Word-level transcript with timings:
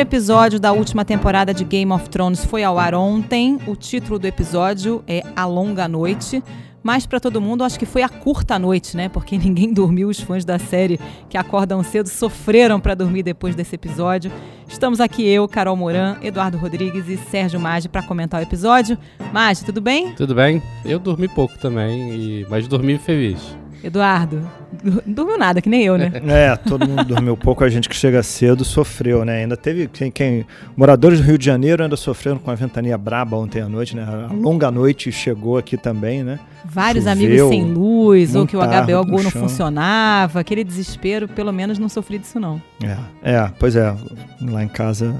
terceiro 0.00 0.08
episódio 0.08 0.60
da 0.60 0.72
última 0.72 1.04
temporada 1.04 1.52
de 1.52 1.62
Game 1.64 1.92
of 1.92 2.08
Thrones 2.08 2.44
foi 2.44 2.64
ao 2.64 2.78
ar 2.78 2.94
ontem. 2.94 3.58
O 3.66 3.76
título 3.76 4.18
do 4.18 4.26
episódio 4.26 5.02
é 5.06 5.22
A 5.36 5.44
Longa 5.44 5.86
Noite. 5.86 6.42
Mas 6.82 7.04
para 7.04 7.20
todo 7.20 7.40
mundo, 7.40 7.62
acho 7.62 7.78
que 7.78 7.84
foi 7.84 8.02
a 8.02 8.08
curta 8.08 8.58
noite, 8.58 8.96
né? 8.96 9.08
Porque 9.10 9.36
ninguém 9.38 9.72
dormiu. 9.72 10.08
Os 10.08 10.20
fãs 10.20 10.44
da 10.44 10.58
série 10.58 10.98
que 11.28 11.36
acordam 11.36 11.82
cedo 11.82 12.08
sofreram 12.08 12.80
para 12.80 12.94
dormir 12.94 13.22
depois 13.22 13.54
desse 13.54 13.74
episódio. 13.74 14.32
Estamos 14.68 15.00
aqui 15.00 15.26
eu, 15.28 15.46
Carol 15.46 15.76
Moran, 15.76 16.16
Eduardo 16.22 16.56
Rodrigues 16.56 17.06
e 17.08 17.18
Sérgio 17.18 17.60
Maggi 17.60 17.88
para 17.88 18.02
comentar 18.02 18.40
o 18.40 18.44
episódio. 18.44 18.96
Maggi, 19.32 19.64
tudo 19.64 19.80
bem? 19.82 20.12
Tudo 20.14 20.34
bem. 20.34 20.62
Eu 20.84 20.98
dormi 20.98 21.28
pouco 21.28 21.58
também, 21.58 22.14
e... 22.14 22.46
mas 22.48 22.66
dormi 22.66 22.96
feliz. 22.96 23.56
Eduardo, 23.82 24.42
não 24.82 25.02
dormiu 25.06 25.38
nada, 25.38 25.60
que 25.60 25.68
nem 25.68 25.82
eu, 25.84 25.96
né? 25.96 26.12
É, 26.26 26.56
todo 26.56 26.86
mundo 26.86 27.04
dormiu 27.04 27.36
pouco, 27.36 27.64
a 27.64 27.68
gente 27.68 27.88
que 27.88 27.96
chega 27.96 28.22
cedo 28.22 28.64
sofreu, 28.64 29.24
né? 29.24 29.42
Ainda 29.42 29.56
teve 29.56 29.88
quem, 29.88 30.10
quem 30.10 30.46
moradores 30.76 31.20
do 31.20 31.26
Rio 31.26 31.38
de 31.38 31.44
Janeiro 31.44 31.82
ainda 31.82 31.96
sofreram 31.96 32.38
com 32.38 32.50
a 32.50 32.54
ventania 32.54 32.96
braba 32.98 33.36
ontem 33.36 33.60
à 33.60 33.68
noite, 33.68 33.96
né? 33.96 34.02
A 34.02 34.32
longa 34.32 34.70
noite 34.70 35.10
chegou 35.10 35.56
aqui 35.56 35.76
também, 35.76 36.22
né? 36.22 36.38
Vários 36.64 37.04
Choveu, 37.04 37.26
amigos 37.26 37.48
sem 37.48 37.72
luz, 37.72 38.34
ou 38.34 38.46
que 38.46 38.56
o 38.56 38.60
HBO 38.60 39.04
Go 39.06 39.22
não 39.22 39.30
funcionava, 39.30 40.40
aquele 40.40 40.62
desespero, 40.62 41.26
pelo 41.26 41.52
menos 41.52 41.78
não 41.78 41.88
sofri 41.88 42.18
disso 42.18 42.38
não. 42.38 42.60
É, 42.82 43.32
é, 43.32 43.50
pois 43.58 43.76
é, 43.76 43.94
lá 44.42 44.62
em 44.62 44.68
casa 44.68 45.14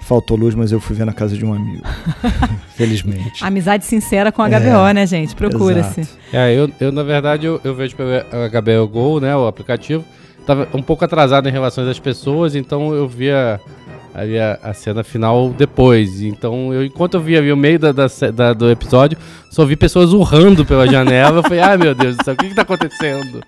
faltou 0.00 0.36
luz, 0.36 0.54
mas 0.54 0.72
eu 0.72 0.80
fui 0.80 0.96
ver 0.96 1.04
na 1.04 1.12
casa 1.12 1.36
de 1.36 1.44
um 1.44 1.52
amigo. 1.52 1.82
Felizmente. 2.74 3.44
Amizade 3.44 3.84
sincera 3.84 4.32
com 4.32 4.42
a 4.42 4.48
HBO, 4.48 4.86
é, 4.88 4.94
né, 4.94 5.06
gente? 5.06 5.34
Procura-se. 5.34 6.08
É, 6.32 6.52
eu, 6.54 6.70
eu, 6.80 6.90
na 6.90 7.02
verdade, 7.02 7.46
eu, 7.46 7.60
eu 7.62 7.74
vejo 7.74 7.94
pelo 7.96 8.10
HBO 8.10 8.88
Go, 8.88 9.20
né, 9.20 9.36
o 9.36 9.46
aplicativo. 9.46 10.04
Tava 10.46 10.66
um 10.74 10.82
pouco 10.82 11.04
atrasado 11.04 11.48
em 11.48 11.52
relação 11.52 11.88
às 11.88 11.98
pessoas, 11.98 12.54
então 12.54 12.92
eu 12.94 13.06
via 13.06 13.60
ali 14.14 14.38
a, 14.38 14.58
a, 14.62 14.74
cena 14.74 15.04
final 15.04 15.50
depois. 15.50 16.22
Então, 16.22 16.72
eu, 16.72 16.84
enquanto 16.84 17.14
eu 17.14 17.20
via 17.20 17.38
ali 17.38 17.52
o 17.52 17.56
meio 17.56 17.78
da, 17.78 17.92
da, 17.92 18.06
da, 18.34 18.52
do 18.52 18.70
episódio, 18.70 19.18
só 19.50 19.64
vi 19.64 19.76
pessoas 19.76 20.12
urrando 20.12 20.64
pela 20.64 20.86
janela. 20.86 21.38
eu 21.38 21.42
falei, 21.42 21.60
ai 21.60 21.76
meu 21.76 21.94
Deus 21.94 22.16
do 22.16 22.24
céu, 22.24 22.34
o 22.34 22.36
que, 22.36 22.48
que 22.48 22.54
tá 22.54 22.62
acontecendo? 22.62 23.40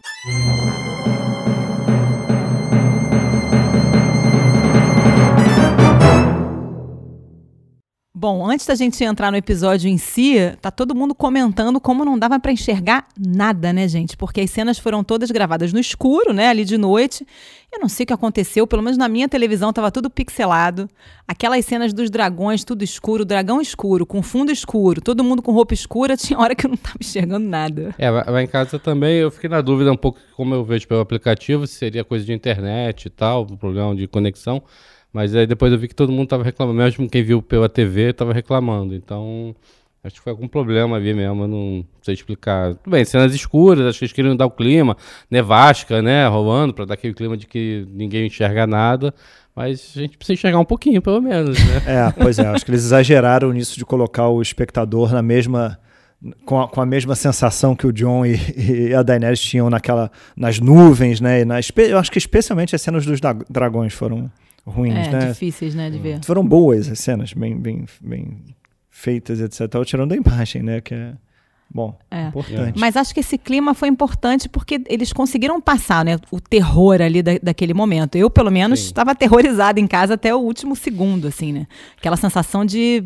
Bom, 8.22 8.48
antes 8.48 8.64
da 8.64 8.76
gente 8.76 9.02
entrar 9.02 9.32
no 9.32 9.36
episódio 9.36 9.88
em 9.88 9.98
si, 9.98 10.36
tá 10.60 10.70
todo 10.70 10.94
mundo 10.94 11.12
comentando 11.12 11.80
como 11.80 12.04
não 12.04 12.16
dava 12.16 12.38
para 12.38 12.52
enxergar 12.52 13.08
nada, 13.18 13.72
né, 13.72 13.88
gente? 13.88 14.16
Porque 14.16 14.40
as 14.40 14.48
cenas 14.48 14.78
foram 14.78 15.02
todas 15.02 15.28
gravadas 15.32 15.72
no 15.72 15.80
escuro, 15.80 16.32
né, 16.32 16.46
ali 16.46 16.64
de 16.64 16.78
noite. 16.78 17.26
Eu 17.72 17.80
não 17.80 17.88
sei 17.88 18.04
o 18.04 18.06
que 18.06 18.12
aconteceu, 18.12 18.66
pelo 18.66 18.82
menos 18.82 18.98
na 18.98 19.08
minha 19.08 19.26
televisão 19.26 19.72
tava 19.72 19.90
tudo 19.90 20.10
pixelado. 20.10 20.90
Aquelas 21.26 21.64
cenas 21.64 21.94
dos 21.94 22.10
dragões, 22.10 22.64
tudo 22.64 22.84
escuro, 22.84 23.24
dragão 23.24 23.62
escuro, 23.62 24.04
com 24.04 24.22
fundo 24.22 24.52
escuro, 24.52 25.00
todo 25.00 25.24
mundo 25.24 25.40
com 25.40 25.52
roupa 25.52 25.72
escura, 25.72 26.14
tinha 26.18 26.38
hora 26.38 26.54
que 26.54 26.66
eu 26.66 26.70
não 26.70 26.76
tava 26.76 26.98
enxergando 27.00 27.48
nada. 27.48 27.94
É, 27.96 28.10
lá 28.10 28.42
em 28.42 28.46
casa 28.46 28.78
também 28.78 29.16
eu 29.16 29.30
fiquei 29.30 29.48
na 29.48 29.62
dúvida 29.62 29.90
um 29.90 29.96
pouco 29.96 30.20
como 30.36 30.54
eu 30.54 30.62
vejo 30.62 30.86
pelo 30.86 31.00
aplicativo, 31.00 31.66
se 31.66 31.76
seria 31.76 32.04
coisa 32.04 32.26
de 32.26 32.32
internet 32.34 33.06
e 33.06 33.10
tal, 33.10 33.46
problema 33.46 33.96
de 33.96 34.06
conexão. 34.06 34.62
Mas 35.10 35.34
aí 35.34 35.46
depois 35.46 35.72
eu 35.72 35.78
vi 35.78 35.88
que 35.88 35.94
todo 35.94 36.12
mundo 36.12 36.28
tava 36.28 36.44
reclamando, 36.44 36.78
mesmo 36.78 37.08
quem 37.08 37.22
viu 37.22 37.40
pela 37.40 37.70
TV 37.70 38.12
tava 38.12 38.34
reclamando. 38.34 38.94
Então, 38.94 39.54
acho 40.05 40.17
que 40.17 40.20
foi 40.20 40.33
algum 40.33 40.48
problema 40.48 40.97
ali 40.97 41.14
mesmo, 41.14 41.45
eu 41.45 41.48
não 41.48 41.84
sei 42.03 42.14
explicar. 42.14 42.75
Tudo 42.75 42.91
bem, 42.91 43.05
cenas 43.05 43.35
escuras, 43.35 43.86
acho 43.86 43.98
que 43.98 44.05
eles 44.05 44.13
queriam 44.13 44.35
dar 44.36 44.46
o 44.46 44.51
clima, 44.51 44.96
nevasca, 45.30 46.02
né, 46.02 46.27
rolando, 46.27 46.74
para 46.74 46.85
dar 46.85 46.95
aquele 46.95 47.14
clima 47.14 47.36
de 47.36 47.46
que 47.46 47.86
ninguém 47.90 48.27
enxerga 48.27 48.67
nada. 48.67 49.14
Mas 49.55 49.92
a 49.96 50.01
gente 50.01 50.17
precisa 50.17 50.35
enxergar 50.35 50.58
um 50.58 50.64
pouquinho, 50.64 51.01
pelo 51.02 51.20
menos, 51.20 51.58
né? 51.58 51.83
É, 51.86 52.12
pois 52.12 52.39
é, 52.39 52.46
acho 52.48 52.64
que 52.64 52.70
eles 52.70 52.85
exageraram 52.85 53.52
nisso 53.52 53.79
de 53.79 53.85
colocar 53.85 54.29
o 54.29 54.41
espectador 54.41 55.12
na 55.12 55.23
mesma 55.23 55.79
com 56.46 56.61
a, 56.61 56.68
com 56.68 56.80
a, 56.80 56.86
mesma 56.86 57.14
sensação 57.14 57.74
que 57.74 57.86
o 57.86 57.92
John 57.92 58.24
e, 58.24 58.39
e, 58.57 58.95
a 58.95 59.02
Daenerys 59.02 59.41
tinham 59.41 59.68
naquela, 59.68 60.11
nas 60.36 60.58
nuvens, 60.58 61.20
né? 61.20 61.41
E 61.41 61.45
na, 61.45 61.57
eu 61.77 61.98
acho 61.98 62.11
que 62.11 62.18
especialmente 62.18 62.74
as 62.74 62.80
cenas 62.80 63.05
dos 63.05 63.20
dragões 63.51 63.92
foram 63.92 64.30
ruins, 64.64 65.08
é, 65.08 65.11
né? 65.11 65.27
difíceis, 65.29 65.74
né, 65.74 65.91
de 65.91 65.98
ver. 65.98 66.20
Foram 66.24 66.46
boas 66.46 66.89
as 66.89 67.01
cenas, 67.01 67.33
bem, 67.33 67.58
bem, 67.58 67.85
bem 68.01 68.39
feitas, 68.92 69.41
etc. 69.41 69.67
Tirando 69.85 70.11
da 70.11 70.17
imagem, 70.17 70.63
né, 70.63 70.80
que 70.83 70.95
é 70.95 71.14
bom, 71.69 71.98
é. 72.11 72.29
importante. 72.29 72.79
Mas 72.79 72.95
acho 72.95 73.14
que 73.14 73.20
esse 73.20 73.39
clima 73.39 73.73
foi 73.73 73.89
importante 73.89 74.48
porque 74.48 74.83
eles 74.86 75.13
conseguiram 75.13 75.58
passar, 75.61 76.05
né, 76.05 76.19
o 76.30 76.39
terror 76.39 77.01
ali 77.01 77.23
da, 77.23 77.33
daquele 77.42 77.73
momento. 77.73 78.17
Eu, 78.17 78.29
pelo 78.29 78.51
menos, 78.51 78.79
estava 78.80 79.13
aterrorizada 79.13 79.80
em 79.80 79.86
casa 79.86 80.14
até 80.14 80.33
o 80.33 80.39
último 80.39 80.77
segundo, 80.77 81.27
assim, 81.27 81.53
né? 81.53 81.67
Aquela 81.97 82.17
sensação 82.17 82.64
de, 82.67 83.03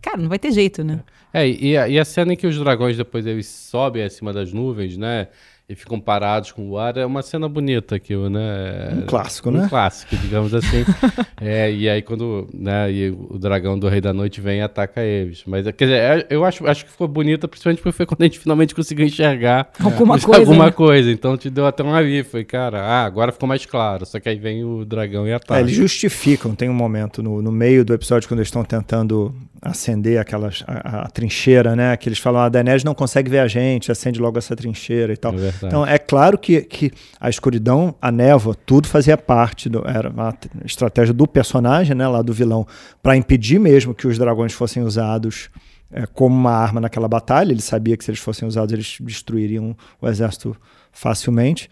cara, 0.00 0.16
não 0.16 0.28
vai 0.28 0.38
ter 0.38 0.50
jeito, 0.50 0.82
né? 0.82 1.00
É, 1.32 1.46
e 1.46 1.76
a, 1.76 1.88
e 1.88 1.98
a 1.98 2.04
cena 2.04 2.32
em 2.32 2.36
que 2.36 2.46
os 2.46 2.58
dragões 2.58 2.96
depois 2.96 3.24
eles 3.26 3.46
sobem 3.46 4.02
acima 4.02 4.32
das 4.32 4.52
nuvens, 4.52 4.96
né? 4.96 5.28
E 5.70 5.76
ficam 5.76 6.00
parados 6.00 6.50
com 6.50 6.68
o 6.68 6.76
ar. 6.76 6.96
É 6.96 7.06
uma 7.06 7.22
cena 7.22 7.48
bonita 7.48 7.94
aquilo, 7.94 8.28
né? 8.28 8.90
Um 8.92 9.02
clássico, 9.02 9.50
um 9.50 9.52
né? 9.52 9.64
Um 9.66 9.68
clássico, 9.68 10.16
digamos 10.16 10.52
assim. 10.52 10.84
é, 11.40 11.70
e 11.70 11.88
aí 11.88 12.02
quando 12.02 12.48
né, 12.52 12.90
e 12.90 13.10
o 13.10 13.38
dragão 13.38 13.78
do 13.78 13.88
Rei 13.88 14.00
da 14.00 14.12
Noite 14.12 14.40
vem 14.40 14.58
e 14.58 14.62
ataca 14.62 15.00
eles. 15.00 15.44
Mas, 15.46 15.64
quer 15.66 15.84
dizer, 15.84 15.96
é, 15.96 16.26
eu 16.28 16.44
acho, 16.44 16.66
acho 16.66 16.84
que 16.84 16.90
ficou 16.90 17.06
bonita, 17.06 17.46
principalmente 17.46 17.80
porque 17.80 17.96
foi 17.96 18.04
quando 18.04 18.22
a 18.22 18.24
gente 18.24 18.40
finalmente 18.40 18.74
conseguiu 18.74 19.06
enxergar 19.06 19.70
alguma 19.78 20.16
é, 20.18 20.20
coisa. 20.20 20.40
Alguma 20.40 20.66
né? 20.66 20.72
coisa. 20.72 21.08
Então 21.08 21.36
te 21.36 21.48
deu 21.48 21.64
até 21.64 21.84
um 21.84 21.94
alívio. 21.94 22.28
Foi, 22.28 22.42
cara, 22.42 22.82
ah, 22.82 23.04
agora 23.04 23.30
ficou 23.30 23.48
mais 23.48 23.64
claro. 23.64 24.04
Só 24.04 24.18
que 24.18 24.28
aí 24.28 24.40
vem 24.40 24.64
o 24.64 24.84
dragão 24.84 25.28
e 25.28 25.32
ataca. 25.32 25.60
É, 25.60 25.62
eles 25.62 25.76
justificam. 25.76 26.52
Tem 26.52 26.68
um 26.68 26.74
momento 26.74 27.22
no, 27.22 27.40
no 27.40 27.52
meio 27.52 27.84
do 27.84 27.94
episódio 27.94 28.28
quando 28.28 28.40
eles 28.40 28.48
estão 28.48 28.64
tentando 28.64 29.32
acender 29.62 30.18
aquelas, 30.18 30.64
a, 30.66 31.02
a, 31.02 31.10
trincheira, 31.10 31.76
né? 31.76 31.96
Que 31.96 32.08
eles 32.08 32.18
falam, 32.18 32.40
ah, 32.40 32.44
a 32.46 32.48
Daenerys 32.48 32.82
não 32.82 32.94
consegue 32.94 33.30
ver 33.30 33.40
a 33.40 33.48
gente, 33.48 33.92
acende 33.92 34.18
logo 34.18 34.38
essa 34.38 34.56
trincheira 34.56 35.12
e 35.12 35.16
tal. 35.16 35.34
É 35.34 35.52
então, 35.62 35.86
é 35.86 35.98
claro 35.98 36.38
que, 36.38 36.62
que 36.62 36.90
a 37.20 37.28
escuridão, 37.28 37.94
a 38.00 38.10
névoa, 38.10 38.54
tudo 38.54 38.88
fazia 38.88 39.18
parte, 39.18 39.68
do, 39.68 39.86
era 39.86 40.08
uma 40.08 40.34
estratégia 40.64 41.12
do 41.12 41.26
personagem, 41.26 41.94
né? 41.94 42.08
Lá 42.08 42.22
do 42.22 42.32
vilão, 42.32 42.66
para 43.02 43.16
impedir 43.16 43.58
mesmo 43.58 43.94
que 43.94 44.06
os 44.06 44.16
dragões 44.18 44.52
fossem 44.52 44.82
usados 44.82 45.50
é, 45.92 46.06
como 46.06 46.34
uma 46.34 46.52
arma 46.52 46.80
naquela 46.80 47.08
batalha. 47.08 47.52
Ele 47.52 47.62
sabia 47.62 47.96
que 47.96 48.04
se 48.04 48.10
eles 48.10 48.20
fossem 48.20 48.48
usados, 48.48 48.72
eles 48.72 48.96
destruiriam 49.00 49.76
o 50.00 50.08
exército 50.08 50.56
facilmente. 50.90 51.68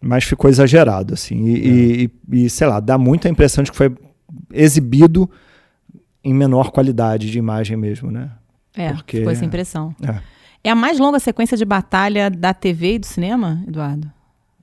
Mas 0.00 0.24
ficou 0.24 0.50
exagerado, 0.50 1.14
assim. 1.14 1.46
E, 1.46 1.54
é. 1.54 2.36
e, 2.36 2.44
e 2.44 2.50
sei 2.50 2.66
lá, 2.66 2.80
dá 2.80 2.98
muita 2.98 3.28
impressão 3.28 3.62
de 3.62 3.70
que 3.70 3.76
foi 3.76 3.94
exibido 4.52 5.30
em 6.24 6.32
menor 6.32 6.70
qualidade 6.70 7.30
de 7.30 7.38
imagem 7.38 7.76
mesmo, 7.76 8.10
né? 8.10 8.30
É, 8.74 8.92
Porque, 8.92 9.18
ficou 9.18 9.32
essa 9.32 9.44
impressão. 9.44 9.94
É. 10.02 10.20
é 10.64 10.70
a 10.70 10.74
mais 10.74 10.98
longa 10.98 11.20
sequência 11.20 11.56
de 11.56 11.64
batalha 11.64 12.30
da 12.30 12.52
TV 12.52 12.94
e 12.94 12.98
do 12.98 13.06
cinema, 13.06 13.62
Eduardo? 13.68 14.10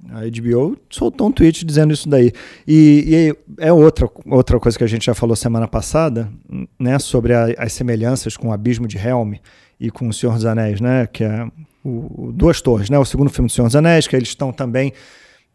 A 0.10 0.22
HBO 0.22 0.78
soltou 0.90 1.28
um 1.28 1.32
tweet 1.32 1.64
dizendo 1.64 1.94
isso 1.94 2.10
daí. 2.10 2.34
E, 2.68 3.36
e, 3.58 3.64
é 3.64 3.72
outra, 3.72 4.10
outra 4.26 4.60
coisa 4.60 4.78
que 4.78 4.84
a 4.84 4.88
gente 4.88 5.06
já 5.06 5.14
falou 5.14 5.36
semana 5.36 5.68
passada, 5.68 6.32
né, 6.80 6.98
sobre 6.98 7.34
a, 7.34 7.54
as 7.58 7.72
semelhanças 7.74 8.36
com 8.36 8.50
o 8.50 8.52
Abismo 8.52 8.88
de 8.88 8.98
Helm 8.98 9.36
e 9.80 9.92
com 9.92 10.08
O 10.10 10.14
Senhor 10.14 10.34
dos 10.34 10.46
Anéis, 10.46 10.82
né, 10.82 11.06
que 11.06 11.24
é 11.24 11.48
o, 11.84 12.30
o 12.30 12.32
Duas 12.32 12.62
Torres, 12.62 12.90
né, 12.90 12.98
o 12.98 13.06
segundo 13.06 13.30
filme 13.30 13.48
do 13.48 13.54
Senhor 13.54 13.68
dos 13.68 13.76
Anéis, 13.76 14.08
que 14.08 14.16
eles 14.16 14.30
estão 14.30 14.52
também 14.52 14.92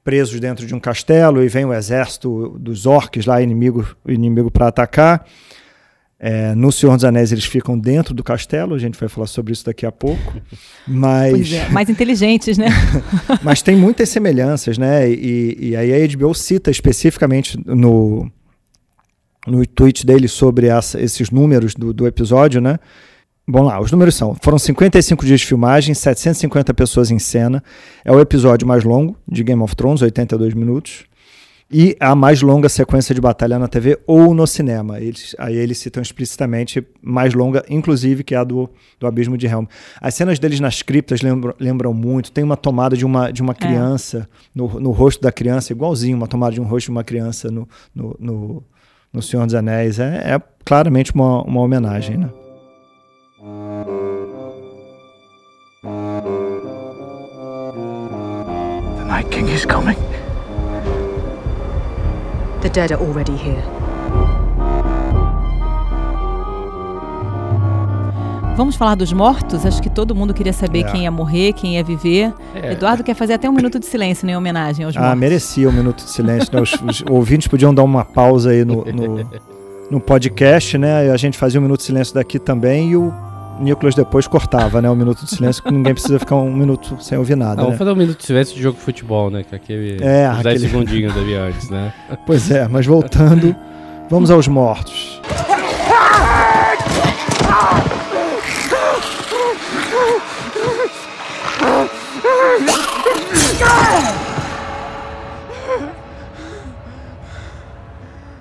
presos 0.04 0.38
dentro 0.38 0.64
de 0.64 0.72
um 0.72 0.78
castelo 0.78 1.42
e 1.42 1.48
vem 1.48 1.64
o 1.64 1.74
exército 1.74 2.56
dos 2.60 2.86
orcs 2.86 3.26
lá, 3.26 3.42
inimigo, 3.42 3.84
inimigo 4.06 4.52
para 4.52 4.68
atacar. 4.68 5.26
É, 6.18 6.54
no 6.54 6.72
Senhor 6.72 6.94
dos 6.94 7.04
Anéis 7.04 7.30
eles 7.30 7.44
ficam 7.44 7.78
dentro 7.78 8.14
do 8.14 8.24
castelo, 8.24 8.74
a 8.74 8.78
gente 8.78 8.98
vai 8.98 9.08
falar 9.08 9.26
sobre 9.26 9.52
isso 9.52 9.66
daqui 9.66 9.84
a 9.84 9.92
pouco. 9.92 10.34
Mas 10.86 11.52
é, 11.52 11.68
mais 11.68 11.90
inteligentes, 11.90 12.56
né? 12.56 12.68
mas 13.44 13.60
tem 13.60 13.76
muitas 13.76 14.08
semelhanças, 14.08 14.78
né? 14.78 15.10
E, 15.10 15.56
e 15.60 15.76
aí 15.76 15.92
a 15.92 16.16
HBO 16.16 16.34
cita 16.34 16.70
especificamente 16.70 17.58
no 17.66 18.30
no 19.46 19.64
tweet 19.64 20.04
dele 20.04 20.26
sobre 20.26 20.66
essa, 20.66 21.00
esses 21.00 21.30
números 21.30 21.74
do, 21.74 21.92
do 21.92 22.06
episódio, 22.06 22.60
né? 22.60 22.78
Bom 23.46 23.62
lá, 23.62 23.78
os 23.78 23.92
números 23.92 24.14
são: 24.14 24.34
foram 24.42 24.58
55 24.58 25.24
dias 25.24 25.40
de 25.40 25.46
filmagem, 25.46 25.94
750 25.94 26.72
pessoas 26.74 27.10
em 27.10 27.18
cena. 27.18 27.62
É 28.04 28.10
o 28.10 28.18
episódio 28.18 28.66
mais 28.66 28.82
longo 28.82 29.16
de 29.28 29.44
Game 29.44 29.62
of 29.62 29.76
Thrones, 29.76 30.02
82 30.02 30.54
minutos 30.54 31.04
e 31.70 31.96
a 31.98 32.14
mais 32.14 32.42
longa 32.42 32.68
sequência 32.68 33.14
de 33.14 33.20
batalha 33.20 33.58
na 33.58 33.66
TV 33.66 33.98
ou 34.06 34.32
no 34.32 34.46
cinema. 34.46 35.00
Eles, 35.00 35.34
aí 35.38 35.56
eles 35.56 35.78
citam 35.78 36.00
explicitamente 36.00 36.86
mais 37.02 37.34
longa, 37.34 37.64
inclusive, 37.68 38.22
que 38.22 38.34
é 38.34 38.38
a 38.38 38.44
do, 38.44 38.70
do 39.00 39.06
Abismo 39.06 39.36
de 39.36 39.46
Helm. 39.46 39.64
As 40.00 40.14
cenas 40.14 40.38
deles 40.38 40.60
nas 40.60 40.82
criptas 40.82 41.22
lembram, 41.22 41.54
lembram 41.58 41.92
muito. 41.92 42.30
Tem 42.30 42.44
uma 42.44 42.56
tomada 42.56 42.96
de 42.96 43.04
uma, 43.04 43.32
de 43.32 43.42
uma 43.42 43.52
é. 43.52 43.56
criança, 43.56 44.28
é. 44.32 44.36
no, 44.54 44.80
no 44.80 44.90
rosto 44.92 45.20
da 45.20 45.32
criança, 45.32 45.72
igualzinho 45.72 46.16
uma 46.16 46.28
tomada 46.28 46.54
de 46.54 46.60
um 46.60 46.64
rosto 46.64 46.86
de 46.86 46.92
uma 46.92 47.04
criança 47.04 47.50
no, 47.50 47.68
no, 47.94 48.16
no, 48.18 48.62
no 49.12 49.22
Senhor 49.22 49.44
dos 49.44 49.54
Anéis. 49.54 49.98
É, 49.98 50.34
é 50.34 50.42
claramente 50.64 51.12
uma, 51.12 51.42
uma 51.42 51.60
homenagem, 51.60 52.16
né? 52.16 52.30
The 58.96 59.04
Night 59.04 59.28
King 59.30 59.52
is 59.52 59.66
coming. 59.66 60.15
The 62.66 62.70
dead 62.72 62.90
are 62.90 63.00
already 63.00 63.30
here. 63.36 63.62
Vamos 68.56 68.74
falar 68.74 68.96
dos 68.96 69.12
mortos? 69.12 69.64
Acho 69.64 69.80
que 69.80 69.88
todo 69.88 70.16
mundo 70.16 70.34
queria 70.34 70.52
saber 70.52 70.80
É. 70.80 70.82
quem 70.84 71.02
ia 71.04 71.10
morrer, 71.12 71.52
quem 71.52 71.76
ia 71.76 71.84
viver. 71.84 72.32
É. 72.56 72.72
Eduardo 72.72 73.04
quer 73.04 73.14
fazer 73.14 73.34
até 73.34 73.48
um 73.48 73.52
minuto 73.52 73.78
de 73.78 73.86
silêncio 73.86 74.26
né, 74.26 74.32
em 74.32 74.36
homenagem 74.36 74.84
aos 74.84 74.96
Ah, 74.96 75.00
mortos. 75.00 75.20
merecia 75.20 75.68
um 75.68 75.72
minuto 75.72 76.04
de 76.04 76.10
silêncio. 76.10 76.50
né? 76.52 76.60
Os, 76.60 76.72
os 76.72 77.04
ouvintes 77.08 77.46
podiam 77.46 77.72
dar 77.72 77.84
uma 77.84 78.04
pausa 78.04 78.50
aí 78.50 78.64
no, 78.64 78.84
no, 78.86 79.30
no 79.88 80.00
podcast, 80.00 80.76
né? 80.76 81.08
A 81.12 81.16
gente 81.16 81.38
fazia 81.38 81.60
um 81.60 81.62
minuto 81.62 81.78
de 81.80 81.86
silêncio 81.86 82.14
daqui 82.14 82.40
também 82.40 82.90
e 82.90 82.96
o 82.96 83.14
Nicolas 83.60 83.94
depois 83.94 84.26
cortava, 84.26 84.82
né? 84.82 84.90
Um 84.90 84.94
minuto 84.94 85.24
de 85.24 85.30
silêncio, 85.30 85.62
que 85.62 85.70
ninguém 85.70 85.94
precisa 85.94 86.18
ficar 86.18 86.36
um 86.36 86.52
minuto 86.52 86.96
sem 87.00 87.16
ouvir 87.16 87.36
nada, 87.36 87.52
Ah, 87.54 87.64
vamos 87.64 87.72
né? 87.72 87.78
fazer 87.78 87.90
um 87.90 87.96
minuto 87.96 88.18
de 88.18 88.24
silêncio 88.24 88.54
de 88.54 88.62
jogo 88.62 88.76
de 88.78 88.84
futebol, 88.84 89.30
né? 89.30 89.42
Que 89.42 89.54
é 89.54 89.56
aquele 89.56 89.92
É, 90.04 90.28
os 90.30 90.42
10 90.42 90.46
aquele- 90.46 90.58
segundinhos 90.58 91.16
ali 91.16 91.34
antes, 91.34 91.70
né? 91.70 91.92
Pois 92.26 92.50
é, 92.50 92.68
mas 92.68 92.84
voltando, 92.86 93.54
vamos 94.10 94.30
aos 94.30 94.46
mortos. 94.48 95.20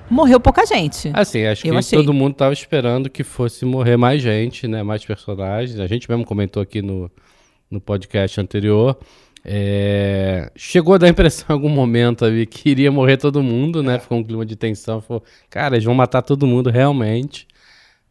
Morreu 0.10 0.40
pouca 0.40 0.66
gente. 0.66 1.10
Assim, 1.14 1.46
acho 1.46 1.66
Eu 1.66 1.74
que 1.74 1.80
achei. 1.80 1.98
todo 2.00 2.14
mundo 2.14 2.36
tava 2.36 2.54
esperando 2.54 3.10
que 3.10 3.24
fosse 3.24 3.66
morrer 3.66 3.98
mais 3.98 4.22
gente, 4.22 4.68
né? 4.68 4.84
Mais 4.84 5.04
personagens. 5.04 5.80
A 5.80 5.88
gente 5.88 6.10
mesmo 6.10 6.24
comentou 6.26 6.62
aqui 6.62 6.82
no, 6.82 7.10
no 7.70 7.82
podcast 7.82 8.40
anterior. 8.40 8.98
É, 9.44 10.52
Chegou 10.56 10.96
a 10.96 10.98
dar 10.98 11.08
a 11.08 11.10
impressão 11.10 11.46
em 11.50 11.54
algum 11.54 11.70
momento 11.70 12.26
ali 12.26 12.46
que 12.46 12.70
iria 12.70 12.92
morrer 12.92 13.18
todo 13.18 13.42
mundo, 13.44 13.82
né? 13.84 14.00
Ficou 14.00 14.18
um 14.20 14.24
clima 14.24 14.46
de 14.46 14.56
tensão. 14.56 15.02
Falou, 15.02 15.24
cara, 15.50 15.76
eles 15.76 15.86
vão 15.86 15.94
matar 15.96 16.22
todo 16.22 16.48
mundo 16.48 16.70
realmente. 16.70 17.48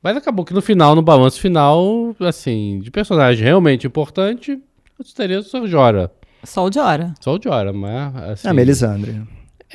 Mas 0.02 0.16
acabou 0.16 0.44
que 0.44 0.52
no 0.52 0.60
final, 0.60 0.94
no 0.94 1.00
balanço 1.02 1.40
final, 1.40 2.14
assim, 2.20 2.78
de 2.80 2.90
personagem 2.90 3.42
realmente 3.42 3.86
importante, 3.86 4.50
eu 4.52 5.02
estaria 5.04 5.40
só 5.42 5.62
o 5.62 5.66
Jora. 5.66 6.12
Só 6.44 6.66
o 6.66 6.70
de 6.70 6.78
hora. 6.78 7.14
Só 7.20 7.36
o 7.36 7.40
Jora, 7.42 7.72
mas 7.72 8.14
assim. 8.16 8.48
A 8.48 8.52
Melisandre. 8.52 9.22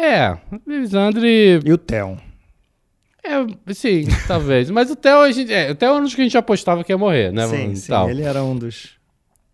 É, 0.01 0.37
Melisandre 0.65 1.59
E 1.65 1.73
o 1.73 1.77
Theon. 1.77 2.15
é, 3.21 3.73
sim, 3.73 4.05
talvez. 4.27 4.69
Mas 4.69 4.89
o 4.89 4.95
Theo, 4.95 5.19
a 5.19 5.31
gente, 5.31 5.53
é, 5.53 5.71
o 5.71 5.75
Theo 5.75 5.89
é 5.89 5.93
um 5.93 6.03
dos 6.03 6.15
que 6.15 6.21
a 6.21 6.23
gente 6.23 6.37
apostava 6.37 6.85
que 6.85 6.93
ia 6.93 6.97
morrer, 6.97 7.33
né? 7.33 7.45
sim, 7.47 7.75
sim, 7.75 7.89
tal. 7.89 8.09
ele 8.09 8.23
era 8.23 8.41
um 8.41 8.55
dos... 8.55 8.97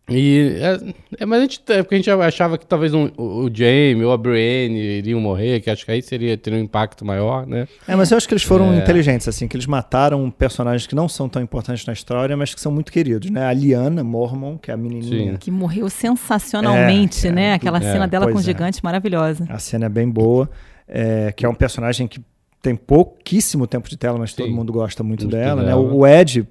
E, 0.07 0.57
é, 0.61 1.23
é, 1.23 1.25
mas 1.25 1.39
a 1.39 1.41
gente, 1.41 1.61
é 1.67 1.81
porque 1.81 1.95
a 1.95 1.97
gente 1.97 2.11
achava 2.11 2.59
que 2.59 2.65
talvez 2.67 2.93
um- 2.93 3.09
o, 3.17 3.45
o 3.45 3.49
Jaime 3.51 4.03
ou 4.03 4.11
a 4.11 4.17
Brienne 4.17 4.77
iriam 4.99 5.19
morrer, 5.19 5.59
que 5.61 5.69
acho 5.69 5.83
que 5.83 5.91
aí 5.91 5.99
seria 6.01 6.37
ter 6.37 6.53
um 6.53 6.59
impacto 6.59 7.03
maior, 7.03 7.47
né? 7.47 7.67
É, 7.87 7.95
mas 7.95 8.11
eu 8.11 8.17
acho 8.17 8.27
que 8.27 8.33
eles 8.35 8.43
foram 8.43 8.71
É. 8.71 8.77
inteligentes, 8.77 9.27
assim, 9.27 9.47
que 9.47 9.55
eles 9.55 9.65
mataram 9.65 10.29
personagens 10.29 10.85
que 10.85 10.93
não 10.93 11.09
são 11.09 11.27
tão 11.27 11.41
importantes 11.41 11.87
na 11.87 11.93
história, 11.93 12.37
mas 12.37 12.53
que 12.53 12.61
são 12.61 12.71
muito 12.71 12.91
queridos, 12.91 13.31
né? 13.31 13.47
A 13.47 13.53
Liana 13.53 14.03
Mormon, 14.03 14.59
que 14.59 14.69
é 14.69 14.75
a 14.75 14.77
menininha. 14.77 15.31
Sim. 15.33 15.37
Que 15.39 15.49
morreu 15.49 15.89
sensacionalmente, 15.89 17.25
É, 17.25 17.29
é, 17.29 17.33
né? 17.33 17.53
Aquela 17.53 17.79
é, 17.79 17.81
cena 17.81 18.07
dela 18.07 18.27
com 18.31 18.37
o 18.37 18.39
é. 18.39 18.43
gigante 18.43 18.83
maravilhosa. 18.83 19.45
A 19.49 19.57
cena 19.59 19.87
é 19.87 19.89
bem 19.89 20.07
boa, 20.09 20.49
é, 20.87 21.31
que 21.35 21.45
é 21.45 21.49
um 21.49 21.55
personagem 21.55 22.07
que 22.07 22.21
tem 22.61 22.75
pouquíssimo 22.75 23.67
tempo 23.67 23.87
de 23.87 23.95
tela, 23.95 24.17
mas 24.17 24.33
todo 24.33 24.47
Sim. 24.47 24.53
mundo 24.53 24.73
gosta 24.73 25.03
muito 25.03 25.21
Muito 25.25 25.35
dela, 25.35 25.61
né? 25.61 25.67
dela. 25.67 25.79
O, 25.81 25.99
o 25.99 26.07
Ed, 26.07 26.47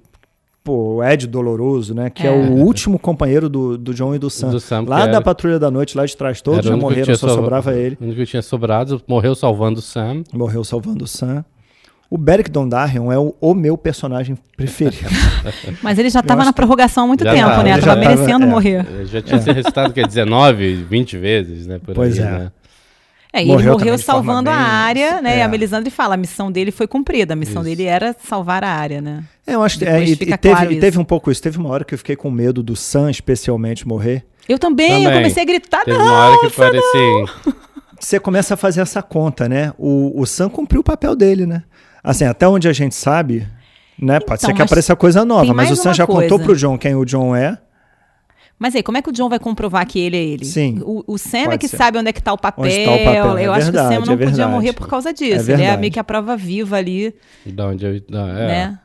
pô, 0.65 0.95
o 0.95 1.03
Ed 1.03 1.27
Doloroso, 1.27 1.93
né? 1.93 2.09
Que 2.09 2.25
é, 2.25 2.29
É. 2.29 2.31
o 2.31 2.55
último 2.55 2.97
companheiro 2.99 3.47
do, 3.47 3.77
do 3.77 3.93
John 3.93 4.13
e 4.15 4.19
do 4.19 4.29
Sam. 4.29 4.49
Do 4.49 4.59
Sam, 4.59 4.83
lá 4.87 5.03
era- 5.03 5.11
da 5.13 5.21
Patrulha 5.21 5.59
da 5.59 5.69
Noite, 5.71 5.95
lá 5.95 6.05
de 6.05 6.17
trás, 6.17 6.41
todos 6.41 6.59
Era 6.65 6.69
já 6.69 6.75
morreram, 6.75 7.15
só 7.15 7.29
sobrava 7.29 7.73
ele. 7.73 7.95
O 8.01 8.03
único 8.03 8.19
que 8.19 8.25
tinha 8.25 8.41
sobrado, 8.41 9.01
morreu 9.07 9.35
salvando 9.35 9.79
o 9.79 9.81
Sam. 9.81 10.23
Morreu 10.33 10.63
salvando 10.63 11.05
o 11.05 11.07
Sam. 11.07 11.45
O 12.09 12.17
Beric 12.17 12.49
Dondarrion 12.51 13.11
é 13.11 13.17
o, 13.17 13.35
o 13.41 13.53
meu 13.53 13.77
personagem 13.77 14.37
preferido. 14.57 14.97
Mas 15.81 15.97
ele 15.99 16.09
já 16.09 16.19
estava 16.19 16.41
acho 16.41 16.49
na 16.49 16.53
prorrogação 16.53 17.03
há 17.03 17.07
muito 17.07 17.23
Já 17.23 17.31
tempo, 17.33 17.49
tava, 17.49 17.63
né? 17.63 17.71
ele 17.73 17.81
Tava 17.81 17.99
merecendo 17.99 18.45
é. 18.45 18.47
morrer. 18.47 18.85
Ele 18.89 19.05
Já 19.05 19.21
tinha 19.21 19.39
sido 19.39 19.53
recitado 19.53 19.93
que 19.93 19.99
é 20.01 20.07
19, 20.07 20.75
20 20.83 21.17
vezes, 21.17 21.65
né? 21.67 21.79
Por 21.83 21.95
Pois 21.95 22.19
aí, 22.19 22.25
é. 22.25 22.31
né? 22.31 22.51
É, 23.35 23.43
e 23.43 23.47
Morreu 23.47 23.73
ele 23.73 23.83
morreu 23.83 23.97
salvando 23.97 24.49
a 24.49 24.53
área, 24.55 25.21
né? 25.21 25.35
E 25.37 25.39
é. 25.41 25.43
a 25.43 25.47
Melisandre 25.49 25.89
fala, 25.91 26.13
a 26.13 26.17
missão 26.17 26.49
dele 26.49 26.71
foi 26.71 26.87
cumprida. 26.87 27.33
A 27.33 27.35
missão 27.35 27.61
Isso. 27.61 27.69
dele 27.69 27.83
era 27.83 28.15
salvar 28.25 28.63
a 28.63 28.69
área, 28.69 29.01
né? 29.01 29.25
É, 29.45 29.55
eu 29.55 29.61
acho 29.61 29.77
que 29.77 29.83
é, 29.83 30.01
e, 30.01 30.15
fica 30.15 30.35
e 30.35 30.37
teve, 30.37 30.55
claro 30.55 30.71
e 30.71 30.79
teve 30.79 30.97
um 30.97 31.03
pouco 31.03 31.29
isso. 31.29 31.41
Teve 31.43 31.57
uma 31.57 31.67
hora 31.69 31.83
que 31.83 31.93
eu 31.93 31.97
fiquei 31.97 32.15
com 32.15 32.31
medo 32.31 32.63
do 32.63 32.77
Sam, 32.77 33.11
especialmente, 33.11 33.85
morrer. 33.85 34.25
Eu 34.47 34.57
também, 34.57 35.03
eu 35.03 35.09
Também. 35.09 35.17
comecei 35.23 35.43
a 35.43 35.45
gritar, 35.45 35.83
Teve 35.83 35.97
não! 35.97 36.05
uma 36.05 36.13
hora 36.13 36.39
que 36.49 36.55
parecia. 36.55 37.53
Você 37.99 38.19
começa 38.21 38.53
a 38.53 38.57
fazer 38.57 38.79
essa 38.81 39.01
conta, 39.01 39.49
né? 39.49 39.73
O, 39.77 40.21
o 40.21 40.25
Sam 40.25 40.47
cumpriu 40.49 40.79
o 40.79 40.83
papel 40.83 41.13
dele, 41.13 41.45
né? 41.45 41.63
Assim, 42.03 42.23
até 42.23 42.47
onde 42.47 42.67
a 42.69 42.73
gente 42.73 42.95
sabe, 42.95 43.47
né? 43.99 44.19
Pode 44.19 44.39
Então, 44.39 44.49
ser 44.49 44.53
que 44.53 44.59
mas 44.59 44.67
apareça 44.71 44.95
coisa 44.95 45.25
nova, 45.25 45.53
mas 45.53 45.71
o 45.71 45.75
Sam 45.75 45.93
já 45.93 46.05
contou 46.05 46.37
coisa. 46.37 46.43
pro 46.43 46.55
John 46.55 46.77
quem 46.77 46.95
o 46.95 47.03
John 47.03 47.35
é. 47.35 47.57
Mas 48.57 48.73
aí, 48.75 48.81
como 48.81 48.97
é 48.97 49.01
que 49.01 49.09
o 49.09 49.11
John 49.11 49.27
vai 49.27 49.37
comprovar 49.37 49.85
que 49.85 49.99
ele 49.99 50.15
é 50.15 50.23
ele? 50.23 50.45
Sim, 50.45 50.79
O, 50.81 51.03
o 51.05 51.17
Sam 51.17 51.51
é 51.51 51.57
que 51.57 51.67
ser. 51.67 51.75
sabe 51.77 51.97
onde 51.97 52.09
é 52.09 52.13
que 52.13 52.23
tá 52.23 52.31
o 52.31 52.37
papel. 52.37 52.65
Onde 52.65 52.85
tá 52.85 52.91
o 52.91 52.97
papel, 52.97 53.37
é 53.37 53.45
Eu 53.47 53.53
acho 53.53 53.71
que 53.71 53.77
o 53.77 53.79
Sam 53.79 53.89
verdade, 53.89 54.05
não 54.07 54.13
é 54.13 54.17
podia 54.17 54.27
verdade. 54.27 54.51
morrer 54.51 54.73
por 54.73 54.87
causa 54.87 55.13
disso. 55.13 55.33
É 55.51 55.53
ele 55.53 55.53
é 55.53 55.57
verdade. 55.57 55.81
meio 55.81 55.91
que 55.93 55.99
a 55.99 56.03
prova 56.03 56.37
viva 56.37 56.77
ali, 56.77 57.13
Da 57.45 57.67
onde 57.67 57.85
eu, 57.85 58.01
da, 58.09 58.27
é. 58.29 58.47
né? 58.47 58.79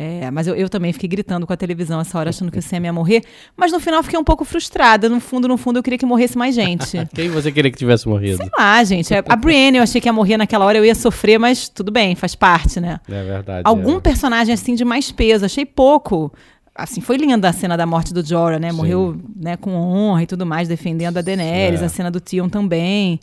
É, 0.00 0.30
mas 0.30 0.46
eu, 0.46 0.54
eu 0.54 0.68
também 0.68 0.92
fiquei 0.92 1.08
gritando 1.08 1.44
com 1.44 1.52
a 1.52 1.56
televisão 1.56 2.00
essa 2.00 2.16
hora, 2.16 2.30
achando 2.30 2.52
que 2.52 2.58
o 2.60 2.62
Sam 2.62 2.84
ia 2.84 2.92
morrer. 2.92 3.24
Mas 3.56 3.72
no 3.72 3.80
final 3.80 4.00
fiquei 4.00 4.16
um 4.16 4.22
pouco 4.22 4.44
frustrada. 4.44 5.08
No 5.08 5.18
fundo, 5.18 5.48
no 5.48 5.56
fundo, 5.56 5.80
eu 5.80 5.82
queria 5.82 5.98
que 5.98 6.06
morresse 6.06 6.38
mais 6.38 6.54
gente. 6.54 7.04
Quem 7.12 7.28
você 7.30 7.50
queria 7.50 7.68
que 7.68 7.76
tivesse 7.76 8.06
morrido? 8.06 8.36
Sei 8.36 8.48
lá, 8.56 8.84
gente. 8.84 9.12
A 9.12 9.34
Brienne 9.34 9.78
eu 9.78 9.82
achei 9.82 10.00
que 10.00 10.08
ia 10.08 10.12
morrer 10.12 10.36
naquela 10.36 10.64
hora, 10.64 10.78
eu 10.78 10.84
ia 10.84 10.94
sofrer, 10.94 11.36
mas 11.36 11.68
tudo 11.68 11.90
bem, 11.90 12.14
faz 12.14 12.36
parte, 12.36 12.78
né? 12.78 13.00
É 13.08 13.24
verdade. 13.24 13.62
Algum 13.64 13.96
é. 13.96 14.00
personagem 14.00 14.54
assim 14.54 14.76
de 14.76 14.84
mais 14.84 15.10
peso, 15.10 15.44
achei 15.44 15.66
pouco. 15.66 16.32
Assim, 16.78 17.00
foi 17.00 17.16
linda 17.16 17.48
a 17.48 17.52
cena 17.52 17.76
da 17.76 17.84
morte 17.84 18.14
do 18.14 18.24
Jorah, 18.24 18.58
né? 18.60 18.70
Sim. 18.70 18.76
Morreu 18.76 19.16
né, 19.34 19.56
com 19.56 19.72
honra 19.74 20.22
e 20.22 20.26
tudo 20.26 20.46
mais, 20.46 20.68
defendendo 20.68 21.18
a 21.18 21.20
Daenerys, 21.22 21.82
É. 21.82 21.86
a 21.86 21.88
cena 21.88 22.10
do 22.10 22.20
Tion 22.20 22.48
também. 22.48 23.18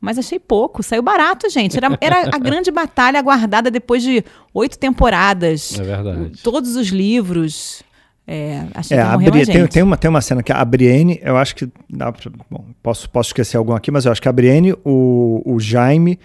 Mas 0.00 0.18
achei 0.18 0.38
pouco, 0.38 0.82
saiu 0.82 1.02
barato, 1.02 1.48
gente. 1.48 1.76
Era, 1.76 1.96
era 2.00 2.28
a 2.34 2.38
grande 2.40 2.70
batalha 2.70 3.18
aguardada 3.18 3.70
depois 3.70 4.02
de 4.02 4.24
oito 4.52 4.76
temporadas. 4.78 5.78
É 5.78 5.82
verdade. 5.82 6.32
Todos 6.42 6.74
os 6.76 6.88
livros. 6.88 7.82
É, 8.26 8.64
achei 8.74 8.98
É, 8.98 9.04
que 9.04 9.12
morreu 9.12 9.30
Bri- 9.30 9.46
tem, 9.46 9.66
tem 9.68 9.82
uma, 9.84 9.96
tem 9.96 10.10
uma 10.10 10.20
cena 10.20 10.42
que 10.42 10.52
a 10.52 10.64
Brienne, 10.64 11.20
eu 11.22 11.36
acho 11.36 11.54
que. 11.54 11.68
Dá 11.88 12.10
pra, 12.12 12.30
bom, 12.50 12.64
posso, 12.82 13.08
posso 13.08 13.28
esquecer 13.28 13.56
algum 13.56 13.72
aqui, 13.72 13.90
mas 13.92 14.04
eu 14.04 14.10
acho 14.12 14.20
que 14.20 14.28
a 14.28 14.32
Brienne, 14.32 14.74
o, 14.84 15.42
o 15.46 15.60
Jaime, 15.60 16.18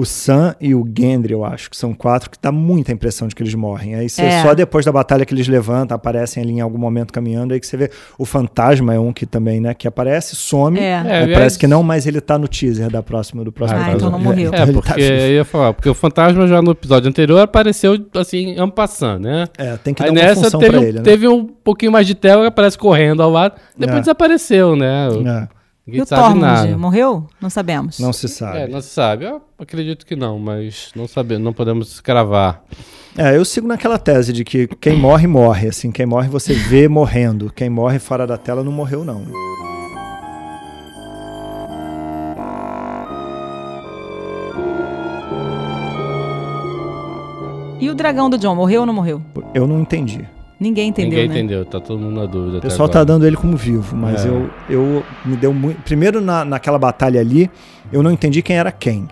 o 0.00 0.04
Sam 0.04 0.54
e 0.60 0.74
o 0.74 0.86
Gendry, 0.96 1.32
eu 1.32 1.44
acho 1.44 1.68
que 1.68 1.76
são 1.76 1.92
quatro 1.92 2.30
que 2.30 2.38
dá 2.40 2.52
muita 2.52 2.92
impressão 2.92 3.26
de 3.26 3.34
que 3.34 3.42
eles 3.42 3.54
morrem. 3.54 3.96
Aí 3.96 4.08
você, 4.08 4.22
É. 4.22 4.42
só 4.42 4.54
depois 4.54 4.84
da 4.84 4.92
batalha 4.92 5.24
que 5.26 5.34
eles 5.34 5.48
levantam, 5.48 5.94
aparecem 5.96 6.40
ali 6.42 6.52
em 6.52 6.60
algum 6.60 6.78
momento 6.78 7.12
caminhando, 7.12 7.52
aí 7.52 7.58
que 7.58 7.66
você 7.66 7.76
vê. 7.76 7.90
O 8.16 8.24
fantasma 8.24 8.94
é 8.94 8.98
um 8.98 9.12
que 9.12 9.26
também, 9.26 9.60
né? 9.60 9.74
Que 9.74 9.88
aparece, 9.88 10.36
some. 10.36 10.78
É. 10.78 10.82
É, 10.82 10.94
aí 10.94 11.06
aliás- 11.08 11.32
parece 11.32 11.58
que 11.58 11.66
não, 11.66 11.82
mas 11.82 12.06
ele 12.06 12.20
tá 12.20 12.38
no 12.38 12.46
teaser 12.46 12.88
da 12.90 13.02
próxima, 13.02 13.42
do 13.42 13.50
próximo 13.50 13.80
Ah, 13.80 13.92
então 13.92 14.08
não 14.10 14.20
morreu. 14.20 14.50
É, 14.54 14.62
ele 14.62 14.72
porque 14.72 14.92
tá 14.92 14.98
eu 15.00 15.32
ia 15.34 15.44
falar, 15.44 15.72
porque 15.74 15.88
o 15.88 15.94
fantasma 15.94 16.46
já 16.46 16.62
no 16.62 16.70
episódio 16.70 17.08
anterior 17.08 17.40
apareceu 17.40 17.98
assim, 18.14 18.56
ampassando, 18.56 19.26
né? 19.28 19.46
É, 19.58 19.76
tem 19.78 19.92
que 19.92 20.02
Aí 20.02 20.10
dar 20.12 20.20
uma 20.20 20.28
nessa 20.28 20.42
função 20.44 20.60
teve, 20.60 20.70
pra 20.72 20.80
um- 20.80 20.84
ele, 20.84 20.98
né? 20.98 21.02
teve 21.02 21.26
um 21.26 21.44
pouquinho 21.44 21.90
mais 21.90 22.06
de 22.06 22.14
tela, 22.14 22.46
aparece 22.46 22.78
correndo 22.78 23.20
ao 23.22 23.30
lado, 23.30 23.54
depois 23.76 23.98
É. 23.98 24.00
desapareceu, 24.02 24.76
né? 24.76 25.08
É, 25.08 25.57
E 25.88 25.92
Ninguém 25.92 26.02
o 26.02 26.06
sabe 26.06 26.22
Tormund 26.22 26.42
nada. 26.42 26.76
morreu? 26.76 27.26
Não 27.40 27.48
sabemos. 27.48 27.98
não 27.98 28.12
se 28.12 28.28
sabe. 28.28 28.58
É, 28.58 28.68
não 28.68 28.82
se 28.82 28.90
sabe. 28.90 29.24
Eu 29.24 29.40
acredito 29.58 30.04
que 30.04 30.14
não, 30.14 30.38
mas 30.38 30.90
não 30.94 31.08
sabemos, 31.08 31.42
não 31.42 31.54
podemos 31.54 31.98
cravar. 31.98 32.62
É, 33.16 33.34
eu 33.34 33.42
sigo 33.42 33.66
naquela 33.66 33.98
tese 33.98 34.30
de 34.30 34.44
que 34.44 34.66
quem 34.66 34.98
morre, 34.98 35.26
morre. 35.26 35.68
Assim, 35.68 35.90
quem 35.90 36.04
morre 36.04 36.28
você 36.28 36.52
vê 36.52 36.88
morrendo. 36.88 37.50
Quem 37.50 37.70
morre 37.70 37.98
fora 37.98 38.26
da 38.26 38.36
tela 38.36 38.62
não 38.62 38.70
morreu, 38.70 39.02
não. 39.02 39.24
E 47.80 47.88
o 47.88 47.94
dragão 47.94 48.28
do 48.28 48.36
John, 48.36 48.54
morreu 48.54 48.80
ou 48.80 48.86
não 48.86 48.92
morreu? 48.92 49.22
Eu 49.54 49.66
não 49.66 49.80
entendi. 49.80 50.28
Ninguém 50.60 50.88
entendeu, 50.88 51.10
Ninguém 51.10 51.28
né? 51.28 51.34
entendeu, 51.36 51.64
tá 51.64 51.78
todo 51.78 51.98
mundo 52.00 52.16
na 52.20 52.26
dúvida. 52.26 52.54
O 52.54 52.58
até 52.58 52.68
pessoal 52.68 52.88
tá 52.88 53.00
agora. 53.00 53.14
dando 53.14 53.26
ele 53.26 53.36
como 53.36 53.56
vivo, 53.56 53.94
mas 53.96 54.24
É. 54.26 54.28
eu, 54.28 54.50
eu 54.68 55.04
me 55.24 55.36
deu 55.36 55.54
muito. 55.54 55.80
Primeiro, 55.82 56.20
na, 56.20 56.44
naquela 56.44 56.78
batalha 56.78 57.20
ali, 57.20 57.48
eu 57.92 58.02
não 58.02 58.10
entendi 58.10 58.42
quem 58.42 58.56
era 58.56 58.72
quem. 58.72 59.06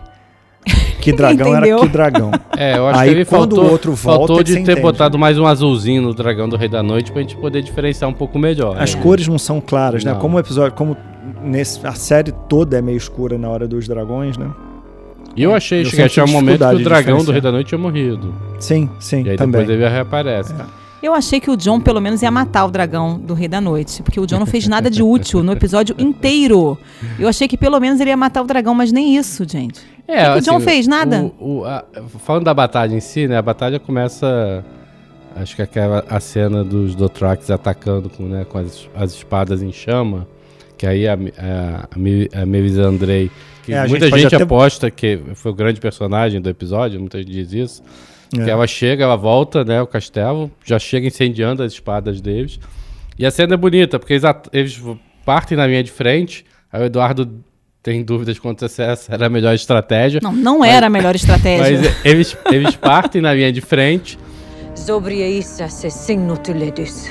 Que 0.99 1.13
dragão 1.13 1.55
era 1.55 1.65
que 1.79 1.87
dragão. 1.87 2.31
É, 2.57 2.75
eu 2.77 2.87
acho 2.87 2.99
Aí, 2.99 3.09
que 3.09 3.15
ele 3.15 3.25
quando 3.25 3.55
faltou, 3.55 3.63
o 3.65 3.71
outro 3.71 3.93
volta, 3.93 4.17
faltou 4.27 4.43
de 4.43 4.55
ter 4.55 4.59
entende. 4.61 4.81
botado 4.81 5.17
mais 5.17 5.37
um 5.39 5.45
azulzinho 5.45 6.01
no 6.01 6.13
dragão 6.13 6.49
do 6.49 6.57
Rei 6.57 6.67
da 6.67 6.83
Noite 6.83 7.11
pra 7.13 7.21
gente 7.21 7.37
poder 7.37 7.61
diferenciar 7.61 8.09
um 8.09 8.13
pouco 8.13 8.37
melhor. 8.37 8.75
As 8.81 8.93
né? 8.93 9.01
cores 9.01 9.25
não 9.27 9.37
são 9.37 9.61
claras, 9.61 10.03
né? 10.03 10.11
Não. 10.11 10.19
Como 10.19 10.35
o 10.35 10.39
episódio, 10.39 10.75
como 10.75 10.97
nesse, 11.41 11.85
a 11.87 11.93
série 11.93 12.33
toda 12.49 12.77
é 12.77 12.81
meio 12.81 12.97
escura 12.97 13.37
na 13.37 13.47
hora 13.47 13.67
dos 13.67 13.87
dragões, 13.87 14.37
né? 14.37 14.49
E 15.35 15.43
eu 15.43 15.53
achei, 15.55 15.81
Eu 15.81 15.85
cheguei 15.85 16.03
a 16.03 16.05
achar 16.07 16.25
um 16.25 16.31
momento 16.31 16.67
que 16.67 16.75
o 16.75 16.83
dragão 16.83 17.23
do. 17.23 17.31
Rei 17.31 17.39
da 17.39 17.51
Noite 17.53 17.67
tinha 17.67 17.77
morrido. 17.77 18.33
Sim, 18.59 18.89
sim, 18.99 19.23
E 19.23 19.29
aí 19.29 19.37
também. 19.37 19.61
depois 19.61 19.79
ele 19.79 19.87
reaparece. 19.87 20.53
Eu 21.01 21.13
achei 21.13 21.39
que 21.39 21.49
o 21.51 21.55
John 21.55 21.79
pelo 21.79 22.01
menos 22.01 22.21
ia 22.23 22.31
matar 22.31 22.65
o 22.65 22.71
dragão 22.71 23.19
do 23.19 23.33
Rei 23.35 23.47
da 23.47 23.61
Noite, 23.61 24.01
porque 24.01 24.19
o 24.19 24.25
John 24.25 24.39
não 24.39 24.45
fez 24.47 24.67
nada 24.67 24.89
de 24.89 25.03
útil 25.03 25.43
no 25.43 25.51
episódio 25.51 25.95
inteiro. 25.99 26.77
Eu 27.19 27.27
achei 27.27 27.47
que 27.47 27.55
pelo 27.55 27.79
menos 27.79 27.99
ele 27.99 28.09
ia 28.09 28.17
matar 28.17 28.41
o 28.41 28.45
dragão, 28.45 28.73
mas 28.73 28.91
nem 28.91 29.15
isso, 29.15 29.45
gente. 29.47 29.79
É, 30.07 30.13
o 30.13 30.15
que 30.17 30.23
que 30.23 30.29
o 30.29 30.37
assim, 30.39 30.51
John 30.51 30.59
fez? 30.59 30.87
Nada? 30.87 31.31
o- 31.39 31.59
o- 31.59 31.65
a- 31.65 31.85
falando 32.25 32.45
da 32.45 32.53
batalha 32.53 32.95
em 32.95 32.99
si, 32.99 33.27
né? 33.27 33.37
A 33.37 33.41
batalha 33.41 33.79
começa. 33.79 34.65
Acho 35.35 35.55
que 35.55 35.61
aquela 35.61 36.03
a 36.09 36.19
cena 36.19 36.63
dos 36.63 36.95
Dothrax 36.95 37.51
atacando 37.51 38.09
com, 38.09 38.23
né, 38.23 38.43
com 38.45 38.57
as, 38.57 38.89
as 38.95 39.11
espadas 39.13 39.61
em 39.61 39.71
chama. 39.71 40.27
Que 40.75 40.87
aí 40.87 41.07
a, 41.07 41.13
a, 41.13 41.17
a, 41.17 42.41
a 42.41 42.45
Mavis 42.45 42.77
Andrei, 42.79 43.29
que 43.63 43.71
É, 43.71 43.77
a 43.79 43.81
gente 43.85 43.99
muita 43.99 44.17
gente, 44.17 44.33
até- 44.33 44.43
aposta 44.43 44.89
que 44.89 45.19
foi 45.35 45.51
o 45.51 45.55
grande 45.55 45.79
personagem 45.79 46.41
do 46.41 46.49
episódio, 46.49 46.99
muita 46.99 47.19
gente 47.19 47.29
diz 47.31 47.53
isso. 47.53 47.83
É. 48.35 48.43
Que 48.43 48.49
ela 48.49 48.67
chega, 48.67 49.03
ela 49.03 49.15
volta, 49.15 49.63
né, 49.63 49.81
o 49.81 49.87
castelo, 49.87 50.51
já 50.65 50.77
chega 50.79 51.07
incendiando 51.07 51.63
as 51.63 51.73
espadas 51.73 52.19
deles. 52.19 52.59
E 53.17 53.25
a 53.25 53.31
cena 53.31 53.53
é 53.53 53.57
bonita, 53.57 53.97
porque 53.97 54.13
eles, 54.13 54.23
eles 54.53 54.81
partem 55.25 55.57
na 55.57 55.65
linha 55.65 55.83
de 55.83 55.91
frente, 55.91 56.45
aí 56.71 56.81
o 56.81 56.85
Eduardo 56.85 57.43
tem 57.81 58.03
dúvidas 58.03 58.37
quanto 58.37 58.67
se 58.67 58.83
essa 58.83 59.13
era 59.13 59.27
a 59.27 59.29
melhor 59.29 59.53
estratégia. 59.53 60.19
Não, 60.21 60.33
não 60.33 60.65
era 60.65 60.87
a 60.87 60.89
melhor 60.89 61.15
estratégia. 61.15 61.79
Mas 61.79 62.05
eles, 62.05 62.37
eles 62.51 62.75
partem 62.75 63.21
na 63.21 63.33
linha 63.33 63.51
de 63.51 63.61
frente. 63.61 64.19
Zobriaisa 64.77 65.69
se 65.69 65.89
signotuledus. 65.89 67.09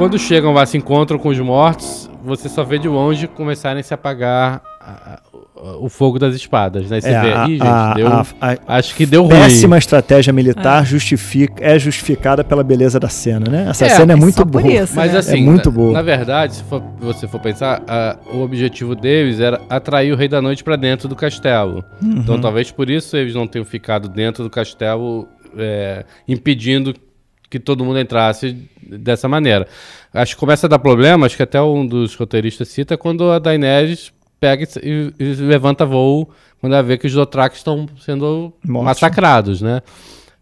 Quando 0.00 0.18
chegam 0.18 0.54
lá, 0.54 0.64
se 0.64 0.78
encontram 0.78 1.18
com 1.18 1.28
os 1.28 1.38
mortos, 1.38 2.08
você 2.24 2.48
só 2.48 2.64
vê 2.64 2.78
de 2.78 2.88
longe 2.88 3.28
começarem 3.28 3.80
a 3.80 3.82
se 3.82 3.92
apagar 3.92 4.62
a- 4.80 5.20
a- 5.62 5.76
o 5.78 5.90
fogo 5.90 6.18
das 6.18 6.34
espadas, 6.34 6.88
né? 6.88 6.96
E 6.96 7.02
Você 7.02 7.08
É, 7.10 7.20
vê, 7.20 7.32
a- 7.34 7.44
Ih, 7.46 7.50
gente, 7.58 7.62
a- 7.66 7.92
deu, 7.94 8.06
a- 8.08 8.26
a- 8.40 8.76
acho 8.78 8.94
que 8.94 9.04
deu 9.04 9.24
ruim. 9.24 9.32
Péssima 9.36 9.76
estratégia 9.76 10.32
militar 10.32 10.86
justifica, 10.86 11.62
é 11.62 11.78
justificada 11.78 12.42
pela 12.42 12.64
beleza 12.64 12.98
da 12.98 13.10
cena, 13.10 13.44
né? 13.50 13.66
Essa 13.68 13.84
É, 13.84 13.88
cena 13.90 14.14
é 14.14 14.16
é 14.16 14.18
muito 14.18 14.42
boa. 14.42 14.66
isso. 14.66 14.96
Mas 14.96 15.12
né? 15.12 15.18
assim, 15.18 15.42
É 15.42 15.44
muito 15.44 15.68
na, 15.70 15.76
boa. 15.76 15.92
na 15.92 16.00
verdade, 16.00 16.54
se 16.54 16.62
for- 16.64 16.82
você 16.98 17.28
for 17.28 17.38
pensar, 17.38 17.82
a- 17.86 18.16
o 18.32 18.40
objetivo 18.40 18.94
deles 18.94 19.38
era 19.38 19.60
atrair 19.68 20.14
o 20.14 20.16
Rei 20.16 20.28
da 20.28 20.40
Noite 20.40 20.64
pra 20.64 20.76
dentro 20.76 21.08
do 21.08 21.14
castelo. 21.14 21.84
Uhum. 22.02 22.20
Então 22.20 22.40
talvez 22.40 22.70
por 22.70 22.88
isso 22.88 23.18
eles 23.18 23.34
não 23.34 23.46
tenham 23.46 23.66
ficado 23.66 24.08
dentro 24.08 24.42
do 24.42 24.48
castelo 24.48 25.28
é, 25.58 26.06
impedindo 26.26 26.94
que 27.50 27.58
todo 27.58 27.84
mundo 27.84 27.98
entrasse 27.98 28.56
dessa 28.98 29.28
maneira. 29.28 29.66
Acho 30.12 30.34
que 30.34 30.40
começa 30.40 30.66
a 30.66 30.68
dar 30.68 30.78
problema, 30.78 31.26
acho 31.26 31.36
que 31.36 31.42
até 31.42 31.60
um 31.60 31.86
dos 31.86 32.14
roteiristas 32.14 32.68
cita, 32.68 32.96
quando 32.96 33.30
a 33.30 33.38
Daenerys 33.38 34.12
pega 34.40 34.66
e, 34.82 35.12
e 35.18 35.24
levanta 35.34 35.84
voo 35.84 36.30
quando 36.60 36.72
ela 36.72 36.82
vê 36.82 36.96
que 36.96 37.06
os 37.06 37.12
Dothrax 37.12 37.58
estão 37.58 37.86
sendo 37.98 38.52
Mortos. 38.64 38.84
massacrados, 38.86 39.62
né? 39.62 39.82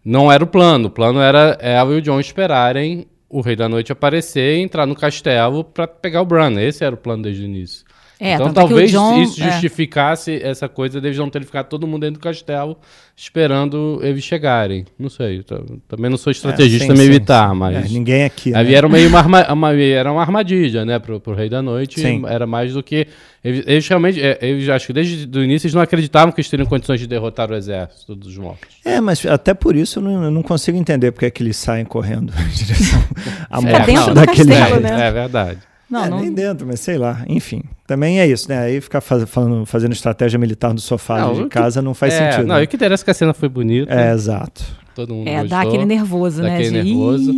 Não 0.04 0.32
era 0.32 0.42
o 0.42 0.46
plano. 0.46 0.88
O 0.88 0.90
plano 0.90 1.20
era 1.20 1.58
ela 1.60 1.92
e 1.94 1.98
o 1.98 2.02
John 2.02 2.18
esperarem 2.18 3.06
o 3.28 3.40
Rei 3.40 3.54
da 3.54 3.68
Noite 3.68 3.92
aparecer 3.92 4.56
e 4.56 4.62
entrar 4.62 4.86
no 4.86 4.94
castelo 4.94 5.62
pra 5.62 5.86
pegar 5.86 6.22
o 6.22 6.24
Bran. 6.24 6.60
Esse 6.60 6.84
era 6.84 6.94
o 6.94 6.98
plano 6.98 7.24
desde 7.24 7.42
o 7.42 7.44
início. 7.44 7.84
É, 8.20 8.34
então 8.34 8.52
talvez 8.52 8.90
John- 8.90 9.22
isso 9.22 9.40
é. 9.42 9.50
justificasse 9.52 10.40
essa 10.42 10.68
coisa 10.68 11.00
deles 11.00 11.16
não 11.16 11.30
terem 11.30 11.46
ficado 11.46 11.68
todo 11.68 11.86
mundo 11.86 12.00
dentro 12.00 12.18
do 12.20 12.22
castelo 12.22 12.76
esperando 13.16 14.00
eles 14.02 14.22
chegarem. 14.24 14.84
Não 14.98 15.08
sei. 15.10 15.44
Também 15.88 16.10
não 16.10 16.16
sou 16.16 16.30
estrategista 16.30 16.92
É, 16.92 16.96
sim, 16.96 17.02
militar, 17.02 17.48
sim, 17.48 17.52
sim. 17.54 17.58
mas. 17.58 17.76
É, 17.76 17.88
ninguém 17.88 18.24
aqui. 18.24 18.50
Né? 18.50 18.72
era 18.72 18.88
meio 18.88 19.08
uma, 19.08 19.18
arma, 19.18 19.52
uma- 19.52 19.74
era 19.74 20.10
uma 20.12 20.20
armadilha, 20.20 20.84
né, 20.84 20.98
pro, 20.98 21.20
pro 21.20 21.34
Rei 21.34 21.48
da 21.48 21.60
Noite. 21.62 22.00
Sim. 22.00 22.22
Era 22.26 22.46
mais 22.46 22.72
do 22.72 22.82
que. 22.82 23.06
Eles, 23.44 23.64
eles 23.66 23.86
realmente. 23.88 24.20
é, 24.20 24.38
Eles, 24.40 24.68
acho 24.68 24.86
que 24.88 24.92
desde 24.92 25.38
o 25.38 25.42
início 25.44 25.66
eles 25.66 25.74
não 25.74 25.82
acreditavam 25.82 26.32
que 26.32 26.40
eles 26.40 26.50
teriam 26.50 26.66
condições 26.66 27.00
de 27.00 27.06
derrotar 27.06 27.50
o 27.50 27.54
exército 27.54 28.14
dos 28.16 28.36
mortos. 28.36 28.68
É, 28.84 29.00
mas 29.00 29.24
até 29.26 29.54
por 29.54 29.76
isso 29.76 29.98
eu 29.98 30.02
não, 30.02 30.24
eu 30.24 30.30
não 30.30 30.42
consigo 30.42 30.76
entender 30.78 31.12
porque 31.12 31.26
é 31.26 31.30
que 31.30 31.42
eles 31.42 31.56
saem 31.56 31.84
correndo 31.84 32.32
em 32.32 32.48
direção 32.54 33.02
à 33.50 33.60
morte 33.60 33.86
dentro 33.86 34.06
do 34.06 34.14
daquele 34.14 34.52
castelo, 34.54 34.80
né? 34.80 35.04
É, 35.04 35.06
é 35.08 35.12
verdade. 35.12 35.58
Não, 35.90 36.04
é, 36.04 36.08
não. 36.10 36.20
nem 36.20 36.32
dentro, 36.32 36.66
mas 36.66 36.80
sei 36.80 36.98
lá. 36.98 37.24
Enfim, 37.28 37.62
também 37.86 38.20
é 38.20 38.26
isso, 38.26 38.48
né? 38.48 38.58
Aí 38.58 38.80
ficar 38.80 39.00
faz- 39.00 39.28
falando, 39.28 39.64
fazendo 39.64 39.92
estratégia 39.92 40.38
militar 40.38 40.72
no 40.74 40.80
sofá 40.80 41.20
Não, 41.20 41.34
de 41.34 41.42
que- 41.44 41.48
casa 41.48 41.80
não 41.80 41.94
faz 41.94 42.12
É, 42.14 42.30
sentido. 42.32 42.46
Não, 42.48 42.56
né? 42.56 42.62
e 42.62 42.64
o 42.64 42.68
que 42.68 42.76
interessa 42.76 43.02
é 43.02 43.06
que 43.06 43.10
a 43.10 43.14
cena 43.14 43.32
foi 43.32 43.48
bonita. 43.48 43.92
É, 43.92 44.12
exato. 44.12 44.62
Todo 44.94 45.14
mundo 45.14 45.28
É, 45.28 45.32
gostou. 45.40 45.48
dá 45.48 45.60
aquele 45.60 45.84
nervoso, 45.86 46.42
Dá 46.42 46.48
né? 46.48 46.54
aquele 46.56 46.82
de- 46.82 46.88
nervoso. 46.90 47.32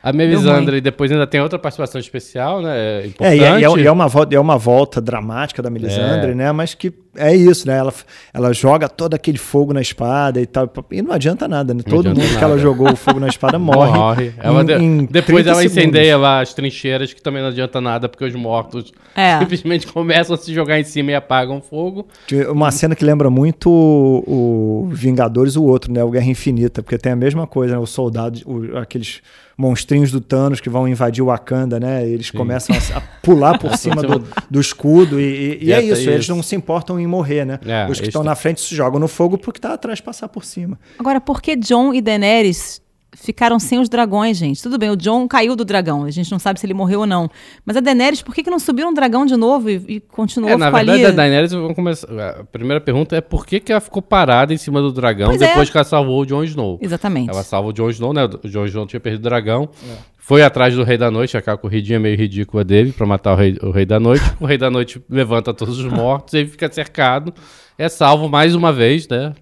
A 0.00 0.12
Melisandre 0.12 0.80
depois 0.80 1.10
ainda 1.10 1.26
tem 1.26 1.40
outra 1.40 1.58
participação 1.58 2.00
especial, 2.00 2.62
né? 2.62 3.02
É, 3.02 3.06
Importante. 3.06 3.36
e 3.36 3.42
é, 3.44 3.60
e 3.60 3.64
é- 3.64 3.82
e 3.82 3.86
é 3.86 3.90
uma 3.90 4.06
volta, 4.06 4.34
é 4.36 4.38
uma 4.40 4.56
volta 4.56 5.00
dramática 5.00 5.60
da 5.60 5.68
Melisandre, 5.68 6.30
É. 6.30 6.34
né? 6.34 6.52
Mas 6.52 6.72
que 6.72 6.92
é 7.16 7.34
isso, 7.34 7.66
né? 7.66 7.76
Ela, 7.78 7.92
ela 8.32 8.52
joga 8.52 8.88
todo 8.88 9.14
aquele 9.14 9.38
fogo 9.38 9.72
na 9.72 9.80
espada 9.80 10.40
e 10.40 10.46
tal. 10.46 10.70
E 10.92 11.02
não 11.02 11.12
adianta 11.12 11.48
nada, 11.48 11.74
né? 11.74 11.82
Não 11.84 11.92
Todo 11.96 12.10
mundo 12.10 12.20
que 12.20 12.32
nada. 12.34 12.46
ela 12.46 12.58
jogou 12.58 12.92
o 12.92 12.94
fogo 12.96 13.18
na 13.18 13.26
espada 13.26 13.58
morre. 13.58 14.32
Ela 14.38 14.62
em- 14.80 15.00
em 15.00 15.04
depois 15.04 15.42
30 15.42 15.50
ela 15.50 15.58
segundos. 15.62 15.76
incendeia 15.78 16.16
lá 16.16 16.40
as 16.42 16.54
trincheiras, 16.54 17.12
que 17.12 17.20
também 17.20 17.42
não 17.42 17.48
adianta 17.48 17.80
nada, 17.80 18.08
porque 18.08 18.24
os 18.24 18.34
mortos 18.36 18.92
É. 19.16 19.36
simplesmente 19.40 19.84
começam 19.88 20.34
a 20.34 20.38
se 20.38 20.54
jogar 20.54 20.78
em 20.78 20.84
cima 20.84 21.10
e 21.10 21.14
apagam 21.16 21.58
o 21.58 21.60
fogo. 21.60 22.06
Uma 22.50 22.70
cena 22.70 22.94
que 22.94 23.04
lembra 23.04 23.28
muito 23.30 23.68
o, 23.68 24.84
o 24.84 24.88
Vingadores, 24.92 25.56
o 25.56 25.64
outro, 25.64 25.92
né? 25.92 26.04
O 26.04 26.10
Guerra 26.10 26.26
Infinita, 26.26 26.82
porque 26.84 26.98
tem 26.98 27.10
a 27.12 27.16
mesma 27.16 27.48
coisa, 27.48 27.74
né? 27.74 27.80
Os 27.80 27.90
soldados, 27.90 28.42
o- 28.46 28.76
aqueles 28.78 29.20
monstrinhos 29.58 30.12
do 30.12 30.20
Thanos 30.20 30.60
que 30.60 30.70
vão 30.70 30.86
invadir 30.86 31.20
o 31.20 31.26
Wakanda, 31.26 31.80
né? 31.80 32.08
Eles 32.08 32.30
começam 32.30 32.76
a, 32.76 32.98
a 32.98 33.00
pular 33.20 33.58
por 33.58 33.74
cima 33.76 34.00
do, 34.02 34.24
do 34.48 34.60
escudo 34.60 35.20
e, 35.20 35.24
e- 35.24 35.64
e 35.64 35.72
é 35.72 35.78
essa- 35.78 36.00
isso, 36.00 36.10
eles 36.10 36.20
isso. 36.26 36.34
não 36.34 36.42
se 36.44 36.54
importam 36.54 36.98
em 37.00 37.06
morrer, 37.08 37.44
né? 37.44 37.58
É, 37.66 37.90
Os 37.90 37.98
que 38.00 38.06
estão 38.06 38.22
tão- 38.22 38.30
na 38.30 38.36
frente 38.36 38.60
se 38.60 38.72
jogam 38.74 39.00
no 39.00 39.08
fogo 39.08 39.36
porque 39.36 39.58
tá 39.58 39.74
atrás 39.74 40.00
passar 40.00 40.28
por 40.28 40.44
cima. 40.44 40.78
Agora, 40.98 41.20
por 41.20 41.42
que 41.42 41.56
John 41.56 41.92
e 41.92 42.00
Daenerys 42.00 42.80
ficaram 43.20 43.58
sem 43.58 43.78
os 43.78 43.88
dragões, 43.88 44.36
gente? 44.36 44.62
Tudo 44.62 44.78
bem, 44.78 44.90
o 44.90 44.96
John 44.96 45.26
caiu 45.28 45.54
do 45.56 45.64
dragão, 45.64 46.04
a 46.04 46.10
gente 46.10 46.30
não 46.30 46.38
sabe 46.38 46.58
se 46.60 46.66
ele 46.66 46.74
morreu 46.74 47.00
ou 47.00 47.06
não. 47.06 47.28
Mas 47.64 47.76
a 47.76 47.80
Daenerys, 47.80 48.22
por 48.22 48.34
que, 48.34 48.42
que 48.42 48.50
não 48.50 48.58
subiu 48.58 48.86
um 48.88 48.94
dragão 48.94 49.26
de 49.26 49.36
novo 49.36 49.68
e, 49.68 49.82
e 49.88 50.00
continuou 50.00 50.50
É, 50.52 50.56
na 50.56 50.66
ficou 50.66 50.78
verdade, 50.78 51.04
ali? 51.04 51.12
a 51.12 51.16
Daenerys, 51.16 51.52
vamos 51.52 51.74
começar. 51.74 52.08
A 52.40 52.44
primeira 52.44 52.80
pergunta 52.80 53.16
é 53.16 53.20
por 53.20 53.44
que, 53.46 53.60
que 53.60 53.72
ela 53.72 53.80
ficou 53.80 54.00
parada 54.00 54.54
em 54.54 54.56
cima 54.56 54.80
do 54.80 54.92
dragão 54.92 55.28
Pois 55.28 55.42
é. 55.42 55.48
depois 55.48 55.68
que 55.70 55.76
ela 55.76 55.84
salvou 55.84 56.20
o 56.22 56.26
Jon 56.26 56.44
Snow? 56.44 56.78
Exatamente. 56.80 57.30
Ela 57.30 57.42
salva 57.42 57.68
o 57.68 57.72
Jon 57.72 57.90
Snow, 57.90 58.12
né? 58.12 58.24
O 58.24 58.48
Jon 58.48 58.64
Snow 58.66 58.86
tinha 58.86 59.00
perdido 59.00 59.20
o 59.20 59.28
dragão. 59.28 59.68
Foi 60.16 60.42
atrás 60.42 60.74
do 60.74 60.82
Rei 60.84 60.98
da 60.98 61.10
Noite, 61.10 61.36
aquela 61.38 61.56
corridinha 61.56 61.98
meio 61.98 62.16
ridícula 62.16 62.62
dele 62.62 62.92
pra 62.92 63.06
matar 63.06 63.32
o 63.32 63.36
Rei, 63.36 63.56
o 63.62 63.70
Rei 63.70 63.86
da 63.86 63.98
Noite. 63.98 64.22
O 64.38 64.44
Rei 64.46 64.58
da 64.58 64.70
Noite 64.70 65.02
levanta 65.08 65.54
todos 65.54 65.78
os 65.78 65.90
mortos, 65.90 66.34
ele 66.34 66.48
fica 66.48 66.70
cercado. 66.70 67.32
É 67.78 67.88
salvo 67.88 68.28
mais 68.28 68.54
uma 68.54 68.70
vez, 68.72 69.08
né? 69.08 69.32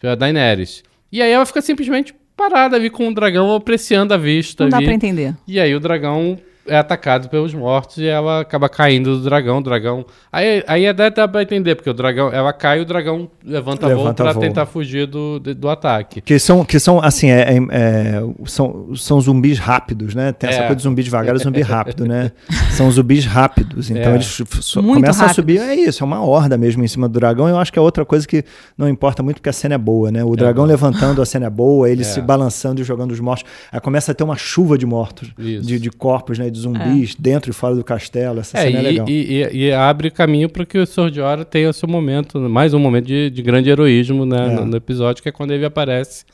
Pela 0.00 0.14
Daenerys. 0.14 0.82
E 1.10 1.20
aí 1.20 1.32
ela 1.32 1.44
fica 1.44 1.60
simplesmente 1.60 2.14
parada 2.38 2.76
ali 2.76 2.88
com 2.88 3.08
o 3.08 3.14
dragão 3.14 3.52
apreciando 3.54 4.14
a 4.14 4.16
vista. 4.16 4.62
Não 4.64 4.70
dá 4.70 4.76
ali. 4.78 4.86
pra 4.86 4.94
entender. 4.94 5.34
E 5.46 5.58
aí 5.58 5.74
o 5.74 5.80
dragão 5.80 6.38
é 6.70 6.76
atacado 6.76 7.30
pelos 7.30 7.54
mortos 7.54 7.96
e 7.96 8.06
ela 8.06 8.40
acaba 8.42 8.68
caindo 8.68 9.16
do 9.16 9.24
dragão. 9.24 9.56
O 9.56 9.62
dragão. 9.62 10.04
Aí, 10.30 10.62
aí 10.66 10.86
até 10.86 11.08
dá 11.10 11.26
pra 11.26 11.42
entender, 11.42 11.74
porque 11.74 11.88
o 11.88 11.94
dragão. 11.94 12.30
Ela 12.30 12.52
cai 12.52 12.78
e 12.78 12.82
o 12.82 12.84
dragão 12.84 13.30
levanta, 13.42 13.88
voo 13.88 13.96
Levanta 13.96 14.22
pra 14.22 14.32
voo. 14.32 14.42
tentar 14.42 14.66
fugir 14.66 15.06
do, 15.06 15.40
do 15.40 15.68
ataque. 15.70 16.20
Que 16.20 16.38
são, 16.38 16.64
que 16.66 16.78
são 16.78 17.00
assim, 17.02 17.30
é, 17.30 17.54
é- 17.54 17.56
é, 17.70 18.22
são, 18.44 18.94
são 18.96 19.18
zumbis 19.18 19.58
rápidos, 19.58 20.14
né? 20.14 20.30
Tem 20.32 20.50
essa 20.50 20.58
É. 20.60 20.66
coisa 20.66 20.76
de 20.76 20.82
zumbi 20.82 21.02
devagar 21.02 21.34
e 21.34 21.38
zumbi 21.38 21.62
rápido, 21.62 22.04
né? 22.06 22.32
São 22.78 22.90
zumbis 22.90 23.24
rápidos. 23.26 23.90
Então 23.90 24.12
É. 24.12 24.14
eles 24.14 24.26
so- 24.60 24.82
Muito 24.82 24.94
começam 25.02 25.26
a 25.26 25.34
subir. 25.34 25.58
É 25.60 25.74
isso, 25.74 26.02
é 26.02 26.06
uma 26.06 26.24
horda 26.24 26.56
mesmo 26.56 26.82
em 26.82 26.88
cima 26.88 27.08
do 27.08 27.18
dragão. 27.18 27.48
Eu 27.48 27.58
acho 27.58 27.72
que 27.72 27.78
é 27.78 27.82
outra 27.82 28.04
coisa 28.04 28.26
que 28.26 28.44
não 28.76 28.88
importa 28.88 29.22
muito 29.22 29.36
porque 29.36 29.48
a 29.48 29.52
cena 29.52 29.74
é 29.74 29.78
boa, 29.78 30.10
né? 30.10 30.24
O 30.24 30.34
dragão 30.36 30.64
levantando, 30.64 31.20
a 31.20 31.26
cena 31.26 31.46
é 31.46 31.50
boa, 31.50 31.90
ele 31.90 32.02
É. 32.02 32.04
se 32.04 32.20
balançando 32.20 32.80
e 32.80 32.84
jogando 32.84 33.10
os 33.12 33.20
mortos. 33.20 33.44
Aí 33.70 33.80
começa 33.80 34.12
a 34.12 34.14
ter 34.14 34.24
uma 34.24 34.36
chuva 34.36 34.78
de 34.78 34.86
mortos, 34.86 35.30
de, 35.36 35.78
de 35.78 35.90
corpos, 35.90 36.38
né? 36.38 36.48
De 36.50 36.58
zumbis 36.60 37.14
dentro 37.14 37.50
e 37.50 37.54
fora 37.54 37.74
do 37.74 37.84
castelo. 37.84 38.40
Essa 38.40 38.58
É, 38.58 38.62
cena 38.62 38.78
é 38.78 38.80
e, 38.80 38.84
legal. 38.84 39.08
e- 39.08 39.12
e- 39.52 39.56
e 39.66 39.72
abre 39.72 40.10
caminho 40.10 40.48
para 40.48 40.64
que 40.64 40.78
o 40.78 40.86
Sword 40.86 41.12
de 41.14 41.20
Hora 41.20 41.44
tenha 41.44 41.68
o 41.68 41.72
seu 41.72 41.88
momento, 41.88 42.38
mais 42.40 42.72
um 42.74 42.78
momento 42.78 43.06
de, 43.06 43.28
de 43.30 43.42
grande 43.42 43.68
heroísmo 43.68 44.24
né, 44.24 44.46
É. 44.46 44.50
no, 44.54 44.64
no 44.66 44.76
episódio, 44.76 45.22
que 45.22 45.28
é 45.28 45.32
quando 45.32 45.50
ele 45.52 45.64
aparece 45.64 46.24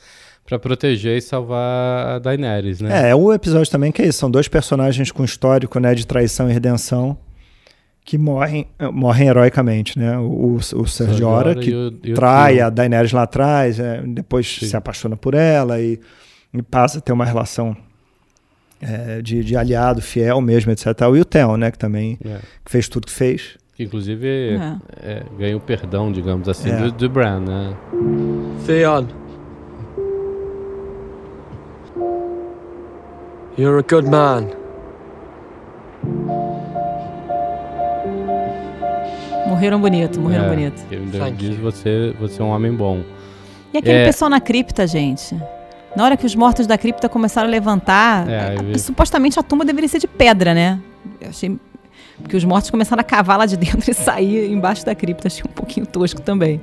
para 0.47 0.59
proteger 0.59 1.17
e 1.17 1.21
salvar 1.21 2.07
a 2.15 2.19
Daenerys, 2.19 2.79
né? 2.81 3.07
É, 3.07 3.09
é 3.11 3.15
o 3.15 3.33
episódio 3.33 3.71
também 3.71 3.91
que 3.91 4.01
é 4.01 4.07
isso. 4.07 4.19
São 4.19 4.29
dois 4.29 4.47
personagens 4.47 5.11
com 5.11 5.23
histórico 5.23 5.79
né, 5.79 5.95
de 5.95 6.05
traição 6.05 6.49
e 6.49 6.53
redenção 6.53 7.17
que 8.03 8.17
morrem, 8.19 8.67
eh, 8.77 8.87
morrem 8.89 9.27
heroicamente, 9.29 9.97
né? 9.97 10.15
O, 10.19 10.23
o, 10.23 10.55
o 10.57 10.87
Sergiora, 10.87 11.49
Jorah 11.53 11.55
que 11.61 11.71
e 11.71 11.75
o- 11.75 11.99
e 12.03 12.13
trai 12.13 12.59
a 12.59 12.69
Daenerys 12.69 13.11
lá 13.11 13.23
atrás, 13.23 13.79
é, 13.79 14.01
depois 14.05 14.47
Sim. 14.59 14.67
se 14.67 14.77
apaixona 14.77 15.17
por 15.17 15.33
ela 15.33 15.81
e, 15.81 15.99
e 16.53 16.61
passa 16.61 16.99
a 16.99 17.01
ter 17.01 17.11
uma 17.11 17.25
relação 17.25 17.75
é, 18.79 19.23
de, 19.23 19.43
de 19.43 19.57
aliado, 19.57 20.01
fiel 20.03 20.39
mesmo, 20.41 20.71
etc. 20.71 20.85
E 21.01 21.19
o 21.19 21.25
Theon, 21.25 21.57
né? 21.57 21.71
Que 21.71 21.79
também 21.79 22.19
É. 22.23 22.37
que 22.63 22.71
fez 22.71 22.87
tudo 22.87 23.07
que 23.07 23.13
fez. 23.13 23.57
Que 23.75 23.83
inclusive 23.83 24.27
é, 25.01 25.23
ganha 25.39 25.57
o 25.57 25.59
perdão, 25.59 26.11
digamos 26.11 26.47
assim, 26.47 26.69
É. 26.69 26.77
do, 26.77 26.91
do 26.91 27.09
Bran, 27.09 27.39
né? 27.39 27.75
Theon. 28.67 29.07
You're 33.57 33.79
a 33.79 33.83
good 33.83 34.09
man. 34.09 34.49
Morreram 39.47 39.79
bonito, 39.79 40.19
morreram 40.19 40.45
É, 40.45 40.49
bonito. 40.49 40.85
que 40.87 40.95
Ele 40.95 41.11
Thank 41.17 41.37
diz 41.37 41.55
you. 41.57 41.61
você, 41.63 42.13
você 42.19 42.41
é 42.41 42.45
um 42.45 42.49
homem 42.49 42.73
bom. 42.73 43.01
E 43.73 43.77
aquele 43.77 43.99
É. 43.99 44.05
pessoal 44.05 44.29
na 44.29 44.41
cripta, 44.41 44.85
gente? 44.87 45.35
Na 45.95 46.03
hora 46.03 46.17
que 46.17 46.25
os 46.25 46.35
mortos 46.35 46.67
da 46.67 46.77
cripta 46.77 47.07
começaram 47.07 47.47
a 47.47 47.51
levantar, 47.51 48.27
É, 48.29 48.39
a- 48.39 48.49
aí- 48.61 48.71
e 48.73 48.79
supostamente 48.79 49.39
a 49.39 49.43
tumba 49.43 49.63
deveria 49.63 49.87
ser 49.87 49.99
de 49.99 50.07
pedra, 50.07 50.53
né? 50.53 50.79
Eu 51.21 51.29
achei. 51.29 51.57
Porque 52.21 52.35
os 52.35 52.43
mortos 52.43 52.69
começaram 52.69 52.99
a 53.01 53.03
cavar 53.03 53.37
lá 53.37 53.45
de 53.45 53.55
dentro 53.55 53.79
e 53.89 53.93
sair 53.93 54.51
embaixo 54.51 54.85
da 54.85 54.95
cripta. 54.95 55.27
Achei 55.27 55.43
um 55.47 55.53
pouquinho 55.53 55.85
tosco 55.85 56.21
também. 56.21 56.59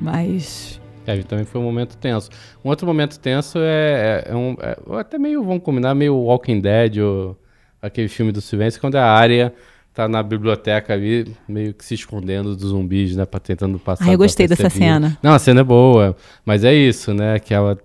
Mas. 0.00 0.80
É, 1.06 1.16
também 1.22 1.44
foi 1.44 1.60
um 1.60 1.64
momento 1.64 1.96
tenso. 1.96 2.30
Um 2.64 2.68
outro 2.68 2.86
momento 2.86 3.18
tenso 3.18 3.58
é, 3.58 4.24
é- 4.26 4.32
é 4.32 4.34
um. 4.34 4.56
é- 4.60 4.76
até 4.98 5.18
meio, 5.18 5.42
vamos 5.44 5.62
combinar, 5.62 5.94
meio 5.94 6.16
Walking 6.16 6.60
Dead, 6.60 6.98
ou 6.98 7.36
aquele 7.82 8.08
filme 8.08 8.32
do 8.32 8.40
Silêncio, 8.40 8.80
quando 8.80 8.96
a 8.96 9.04
área 9.04 9.52
tá 9.92 10.08
na 10.08 10.22
biblioteca 10.22 10.92
ali, 10.92 11.26
meio 11.48 11.72
que 11.72 11.84
se 11.84 11.94
escondendo 11.94 12.56
dos 12.56 12.70
zumbis, 12.70 13.14
né? 13.14 13.24
Pra 13.24 13.38
tentando 13.38 13.78
passar. 13.78 14.06
Ah, 14.08 14.12
eu 14.12 14.18
gostei 14.18 14.48
dessa 14.48 14.68
cena. 14.68 15.16
Não, 15.22 15.32
a 15.32 15.38
cena 15.38 15.60
é 15.60 15.64
boa, 15.64 16.16
mas 16.44 16.64
é 16.64 16.74
isso, 16.74 17.14
né? 17.14 17.34
Aquela, 17.34 17.78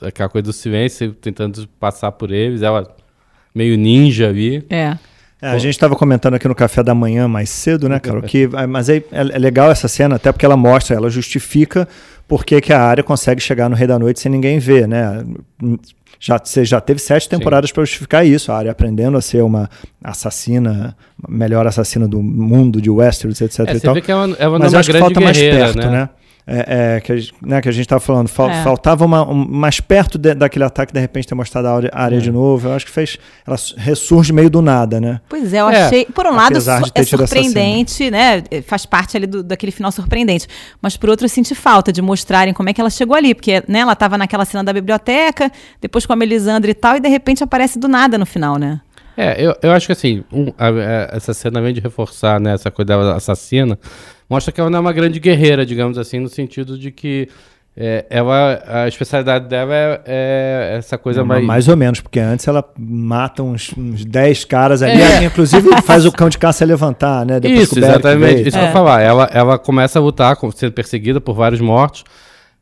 aquela 0.00 0.28
coisa 0.28 0.44
do 0.44 0.52
silêncio, 0.52 1.12
tentando 1.12 1.68
passar 1.78 2.12
por 2.12 2.30
eles, 2.30 2.62
ela 2.62 2.96
meio 3.54 3.76
ninja 3.76 4.28
ali. 4.28 4.64
É. 4.70 4.96
É, 5.42 5.48
a 5.48 5.58
gente 5.58 5.70
estava 5.72 5.96
comentando 5.96 6.34
aqui 6.34 6.46
no 6.46 6.54
café 6.54 6.82
da 6.82 6.94
manhã 6.94 7.26
mais 7.26 7.48
cedo, 7.48 7.88
né, 7.88 7.98
cara? 7.98 8.20
Que, 8.20 8.46
mas 8.68 8.90
é, 8.90 8.98
é 8.98 9.04
é 9.12 9.38
legal 9.38 9.70
essa 9.70 9.88
cena, 9.88 10.16
até 10.16 10.30
porque 10.30 10.44
ela 10.44 10.56
mostra, 10.56 10.94
ela 10.94 11.08
justifica 11.08 11.88
por 12.30 12.44
que, 12.44 12.60
que 12.60 12.72
a 12.72 12.80
área 12.80 13.02
consegue 13.02 13.40
chegar 13.40 13.68
no 13.68 13.74
Rei 13.74 13.88
da 13.88 13.98
Noite 13.98 14.20
sem 14.20 14.30
ninguém 14.30 14.60
ver, 14.60 14.86
né? 14.86 15.24
Já, 16.20 16.38
você 16.38 16.64
já 16.64 16.80
teve 16.80 17.00
sete 17.00 17.28
temporadas 17.28 17.72
para 17.72 17.82
justificar 17.82 18.24
isso, 18.24 18.52
a 18.52 18.56
área 18.56 18.70
aprendendo 18.70 19.18
a 19.18 19.20
ser 19.20 19.42
uma 19.42 19.68
assassina, 20.00 20.96
melhor 21.28 21.66
assassina 21.66 22.06
do 22.06 22.22
mundo, 22.22 22.80
de 22.80 22.88
Westeros, 22.88 23.40
etc. 23.40 23.66
É, 23.66 23.74
você 23.74 23.92
vê 23.92 24.00
que 24.00 24.12
ela, 24.12 24.36
ela 24.38 24.58
não 24.60 24.64
Mas 24.64 24.72
é 24.72 24.76
eu 24.76 24.76
uma 24.76 24.80
acho 24.80 24.92
que 24.92 24.98
falta 25.00 25.20
mais 25.20 25.36
perto, 25.36 25.78
né? 25.78 25.90
né? 25.90 26.08
É, 26.46 26.96
é, 26.96 27.00
que, 27.00 27.12
a, 27.12 27.16
gente- 27.16 27.34
né, 27.42 27.60
que 27.60 27.68
a 27.68 27.72
gente 27.72 27.82
estava 27.84 28.00
falando, 28.00 28.26
fal- 28.28 28.50
É. 28.50 28.64
faltava 28.64 29.04
uma, 29.04 29.28
um- 29.28 29.46
mais 29.48 29.78
perto 29.80 30.18
de- 30.18 30.34
daquele 30.34 30.64
ataque, 30.64 30.92
de 30.92 30.98
repente 30.98 31.28
ter 31.28 31.34
mostrado 31.34 31.68
a 31.68 31.76
área, 31.76 31.90
a 31.92 32.02
área 32.02 32.16
É. 32.16 32.20
de 32.20 32.30
novo. 32.32 32.66
Eu 32.68 32.72
acho 32.74 32.86
que 32.86 32.90
fez. 32.90 33.18
Ela 33.46 33.56
su- 33.56 33.74
ressurge 33.76 34.32
meio 34.32 34.50
do 34.50 34.60
nada, 34.60 35.00
né? 35.00 35.20
Pois 35.28 35.52
é, 35.54 35.60
eu 35.60 35.68
É, 35.68 35.82
achei. 35.82 36.06
Por 36.06 36.26
um 36.26 36.34
lado, 36.34 36.56
é 36.94 37.02
surpreendente, 37.04 38.10
né? 38.10 38.42
É, 38.50 38.62
Faz 38.62 38.84
parte 38.86 39.16
ali 39.16 39.26
do, 39.26 39.42
daquele 39.42 39.72
final 39.72 39.92
surpreendente. 39.92 40.46
Mas 40.82 40.96
por 40.96 41.08
outro, 41.10 41.24
eu 41.26 41.28
senti 41.28 41.54
falta 41.54 41.92
de 41.92 42.02
mostrarem 42.02 42.52
como 42.54 42.68
é 42.68 42.72
que 42.72 42.80
ela 42.80 42.90
chegou 42.90 43.16
ali. 43.16 43.34
Porque, 43.34 43.62
né, 43.68 43.80
ela 43.80 43.94
tava 43.94 44.16
naquela 44.18 44.44
cena 44.44 44.64
da 44.64 44.72
biblioteca, 44.72 45.50
depois 45.80 46.04
com 46.06 46.12
a 46.12 46.16
Melisandre 46.16 46.70
e 46.72 46.74
tal, 46.74 46.96
e 46.96 47.00
de 47.00 47.08
repente 47.08 47.44
aparece 47.44 47.78
do 47.78 47.86
nada 47.88 48.18
no 48.18 48.26
final, 48.26 48.56
né? 48.56 48.80
É, 49.16 49.40
eu, 49.44 49.54
eu 49.62 49.72
acho 49.72 49.86
que 49.86 49.92
assim, 49.92 50.24
um, 50.32 50.46
a- 50.56 50.68
a- 50.68 51.16
essa 51.16 51.34
cena 51.34 51.60
vem 51.60 51.74
de 51.74 51.80
reforçar 51.80 52.40
né, 52.40 52.54
essa 52.54 52.70
coisa 52.70 52.86
dela 52.86 53.16
assassina, 53.16 53.78
mostra 54.30 54.52
que 54.52 54.60
ela 54.60 54.70
não 54.70 54.78
é 54.78 54.80
uma 54.80 54.92
grande 54.92 55.18
guerreira, 55.18 55.66
digamos 55.66 55.98
assim, 55.98 56.20
no 56.20 56.28
sentido 56.28 56.78
de 56.78 56.90
que 56.92 57.28
é, 57.76 58.04
ela, 58.10 58.62
a 58.66 58.88
especialidade 58.88 59.48
dela 59.48 59.74
é, 59.74 60.00
é 60.06 60.76
essa 60.78 60.98
coisa 60.98 61.24
mais. 61.24 61.44
Mais 61.44 61.68
ou 61.68 61.76
menos, 61.76 62.00
porque 62.00 62.18
antes 62.20 62.46
ela 62.46 62.64
mata 62.78 63.42
uns, 63.42 63.72
uns 63.76 64.04
10 64.04 64.44
caras 64.44 64.82
ali, 64.82 65.00
É. 65.00 65.24
inclusive 65.24 65.68
faz 65.82 66.04
o 66.04 66.12
cão 66.12 66.28
de 66.28 66.36
caça 66.38 66.64
levantar, 66.64 67.24
né? 67.24 67.38
Depois 67.40 67.62
Isso, 67.62 67.74
que 67.74 67.78
o 67.78 67.82
Beric 67.82 67.98
exatamente. 68.00 68.42
Isso 68.42 68.50
que 68.50 68.56
eu 68.56 68.62
É. 68.62 68.66
ia 68.66 68.72
falar. 68.72 69.00
Ela, 69.02 69.30
ela 69.32 69.58
começa 69.58 69.98
a 69.98 70.02
lutar, 70.02 70.36
sendo 70.54 70.72
perseguida 70.72 71.20
por 71.20 71.34
vários 71.34 71.60
mortos, 71.60 72.04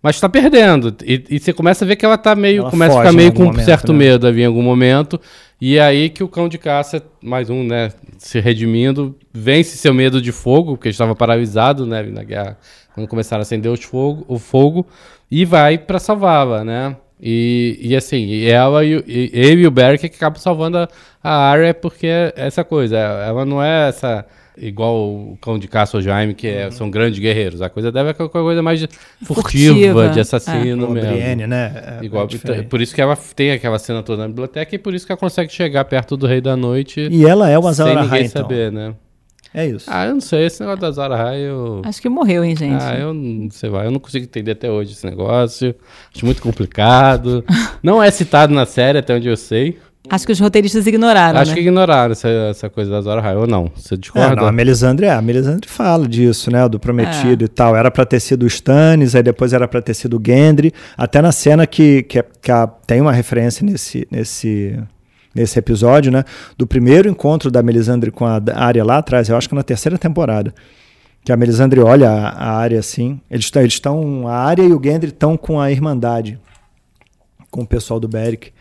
mas 0.02 0.16
está 0.16 0.28
perdendo. 0.28 0.94
E, 1.04 1.24
e 1.30 1.38
você 1.40 1.52
começa 1.52 1.84
a 1.84 1.88
ver 1.88 1.96
que 1.96 2.04
ela 2.04 2.18
tá 2.18 2.36
meio. 2.36 2.62
Ela 2.62 2.70
começa 2.70 2.94
a 2.94 2.98
ficar 2.98 3.12
meio 3.12 3.32
com 3.32 3.42
um 3.44 3.46
momento, 3.46 3.64
certo 3.64 3.92
né? 3.92 3.98
medo 3.98 4.26
ali 4.26 4.42
em 4.42 4.46
algum 4.46 4.62
momento. 4.62 5.20
E 5.60 5.78
é 5.78 5.82
aí 5.82 6.10
que 6.10 6.22
o 6.22 6.28
cão 6.28 6.48
de 6.48 6.58
caça, 6.58 7.02
mais 7.20 7.50
um, 7.50 7.64
né? 7.64 7.90
Se 8.18 8.40
redimindo, 8.40 9.16
vence 9.32 9.76
seu 9.76 9.94
medo 9.94 10.20
de 10.20 10.32
fogo, 10.32 10.76
porque 10.76 10.88
estava 10.88 11.14
paralisado, 11.14 11.86
né? 11.86 12.02
Na 12.02 12.24
guerra, 12.24 12.58
quando 12.94 13.08
começaram 13.08 13.40
a 13.40 13.42
acender 13.42 13.70
os 13.70 13.82
fogo, 13.82 14.24
o 14.28 14.38
fogo, 14.38 14.86
e 15.30 15.44
vai 15.44 15.78
para 15.78 15.98
salvá-la, 15.98 16.64
né? 16.64 16.96
E, 17.20 17.78
e 17.80 17.96
assim, 17.96 18.44
ela 18.44 18.84
e, 18.84 19.02
e 19.06 19.30
ele 19.32 19.62
e 19.62 19.66
o 19.66 19.70
Beric 19.70 20.06
acabam 20.06 20.38
salvando 20.40 20.78
a, 20.78 20.88
a 21.22 21.50
Arya 21.50 21.74
porque 21.74 22.06
é 22.06 22.32
essa 22.36 22.62
coisa, 22.62 22.96
ela 22.96 23.44
não 23.44 23.62
é 23.62 23.88
essa 23.88 24.24
igual 24.60 24.96
o 24.96 25.38
cão 25.40 25.58
de 25.58 25.66
caça 25.68 25.96
ou 25.96 26.02
Jaime, 26.02 26.34
que 26.34 26.46
é- 26.46 26.70
são 26.70 26.90
grandes 26.90 27.18
guerreiros. 27.18 27.62
A 27.62 27.68
coisa 27.68 27.90
dela 27.92 28.08
é 28.08 28.10
aquela 28.12 28.28
coisa 28.28 28.62
mais 28.62 28.80
furtiva, 29.22 29.74
Furtiva, 29.74 30.08
de 30.08 30.20
assassino 30.20 30.86
a 30.86 30.90
mesmo. 30.90 31.10
Brienne, 31.10 31.46
né? 31.46 31.98
É- 32.00 32.04
Igual, 32.04 32.28
é 32.44 32.62
por 32.62 32.80
isso 32.80 32.94
que 32.94 33.00
ela 33.00 33.16
tem 33.34 33.52
aquela 33.52 33.78
cena 33.78 34.02
toda 34.02 34.22
na 34.22 34.28
biblioteca 34.28 34.74
e 34.74 34.78
por 34.78 34.94
isso 34.94 35.06
que 35.06 35.12
ela 35.12 35.18
consegue 35.18 35.52
chegar 35.52 35.84
perto 35.84 36.16
do 36.16 36.26
Rei 36.26 36.40
da 36.40 36.56
Noite 36.56 37.08
E 37.10 37.24
ela 37.26 37.48
é 37.48 37.58
o 37.58 37.62
sem 37.62 37.70
Azor 37.70 37.86
ninguém 37.88 38.04
Ahai, 38.06 38.20
então. 38.22 38.42
saber, 38.42 38.72
né? 38.72 38.94
É 39.54 39.66
isso. 39.66 39.86
Ah, 39.90 40.04
eu 40.06 40.12
não 40.12 40.20
sei, 40.20 40.44
esse 40.44 40.60
negócio 40.60 40.80
da 40.82 40.90
Zara 40.90 41.16
High, 41.16 41.40
eu... 41.40 41.80
Acho 41.84 42.02
que 42.02 42.08
morreu, 42.08 42.44
hein, 42.44 42.54
gente? 42.54 42.82
Ah, 42.84 42.94
eu 42.98 43.14
não 43.14 43.50
sei 43.50 43.70
lá, 43.70 43.82
eu 43.84 43.90
não 43.90 43.98
consigo 43.98 44.24
entender 44.26 44.52
até 44.52 44.70
hoje 44.70 44.92
esse 44.92 45.06
negócio. 45.06 45.74
Acho 46.14 46.24
muito 46.26 46.42
complicado. 46.42 47.42
não 47.82 48.02
é 48.02 48.10
citado 48.10 48.52
na 48.52 48.66
série, 48.66 48.98
até 48.98 49.14
onde 49.14 49.26
eu 49.26 49.36
sei. 49.38 49.78
Acho 50.10 50.24
que 50.26 50.32
os 50.32 50.40
roteiristas 50.40 50.86
ignoraram, 50.86 51.38
Acho 51.40 51.50
né? 51.50 51.54
que 51.56 51.60
ignoraram 51.60 52.12
essa, 52.12 52.28
essa 52.28 52.70
coisa 52.70 52.90
da 52.90 53.00
Zora 53.02 53.20
High, 53.20 53.36
ou 53.36 53.46
não? 53.46 53.70
Você 53.76 53.94
É, 53.94 53.96
discorda? 53.98 54.36
não, 54.36 54.46
a 54.46 54.52
Melisandre 54.52 55.06
é, 55.06 55.10
a 55.10 55.20
Melisandre 55.20 55.68
fala 55.68 56.08
disso, 56.08 56.50
né, 56.50 56.66
do 56.68 56.80
prometido 56.80 57.44
É. 57.44 57.46
e 57.46 57.48
tal. 57.48 57.76
Era 57.76 57.90
pra 57.90 58.06
ter 58.06 58.18
sido 58.20 58.44
o 58.44 58.46
Stannis, 58.46 59.14
aí 59.14 59.22
depois 59.22 59.52
era 59.52 59.68
pra 59.68 59.82
ter 59.82 59.92
sido 59.94 60.18
o 60.18 60.22
Gendry, 60.24 60.72
até 60.96 61.20
na 61.20 61.30
cena 61.32 61.66
que, 61.66 62.02
que, 62.04 62.18
é- 62.20 62.24
que 62.40 62.50
a- 62.50 62.66
tem 62.66 63.00
uma 63.00 63.12
referência 63.12 63.64
nesse, 63.66 64.08
nesse, 64.10 64.78
nesse 65.34 65.58
episódio, 65.58 66.10
né, 66.10 66.24
do 66.56 66.66
primeiro 66.66 67.08
encontro 67.08 67.50
da 67.50 67.62
Melisandre 67.62 68.10
com 68.10 68.24
a 68.24 68.40
Arya 68.54 68.84
lá 68.84 68.98
atrás, 68.98 69.28
eu 69.28 69.36
acho 69.36 69.48
que 69.48 69.54
na 69.54 69.62
terceira 69.62 69.98
temporada, 69.98 70.54
que 71.24 71.30
a 71.32 71.36
Melisandre 71.36 71.80
olha 71.80 72.10
a, 72.10 72.28
a 72.30 72.56
Arya 72.56 72.78
assim, 72.78 73.20
eles 73.30 73.44
estão, 73.44 73.60
eles 73.62 73.74
estão, 73.74 74.26
a 74.26 74.34
Arya 74.36 74.64
e 74.64 74.72
o 74.72 74.80
Gendry 74.82 75.08
estão 75.10 75.36
com 75.36 75.60
a 75.60 75.70
Irmandade, 75.70 76.38
com 77.50 77.62
o 77.62 77.66
pessoal 77.66 78.00
do 78.00 78.08
Beric. 78.08 78.52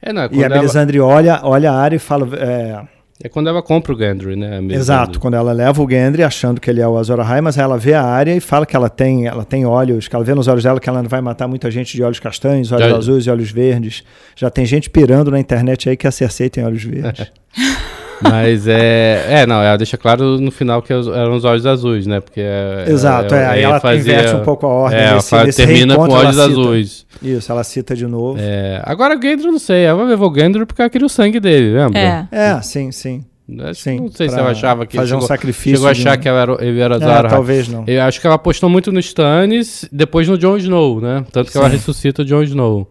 É, 0.00 0.12
não, 0.12 0.22
é 0.22 0.28
E 0.30 0.42
a 0.42 0.46
ela, 0.46 0.56
Melisandre 0.56 1.00
olha, 1.00 1.40
olha 1.42 1.70
a 1.70 1.74
Arya 1.74 1.96
e 1.96 1.98
fala... 1.98 2.28
É, 2.36 2.80
é 3.22 3.28
quando 3.28 3.48
ela 3.48 3.60
compra 3.60 3.92
o 3.92 3.98
Gendry, 3.98 4.36
né? 4.36 4.60
Exato, 4.70 5.18
quando 5.18 5.34
ela 5.34 5.50
leva 5.50 5.82
o 5.82 5.90
Gendry 5.90 6.22
achando 6.22 6.60
que 6.60 6.70
ele 6.70 6.80
é 6.80 6.86
o 6.86 6.96
Azor 6.96 7.18
Ahai, 7.18 7.40
mas 7.40 7.58
ela 7.58 7.76
vê 7.76 7.94
a 7.94 8.04
área 8.04 8.32
e 8.32 8.38
fala 8.38 8.64
que 8.64 8.76
ela 8.76 8.88
tem, 8.88 9.26
ela 9.26 9.44
tem 9.44 9.66
olhos, 9.66 10.06
que 10.06 10.14
ela 10.14 10.24
vê 10.24 10.34
nos 10.34 10.46
olhos 10.46 10.62
dela 10.62 10.78
que 10.78 10.88
ela 10.88 11.02
vai 11.02 11.20
matar 11.20 11.48
muita 11.48 11.68
gente 11.68 11.96
de 11.96 12.02
olhos 12.02 12.20
castanhos, 12.20 12.70
olhos 12.70 12.88
Já- 12.88 12.96
azuis 12.96 13.26
e 13.26 13.30
olhos 13.30 13.50
verdes. 13.50 14.04
Já 14.36 14.48
tem 14.50 14.64
gente 14.64 14.88
pirando 14.88 15.32
na 15.32 15.40
internet 15.40 15.90
aí 15.90 15.96
que 15.96 16.06
a 16.06 16.12
Cersei 16.12 16.48
tem 16.48 16.64
olhos 16.64 16.84
verdes. 16.84 17.32
Mas 18.20 18.66
é. 18.66 19.24
É, 19.28 19.46
não, 19.46 19.62
ela 19.62 19.76
deixa 19.76 19.96
claro 19.96 20.40
no 20.40 20.50
final 20.50 20.82
que 20.82 20.92
os- 20.92 21.06
eram 21.08 21.34
os 21.36 21.44
olhos 21.44 21.64
azuis, 21.66 22.06
né? 22.06 22.20
Porque. 22.20 22.40
é- 22.40 22.84
Exato, 22.88 23.34
é, 23.34 23.46
aí 23.46 23.62
ela 23.62 23.80
inverte 23.94 24.34
um 24.34 24.42
pouco 24.42 24.66
a 24.66 24.68
ordem 24.68 24.98
É, 24.98 25.04
ela 25.04 25.14
nesse- 25.16 25.30
fala- 25.30 25.44
nesse 25.44 25.64
termina 25.64 25.96
com 25.96 26.04
ela 26.06 26.14
olhos 26.18 26.38
azuis. 26.38 27.06
Isso, 27.22 27.50
ela 27.52 27.62
cita 27.64 27.94
de 27.94 28.06
novo. 28.06 28.38
É, 28.40 28.80
agora 28.84 29.16
o 29.16 29.22
Gendry, 29.22 29.46
não 29.46 29.58
sei. 29.58 29.84
Ela 29.84 30.02
levou 30.04 30.30
o 30.30 30.34
Gendry 30.34 30.66
porque 30.66 30.82
ela 30.82 30.90
queria 30.90 31.06
o 31.06 31.10
sangue 31.10 31.38
dele, 31.40 31.76
lembra? 31.76 31.98
É. 31.98 32.26
É, 32.30 32.60
sim, 32.62 32.90
sim. 32.92 33.24
Acho- 33.60 33.80
sim 33.82 33.98
não 34.00 34.10
sei 34.12 34.28
se 34.28 34.38
ela 34.38 34.50
achava 34.50 34.84
que 34.84 34.94
fazer 34.96 35.08
ele 35.08 35.16
um 35.16 35.20
chegou, 35.20 35.28
sacrifício 35.28 35.70
chegou 35.76 35.88
a 35.88 35.92
de 35.94 36.00
achar 36.02 36.18
um- 36.18 36.20
que 36.20 36.28
ela 36.28 36.40
era, 36.42 36.56
ele 36.66 36.80
era 36.80 36.96
É, 36.96 36.98
Zara. 36.98 37.28
talvez 37.30 37.66
não. 37.66 37.82
Eu 37.86 38.02
acho 38.02 38.20
que 38.20 38.26
ela 38.26 38.36
apostou 38.36 38.68
muito 38.68 38.92
no 38.92 39.00
Stannis, 39.00 39.88
depois 39.90 40.28
no 40.28 40.36
Jon 40.36 40.58
Snow, 40.58 41.00
né? 41.00 41.24
Tanto 41.32 41.50
que 41.50 41.56
ela 41.56 41.70
Sim. 41.70 41.76
ressuscita 41.76 42.20
o 42.20 42.24
Jon 42.26 42.42
Snow. 42.42 42.86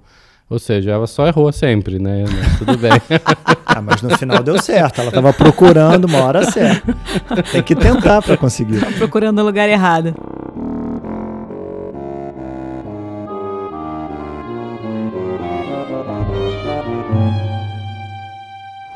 Ou 0.49 0.60
seja, 0.60 0.91
ela 0.91 1.07
só 1.07 1.27
errou 1.27 1.51
sempre, 1.51 1.99
né? 1.99 2.23
Mas 2.23 2.60
tudo 2.60 2.77
bem. 2.77 2.91
Ah, 3.69 3.81
mas 3.81 4.01
no 4.01 4.17
final 4.17 4.41
deu 4.41 4.60
certo. 4.60 5.01
Ela 5.01 5.10
estava 5.10 5.31
procurando 5.31 6.05
uma 6.05 6.23
hora 6.23 6.49
certa. 6.49 6.95
Tem 7.51 7.62
que 7.62 7.75
tentar 7.75 8.23
para 8.23 8.36
conseguir. 8.36 8.83
Procurando 8.97 9.39
o 9.39 9.45
lugar 9.45 9.69
errado. 9.69 10.15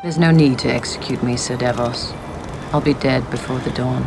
There's 0.02 0.18
no 0.18 0.32
need 0.32 0.58
to 0.60 0.68
execute 0.68 1.22
me, 1.22 1.36
Sir 1.36 1.56
Devos. 1.56 2.12
I'll 2.72 2.80
be 2.80 2.94
dead 2.94 3.22
before 3.30 3.60
the 3.60 3.70
dawn. 3.70 4.04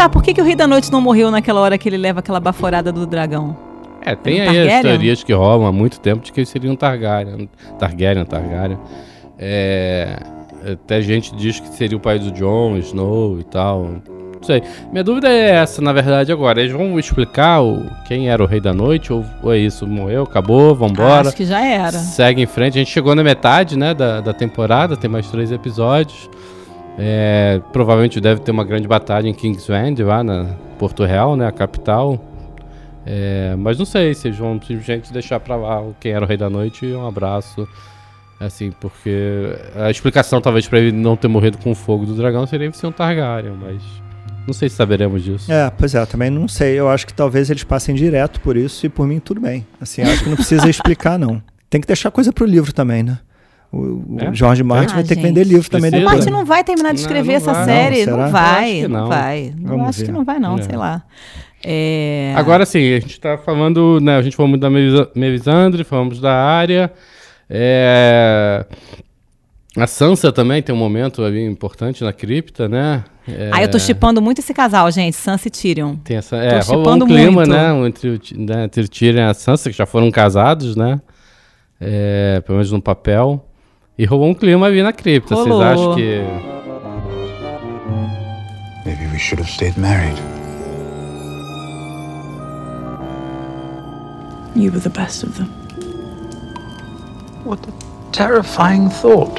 Cá, 0.00 0.08
por 0.08 0.22
que, 0.22 0.32
que 0.32 0.40
o 0.40 0.44
Rei 0.44 0.56
da 0.56 0.66
Noite 0.66 0.90
não 0.90 1.00
morreu 1.00 1.30
naquela 1.30 1.60
hora 1.60 1.76
que 1.76 1.86
ele 1.86 1.98
leva 1.98 2.20
aquela 2.20 2.40
baforada 2.40 2.90
do 2.90 3.06
dragão? 3.06 3.54
É, 4.00 4.14
tem 4.14 4.40
um 4.40 4.48
aí 4.48 4.70
as 4.70 4.80
teorias 4.80 5.22
que 5.22 5.32
rolam 5.32 5.66
há 5.66 5.72
muito 5.72 6.00
tempo 6.00 6.24
de 6.24 6.32
que 6.32 6.40
ele 6.40 6.46
seria 6.46 6.72
um 6.72 6.76
Targaryen. 6.76 7.50
Targaryen, 7.78 8.24
Targaryen. 8.24 8.78
É, 9.38 10.18
até 10.72 11.02
gente 11.02 11.36
diz 11.36 11.60
que 11.60 11.68
seria 11.68 11.98
o 11.98 12.00
pai 12.00 12.18
do 12.18 12.30
Jon, 12.30 12.78
Snow 12.78 13.38
e 13.38 13.44
tal. 13.44 13.82
Não 13.82 14.42
sei. 14.42 14.62
Minha 14.90 15.04
dúvida 15.04 15.28
é 15.28 15.50
essa, 15.50 15.82
na 15.82 15.92
verdade, 15.92 16.32
agora. 16.32 16.60
Eles 16.62 16.72
vão 16.72 16.98
explicar 16.98 17.60
o, 17.60 17.84
quem 18.06 18.30
era 18.30 18.42
o 18.42 18.46
Rei 18.46 18.58
da 18.58 18.72
Noite? 18.72 19.12
Ou, 19.12 19.22
ou 19.42 19.52
é 19.52 19.58
isso? 19.58 19.86
Morreu, 19.86 20.22
acabou, 20.22 20.74
vambora. 20.74 21.28
Acho 21.28 21.36
que 21.36 21.44
já 21.44 21.62
era. 21.62 21.92
Segue 21.92 22.40
em 22.40 22.46
frente. 22.46 22.78
A 22.78 22.78
gente 22.78 22.90
chegou 22.90 23.14
na 23.14 23.22
metade, 23.22 23.76
né, 23.76 23.92
da, 23.92 24.22
da 24.22 24.32
temporada, 24.32 24.96
tem 24.96 25.10
mais 25.10 25.30
três 25.30 25.52
episódios. 25.52 26.30
É, 26.98 27.60
provavelmente 27.72 28.20
deve 28.20 28.40
ter 28.40 28.50
uma 28.50 28.64
grande 28.64 28.86
batalha 28.86 29.28
em 29.28 29.34
Kingsland, 29.34 30.02
lá 30.02 30.22
na 30.22 30.54
Porto 30.78 31.04
Real, 31.04 31.36
né, 31.36 31.46
a 31.46 31.52
capital. 31.52 32.22
É, 33.06 33.54
mas 33.56 33.78
não 33.78 33.86
sei 33.86 34.12
se 34.14 34.30
vão 34.30 34.60
simplesmente 34.60 35.12
deixar 35.12 35.40
pra 35.40 35.56
lá 35.56 35.82
quem 35.98 36.12
era 36.12 36.24
o 36.24 36.28
Rei 36.28 36.36
da 36.36 36.50
Noite 36.50 36.86
um 36.86 37.06
abraço. 37.06 37.66
Assim, 38.38 38.70
porque 38.80 39.54
a 39.76 39.90
explicação 39.90 40.40
talvez 40.40 40.66
pra 40.66 40.78
ele 40.78 40.92
não 40.92 41.14
ter 41.14 41.28
morrido 41.28 41.58
com 41.58 41.72
o 41.72 41.74
fogo 41.74 42.06
do 42.06 42.14
dragão 42.14 42.46
seria 42.46 42.66
ele 42.66 42.74
ser 42.74 42.86
um 42.86 42.92
Targaryen, 42.92 43.52
mas 43.52 43.82
não 44.46 44.54
sei 44.54 44.70
se 44.70 44.76
saberemos 44.76 45.22
disso. 45.22 45.52
É, 45.52 45.70
pois 45.70 45.94
é, 45.94 46.04
também 46.06 46.30
não 46.30 46.48
sei. 46.48 46.78
Eu 46.78 46.88
acho 46.88 47.06
que 47.06 47.12
talvez 47.12 47.50
eles 47.50 47.64
passem 47.64 47.94
direto 47.94 48.40
por 48.40 48.56
isso 48.56 48.86
e 48.86 48.88
por 48.88 49.06
mim 49.06 49.20
tudo 49.20 49.42
bem. 49.42 49.66
Assim, 49.78 50.00
acho 50.02 50.24
que 50.24 50.30
não 50.30 50.36
precisa 50.36 50.68
explicar, 50.70 51.18
não. 51.18 51.42
Tem 51.68 51.80
que 51.80 51.86
deixar 51.86 52.10
coisa 52.10 52.32
pro 52.32 52.46
livro 52.46 52.72
também, 52.72 53.02
né? 53.02 53.18
O, 53.72 53.78
o 53.78 54.16
É? 54.20 54.34
George 54.34 54.62
Martin 54.64 54.92
Ah, 54.92 54.96
vai 54.96 55.02
ter 55.04 55.08
que 55.10 55.14
gente. 55.22 55.22
vender 55.28 55.44
livro 55.44 55.70
também 55.70 55.90
Precisa. 55.90 56.06
O 56.06 56.10
depois. 56.10 56.24
Martin 56.26 56.38
não 56.40 56.44
vai 56.44 56.64
terminar 56.64 56.88
de 56.92 56.94
Não, 56.96 57.00
escrever 57.02 57.28
não 57.28 57.36
essa 57.36 57.52
vai. 57.52 57.64
série. 57.64 58.06
Não, 58.06 58.16
Não, 58.18 58.30
vai, 58.30 58.82
não, 58.82 58.88
não. 59.00 59.08
vai. 59.08 59.54
Não 59.56 59.68
Vamos 59.68 59.88
acho 59.88 59.98
ver. 60.00 60.04
que 60.06 60.12
não 60.12 60.24
vai, 60.24 60.38
não, 60.40 60.58
É. 60.58 60.62
sei 60.62 60.76
lá. 60.76 61.02
É... 61.62 62.32
Agora 62.36 62.64
sim, 62.64 62.78
a 62.94 63.00
gente 63.00 63.20
tá 63.20 63.36
falando, 63.38 64.00
né? 64.00 64.16
A 64.16 64.22
gente 64.22 64.34
falou 64.34 64.48
muito 64.48 64.62
da 64.62 64.70
Melis- 64.70 65.08
Melisandre, 65.14 65.84
falamos 65.84 66.18
da 66.20 66.32
área. 66.34 66.90
É... 67.48 68.64
A 69.76 69.86
Sansa 69.86 70.32
também 70.32 70.60
tem 70.62 70.74
um 70.74 70.78
momento 70.78 71.22
ali 71.22 71.44
importante 71.44 72.02
na 72.02 72.12
cripta, 72.12 72.68
né? 72.68 73.04
É... 73.28 73.50
Ah, 73.52 73.62
eu 73.62 73.70
tô 73.70 73.78
chipando 73.78 74.20
muito 74.20 74.40
esse 74.40 74.52
casal, 74.52 74.90
gente, 74.90 75.14
Sansa 75.14 75.46
e 75.46 75.50
Tyrion. 75.50 75.94
Tem 76.02 76.16
essa, 76.16 76.36
é, 76.36 76.60
rolou 76.60 76.94
um 76.96 77.06
clima, 77.06 77.30
muito. 77.44 77.50
né? 77.50 77.86
Entre, 77.86 78.08
o 78.10 78.20
né, 78.36 78.64
entre 78.64 78.82
o 78.82 78.88
Tyrion 78.88 79.18
e 79.20 79.22
a 79.30 79.34
Sansa, 79.34 79.70
que 79.70 79.76
já 79.76 79.86
foram 79.86 80.10
casados, 80.10 80.74
né? 80.74 81.00
É, 81.80 82.42
pelo 82.44 82.56
menos 82.58 82.72
no 82.72 82.82
papel. 82.82 83.46
E 84.00 84.06
rolou 84.06 84.30
um 84.30 84.34
clima 84.34 84.66
ali 84.66 84.82
na 84.82 84.94
cripta. 84.94 85.36
Vocês 85.36 85.46
Rolou. 85.46 85.62
acham 85.62 85.94
que. 85.94 86.22
Maybe 88.86 89.04
we 89.12 89.18
should 89.18 89.42
have 89.42 89.52
stayed 89.52 89.78
married. 89.78 90.18
You 94.56 94.72
were 94.72 94.80
the 94.80 94.88
best 94.88 95.22
of 95.22 95.34
them. 95.34 95.50
What 97.44 97.60
a 97.68 97.72
terrifying 98.10 98.88
thought. 98.88 99.38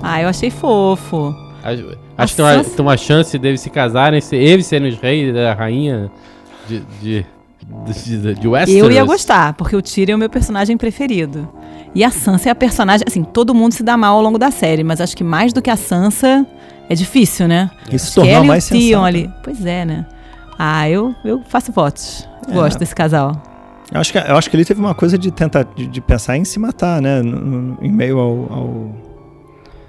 Ah, 0.00 0.22
eu 0.22 0.28
achei 0.28 0.50
fofo. 0.50 1.34
Acho, 1.64 1.98
acho 2.16 2.36
que 2.36 2.42
tem 2.42 2.44
uma, 2.44 2.64
tem 2.64 2.86
uma 2.86 2.96
chance 2.96 3.36
deles 3.36 3.60
se 3.62 3.70
casarem, 3.70 4.20
se 4.20 4.36
eles 4.36 4.66
serem 4.66 4.90
os 4.90 4.96
reis 4.96 5.34
da 5.34 5.54
rainha 5.54 6.08
de, 6.68 6.78
de, 7.02 7.26
de, 7.84 8.20
de, 8.20 8.34
de 8.34 8.46
Westeros. 8.46 8.80
Eu 8.80 8.92
ia 8.92 9.02
gostar, 9.02 9.54
porque 9.54 9.74
o 9.74 9.82
Tyrion 9.82 10.12
é 10.12 10.16
o 10.16 10.18
meu 10.20 10.30
personagem 10.30 10.76
preferido. 10.76 11.48
E 11.94 12.02
a 12.02 12.10
Sansa 12.10 12.48
é 12.48 12.52
a 12.52 12.54
personagem. 12.54 13.04
Assim, 13.06 13.22
todo 13.22 13.54
mundo 13.54 13.72
se 13.72 13.82
dá 13.82 13.96
mal 13.96 14.16
ao 14.16 14.22
longo 14.22 14.38
da 14.38 14.50
série, 14.50 14.82
mas 14.82 15.00
acho 15.00 15.16
que 15.16 15.22
mais 15.24 15.52
do 15.52 15.62
que 15.62 15.70
a 15.70 15.76
Sansa 15.76 16.44
é 16.88 16.94
difícil, 16.94 17.46
né? 17.46 17.70
Isso 17.92 18.06
se 18.06 18.14
tornou 18.16 18.32
ela 18.32 18.44
e 18.44 18.48
mais 18.48 18.66
o 18.66 18.68
Theon 18.70 18.78
sensato. 18.80 19.04
ali. 19.04 19.30
Pois 19.44 19.64
é, 19.64 19.84
né? 19.84 20.06
Ah, 20.58 20.88
eu, 20.88 21.14
eu 21.24 21.42
faço 21.48 21.70
votos. 21.72 22.28
É. 22.48 22.52
Gosto 22.52 22.78
desse 22.78 22.94
casal. 22.94 23.40
Eu 23.92 24.00
acho, 24.00 24.10
que, 24.12 24.18
eu 24.18 24.36
acho 24.36 24.50
que 24.50 24.56
ele 24.56 24.64
teve 24.64 24.80
uma 24.80 24.94
coisa 24.94 25.16
de 25.16 25.30
tentar 25.30 25.62
de, 25.76 25.86
de 25.86 26.00
pensar 26.00 26.36
em 26.36 26.44
se 26.44 26.58
matar, 26.58 27.00
né? 27.00 27.22
No- 27.22 27.40
no- 27.40 27.78
em 27.80 27.92
meio 27.92 28.18
ao, 28.18 28.52
ao 28.52 28.90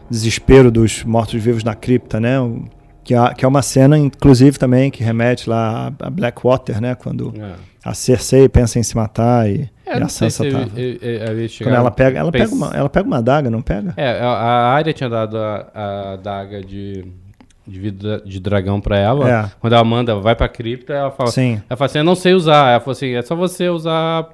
desespero 0.10 0.70
dos 0.72 1.04
mortos-vivos 1.04 1.64
na 1.64 1.74
cripta, 1.76 2.20
né? 2.20 2.40
O- 2.40 2.64
que, 3.04 3.14
é, 3.14 3.34
que 3.36 3.46
é 3.46 3.48
uma 3.48 3.62
cena, 3.62 3.98
inclusive, 4.00 4.58
também 4.58 4.90
que 4.90 5.04
remete 5.04 5.48
lá 5.50 5.94
a, 6.02 6.08
a 6.08 6.10
Blackwater, 6.10 6.82
né? 6.82 6.96
Quando 6.96 7.34
É. 7.40 7.54
a 7.84 7.94
Cersei 7.94 8.50
pensa 8.50 8.80
em 8.80 8.84
se 8.84 8.96
matar 8.96 9.48
e, 9.50 9.70
É, 9.86 9.98
a 10.02 10.08
Sansa 10.08 10.44
se 10.44 10.52
tá. 10.52 10.60
ele 10.76 11.00
Quando 11.00 11.48
chegaram- 11.50 11.78
ela 11.78 11.92
pega, 11.92 12.20
ela 12.20 12.32
pega 12.32 12.54
uma, 12.54 12.72
ela 12.76 12.90
pega 12.90 13.08
uma 13.08 13.18
adaga, 13.18 13.50
não 13.50 13.62
pega? 13.62 13.94
É, 13.96 14.20
a, 14.20 14.28
a 14.28 14.74
área 14.74 14.92
tinha 14.94 15.10
dado 15.10 15.38
a, 15.38 15.68
a 15.74 16.14
adaga 16.14 16.62
de, 16.62 17.06
de 17.68 17.80
vida 17.80 18.22
de 18.26 18.40
dragão 18.40 18.82
pra 18.82 18.98
ela. 18.98 19.30
É. 19.30 19.52
Quando 19.60 19.74
ela 19.74 19.84
manda, 19.84 20.16
vai 20.16 20.36
pra 20.36 20.48
cripta, 20.50 20.94
ela 20.94 21.12
fala. 21.12 21.30
Sim. 21.32 21.62
Ela 21.70 21.78
fala 21.78 21.86
assim: 21.86 21.98
Eu 22.00 22.04
não 22.04 22.16
sei 22.16 22.34
usar. 22.34 22.72
Ela 22.72 22.80
falou 22.80 22.94
assim: 22.94 23.14
É 23.14 23.22
só 23.22 23.36
você 23.36 23.70
usar 23.70 24.28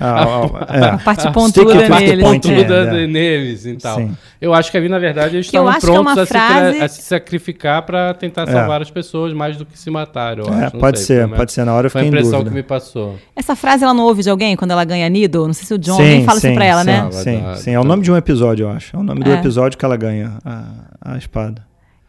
Ah, 0.00 0.24
ah, 0.68 0.76
é. 0.76 0.84
A 0.90 0.98
parte 0.98 1.20
Stick 1.22 1.32
pontuda 1.34 1.72
it 1.74 1.90
with 1.92 1.98
the 1.98 2.06
nele. 2.06 2.22
point, 2.22 2.48
né? 2.48 2.56
pontuda 2.56 2.74
É. 3.00 3.06
neles 3.06 3.66
e 3.66 3.76
tal. 3.76 3.96
Sim. 3.96 4.16
Eu 4.40 4.52
acho 4.52 4.70
que 4.70 4.76
ali, 4.76 4.88
na 4.88 4.98
verdade, 4.98 5.36
eles 5.36 5.46
estavam 5.46 5.72
é 5.72 5.78
prontos 5.80 6.00
uma 6.00 6.12
a, 6.12 6.16
se, 6.16 6.26
frase- 6.26 6.80
a 6.80 6.88
se 6.88 7.02
sacrificar 7.02 7.82
pra 7.82 8.12
tentar 8.14 8.42
É. 8.42 8.46
salvar 8.52 8.82
as 8.82 8.90
pessoas 8.90 9.32
mais 9.32 9.56
do 9.56 9.64
que 9.64 9.78
se 9.78 9.90
matar. 9.90 10.38
Eu 10.38 10.44
É, 10.46 10.64
acho. 10.64 10.74
Não 10.74 10.80
pode 10.80 10.98
sei, 11.00 11.16
ser, 11.18 11.28
pode 11.28 11.52
ser. 11.52 11.64
Na 11.64 11.74
hora 11.74 11.86
eu 11.86 11.90
Foi 11.90 12.02
a 12.02 12.04
impressão 12.04 12.30
dúvida. 12.40 12.50
que 12.50 12.56
me 12.56 12.62
passou. 12.62 13.16
Essa 13.34 13.56
frase 13.56 13.84
ela 13.84 13.94
não 13.94 14.04
ouve 14.04 14.22
de 14.22 14.30
alguém 14.30 14.56
quando 14.56 14.72
ela 14.72 14.84
ganha 14.84 15.08
Nido? 15.08 15.46
Não 15.46 15.54
sei 15.54 15.66
se 15.66 15.74
o 15.74 15.78
John 15.78 15.92
alguém 15.92 16.24
fala 16.24 16.38
isso 16.38 16.52
pra 16.54 16.64
ela, 16.64 16.80
sim, 16.80 16.86
né? 16.86 17.08
Sim, 17.12 17.22
Vai 17.40 17.42
dar- 17.42 17.56
sim, 17.56 17.70
é 17.72 17.80
o 17.80 17.84
nome 17.84 18.02
de 18.02 18.10
um 18.12 18.16
episódio, 18.16 18.64
eu 18.66 18.70
acho. 18.70 18.94
É 18.96 18.98
o 18.98 19.02
nome 19.02 19.22
do 19.22 19.30
É. 19.30 19.34
episódio 19.34 19.78
que 19.78 19.84
ela 19.84 19.96
ganha 19.96 20.32
a, 20.44 20.64
a 21.12 21.16
espada. 21.16 21.62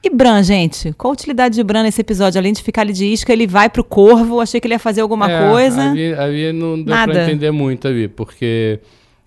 E 0.06 0.10
Bran, 0.12 0.44
gente? 0.44 0.94
Qual 0.94 1.10
a 1.10 1.14
utilidade 1.16 1.56
de 1.56 1.64
Bran 1.64 1.82
nesse 1.82 2.00
episódio? 2.00 2.38
Além 2.40 2.54
de 2.54 2.62
ficar 2.62 2.82
ali 2.82 2.94
de 2.94 3.08
isca, 3.08 3.34
ele 3.34 3.48
vai 3.48 3.68
pro 3.70 3.84
corvo. 3.84 4.40
Achei 4.40 4.62
que 4.62 4.68
ele 4.68 4.76
ia 4.76 4.80
fazer 4.80 5.02
alguma 5.02 5.28
É, 5.32 5.50
coisa. 5.50 5.90
Ali, 5.90 6.14
ali 6.14 6.54
não 6.54 6.76
deu 6.76 6.94
Nada. 6.94 7.12
pra 7.12 7.24
entender 7.24 7.50
muito 7.50 7.88
ali, 7.88 8.08
porque 8.08 8.80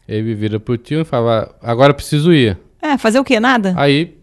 ele 0.07 0.35
vira 0.37 0.61
pro 0.61 0.77
tio 0.79 1.01
e 1.01 1.05
fala: 1.05 1.53
Agora 1.61 1.93
preciso 1.93 2.33
ir. 2.33 2.57
É, 2.81 2.97
fazer 2.97 3.19
o 3.19 3.25
quê? 3.25 3.41
Nada? 3.41 3.75
Aí 3.77 4.14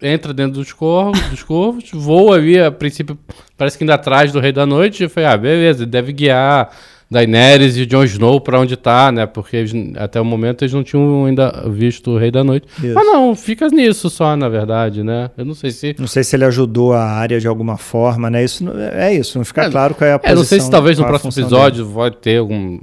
entra 0.00 0.32
dentro 0.32 0.54
dos 0.54 0.72
corvos, 0.72 1.20
dos 1.28 1.42
corvos, 1.42 1.90
voa 1.92 2.36
ali, 2.36 2.58
a 2.58 2.70
princípio, 2.72 3.18
parece 3.58 3.76
que 3.76 3.84
ainda 3.84 3.92
atrás 3.92 4.32
do 4.32 4.40
Rei 4.40 4.52
da 4.52 4.64
Noite. 4.64 5.04
E 5.04 5.08
falei, 5.10 5.28
ah, 5.28 5.36
beleza, 5.36 5.82
ele 5.82 5.90
deve 5.90 6.14
guiar 6.14 6.74
Daenerys 7.10 7.76
e 7.76 7.84
Jon 7.84 8.04
Snow 8.04 8.40
pra 8.40 8.60
onde 8.60 8.76
tá, 8.76 9.10
né? 9.10 9.26
Porque 9.26 9.56
eles- 9.56 9.74
até 9.96 10.20
o 10.20 10.24
momento 10.24 10.62
eles 10.62 10.72
não 10.72 10.84
tinham 10.84 11.24
ainda 11.26 11.64
visto 11.68 12.12
o 12.12 12.18
Rei 12.18 12.30
da 12.30 12.44
Noite. 12.44 12.66
Isso. 12.82 12.94
Mas 12.94 13.04
não, 13.06 13.34
fica 13.34 13.66
nisso 13.68 14.08
só, 14.08 14.36
na 14.36 14.48
verdade, 14.48 15.02
né? 15.02 15.30
Eu 15.36 15.44
não 15.44 15.54
sei 15.54 15.70
se. 15.72 15.96
Não 15.98 16.06
sei 16.06 16.22
se 16.22 16.36
ele 16.36 16.44
ajudou 16.44 16.92
a 16.92 17.02
área 17.04 17.40
de 17.40 17.48
alguma 17.48 17.76
forma, 17.76 18.30
né? 18.30 18.44
Isso 18.44 18.62
não- 18.64 18.78
é 18.78 19.12
isso, 19.12 19.36
não 19.38 19.44
fica 19.44 19.64
É, 19.64 19.70
claro 19.70 19.94
qual 19.94 20.08
é 20.08 20.12
a 20.12 20.14
É, 20.14 20.18
posição. 20.18 20.36
não 20.36 20.44
sei 20.44 20.60
se 20.60 20.70
talvez 20.70 20.98
no 20.98 21.04
é 21.04 21.08
próximo 21.08 21.30
episódio 21.32 21.84
vai 21.86 22.10
ter 22.12 22.38
algum. 22.38 22.78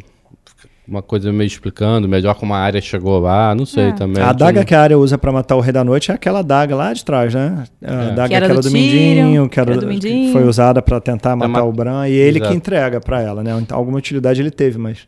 Uma 0.88 1.02
coisa 1.02 1.34
meio 1.34 1.48
explicando 1.48 2.08
melhor 2.08 2.34
como 2.36 2.54
a 2.54 2.58
área 2.60 2.80
chegou 2.80 3.20
lá, 3.20 3.54
não 3.54 3.66
sei 3.66 3.90
É. 3.90 3.92
também. 3.92 4.24
A 4.24 4.30
adaga 4.30 4.64
que 4.64 4.74
a 4.74 4.82
área 4.82 4.98
usa 4.98 5.18
pra 5.18 5.34
matar 5.34 5.58
o 5.58 5.60
Rei 5.60 5.74
da 5.74 5.84
Noite 5.84 6.12
é 6.12 6.14
aquela 6.16 6.40
adaga 6.40 6.76
lá 6.78 6.94
de 6.94 7.04
trás, 7.04 7.34
né? 7.34 7.66
A 7.84 7.92
É. 7.92 7.96
adaga 8.12 8.28
Que 8.30 8.36
era 8.36 8.46
aquela 8.46 8.62
do 8.62 8.70
do, 8.70 8.74
Mindinho, 8.74 9.44
que, 9.50 9.56
que 9.56 9.60
era, 9.60 9.72
era 9.72 9.80
do 9.82 9.86
que 9.88 9.92
Mindinho. 9.94 10.32
foi 10.32 10.46
usada 10.48 10.82
pra 10.82 11.02
tentar 11.02 11.36
matar 11.36 11.50
ma- 11.50 11.64
o 11.64 11.72
Bran, 11.74 12.08
e 12.08 12.14
ele 12.14 12.38
Exato. 12.38 12.52
que 12.52 12.58
entrega 12.58 13.02
pra 13.02 13.22
ela, 13.22 13.44
né? 13.44 13.58
Então, 13.62 13.78
alguma 13.78 13.98
utilidade 13.98 14.40
ele 14.42 14.50
teve, 14.50 14.78
mas, 14.78 15.00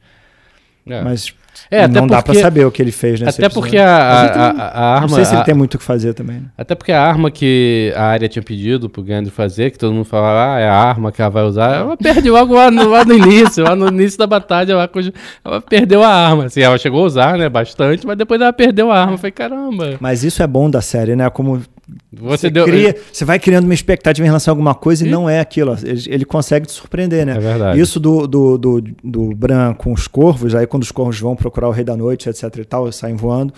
É. 0.89 1.02
mas 1.04 1.34
É, 1.69 1.88
não 1.88 2.08
dá 2.08 2.17
pra 2.17 2.23
porque- 2.23 2.39
saber 2.41 2.65
o 2.65 2.71
que 2.71 2.82
ele 2.82 2.91
fez 2.91 3.19
nesse 3.19 3.38
Até 3.38 3.45
episódio. 3.47 3.62
porque 3.62 3.78
a, 3.78 3.95
a, 3.97 4.23
a- 4.23 4.52
a 4.67 4.93
arma. 4.95 5.08
Não 5.08 5.15
sei 5.15 5.25
se 5.25 5.36
ele 5.36 5.43
tem 5.43 5.54
muito 5.54 5.75
o 5.75 5.78
que 5.78 5.84
fazer 5.84 6.13
também. 6.13 6.38
né? 6.38 6.45
Até 6.58 6.73
porque 6.73 6.91
a 6.91 7.02
arma 7.04 7.30
que 7.30 7.91
a 7.95 8.04
área 8.06 8.30
tinha 8.30 8.41
pedido 8.41 8.89
pro 8.89 9.04
Gandalf 9.04 9.34
fazer, 9.36 9.69
que 9.71 9.78
todo 9.78 9.93
mundo 9.93 10.06
falava, 10.06 10.56
ah, 10.56 10.60
é 10.60 10.67
a 10.69 10.73
arma 10.73 11.12
que 11.12 11.21
ela 11.21 11.30
vai 11.30 11.43
usar, 11.43 11.75
ela 11.75 11.97
perde 11.97 12.30
logo 12.30 12.54
lá 12.56 12.71
no, 12.71 12.89
lá 12.89 13.04
no 13.04 13.13
início, 13.13 13.63
lá 13.63 13.75
no 13.75 13.88
início 13.89 14.17
da 14.17 14.25
batalha, 14.28 14.71
ela, 14.73 14.89
ela 15.43 15.62
perdeu 15.62 16.02
a 16.04 16.08
arma. 16.10 16.45
Assim, 16.45 16.62
ela 16.62 16.78
chegou 16.78 17.04
a 17.04 17.08
usar, 17.08 17.38
né, 17.38 17.49
bastante, 17.49 18.08
mas 18.08 18.17
depois 18.17 18.39
ela 18.41 18.54
perdeu 18.54 18.91
a 18.91 18.99
arma. 19.02 19.13
Eu 19.13 19.17
falei, 19.17 19.32
caramba, 19.32 19.97
Mas 19.99 20.23
isso 20.23 20.41
é 20.41 20.47
bom 20.47 20.69
da 20.69 20.82
série, 20.82 21.15
né? 21.15 21.30
Como 21.30 21.62
você, 22.12 22.38
você, 22.38 22.49
deu. 22.49 22.65
cria, 22.65 22.95
você 23.12 23.23
vai 23.25 23.39
criando 23.39 23.65
uma 23.65 23.73
expectativa 23.73 24.25
em 24.25 24.30
relação 24.30 24.52
a 24.52 24.54
alguma 24.54 24.75
coisa 24.75 25.06
e, 25.08 25.10
não 25.10 25.30
é 25.30 25.39
aquilo. 25.39 25.75
Ele, 25.84 26.02
ele 26.08 26.25
consegue 26.25 26.65
te 26.65 26.71
surpreender, 26.71 27.25
né? 27.25 27.36
É 27.38 27.39
verdade. 27.39 27.80
Isso 27.80 27.99
do, 27.99 28.28
do, 28.28 28.58
do, 28.58 28.82
do 29.04 29.36
Bran 29.36 29.73
com 29.73 29.91
os 29.93 30.08
corvos, 30.08 30.56
aí 30.56 30.65
quando 30.67 30.84
os 30.84 30.91
corvos 30.91 31.19
vão 31.19 31.36
procurar 31.36 31.67
o 31.67 31.71
Rei 31.71 31.84
da 31.84 31.95
Noite, 31.97 32.30
etc 32.30 32.43
e 32.58 32.65
tal, 32.65 32.91
saem 32.91 33.15
voando. 33.15 33.54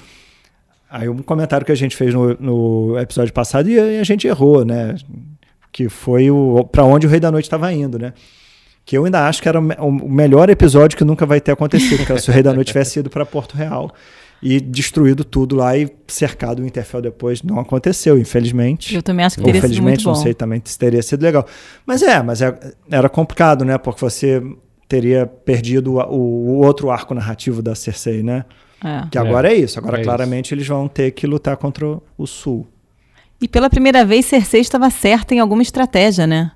Aí 0.89 1.07
um 1.07 1.19
comentário 1.19 1.65
que 1.65 1.71
a 1.71 1.75
gente 1.75 1.95
fez 1.95 2.13
no, 2.13 2.35
no 2.39 2.99
episódio 2.99 3.33
passado 3.33 3.69
e 3.69 3.79
a, 3.79 3.85
e 3.93 3.99
a 3.99 4.03
gente 4.03 4.27
errou, 4.27 4.65
né? 4.65 4.95
Que 5.71 5.87
foi 5.87 6.29
o 6.29 6.63
para 6.69 6.83
onde 6.83 7.07
o 7.07 7.09
Rei 7.09 7.19
da 7.19 7.31
Noite 7.31 7.45
estava 7.45 7.71
indo, 7.71 7.97
né? 7.97 8.13
Que 8.85 8.97
eu 8.97 9.05
ainda 9.05 9.25
acho 9.27 9.41
que 9.41 9.47
era 9.47 9.59
o 9.59 9.61
me- 9.61 9.77
o 9.79 10.09
melhor 10.09 10.49
episódio 10.49 10.97
que 10.97 11.03
nunca 11.05 11.25
vai 11.25 11.39
ter 11.39 11.51
acontecido, 11.51 12.05
que 12.05 12.19
se 12.19 12.29
o 12.29 12.33
Rei 12.33 12.43
da 12.43 12.51
Noite 12.53 12.67
tivesse 12.67 12.99
ido 12.99 13.09
para 13.09 13.25
Porto 13.25 13.55
Real 13.55 13.91
e 14.41 14.59
destruído 14.59 15.23
tudo 15.23 15.55
lá 15.55 15.77
e 15.77 15.89
cercado 16.07 16.61
o 16.61 16.65
Interfell 16.65 17.01
depois. 17.01 17.43
Não 17.43 17.59
aconteceu, 17.59 18.17
infelizmente. 18.17 18.95
Eu 18.95 19.03
também 19.03 19.25
acho 19.25 19.35
que 19.37 19.43
teria 19.43 19.61
sido 19.61 19.69
felizmente, 19.69 19.87
muito 19.87 20.03
bom. 20.03 20.09
não 20.11 20.15
sei 20.15 20.33
também 20.33 20.61
se 20.65 20.77
teria 20.77 21.01
sido 21.03 21.21
legal. 21.21 21.45
Mas 21.85 22.01
é, 22.01 22.21
mas 22.23 22.41
é- 22.41 22.57
era 22.89 23.07
complicado, 23.07 23.63
né? 23.63 23.77
Porque 23.77 24.01
você 24.01 24.41
teria 24.87 25.25
perdido 25.27 25.93
o, 25.93 26.15
o 26.15 26.57
outro 26.65 26.89
arco 26.89 27.13
narrativo 27.13 27.61
da 27.61 27.75
Cersei, 27.75 28.23
né? 28.23 28.45
É. 28.83 29.03
Que 29.11 29.17
agora 29.17 29.51
é, 29.53 29.55
isso. 29.55 29.77
Agora, 29.77 30.01
É 30.01 30.03
claramente, 30.03 30.53
eles 30.53 30.67
vão 30.67 30.87
ter 30.87 31.11
que 31.11 31.27
lutar 31.27 31.55
contra 31.55 31.85
o 32.17 32.25
Sul. 32.27 32.67
E 33.39 33.47
pela 33.47 33.69
primeira 33.69 34.03
vez, 34.03 34.25
Cersei 34.25 34.61
estava 34.61 34.89
certa 34.89 35.33
em 35.35 35.39
alguma 35.39 35.61
estratégia, 35.61 36.25
né? 36.25 36.51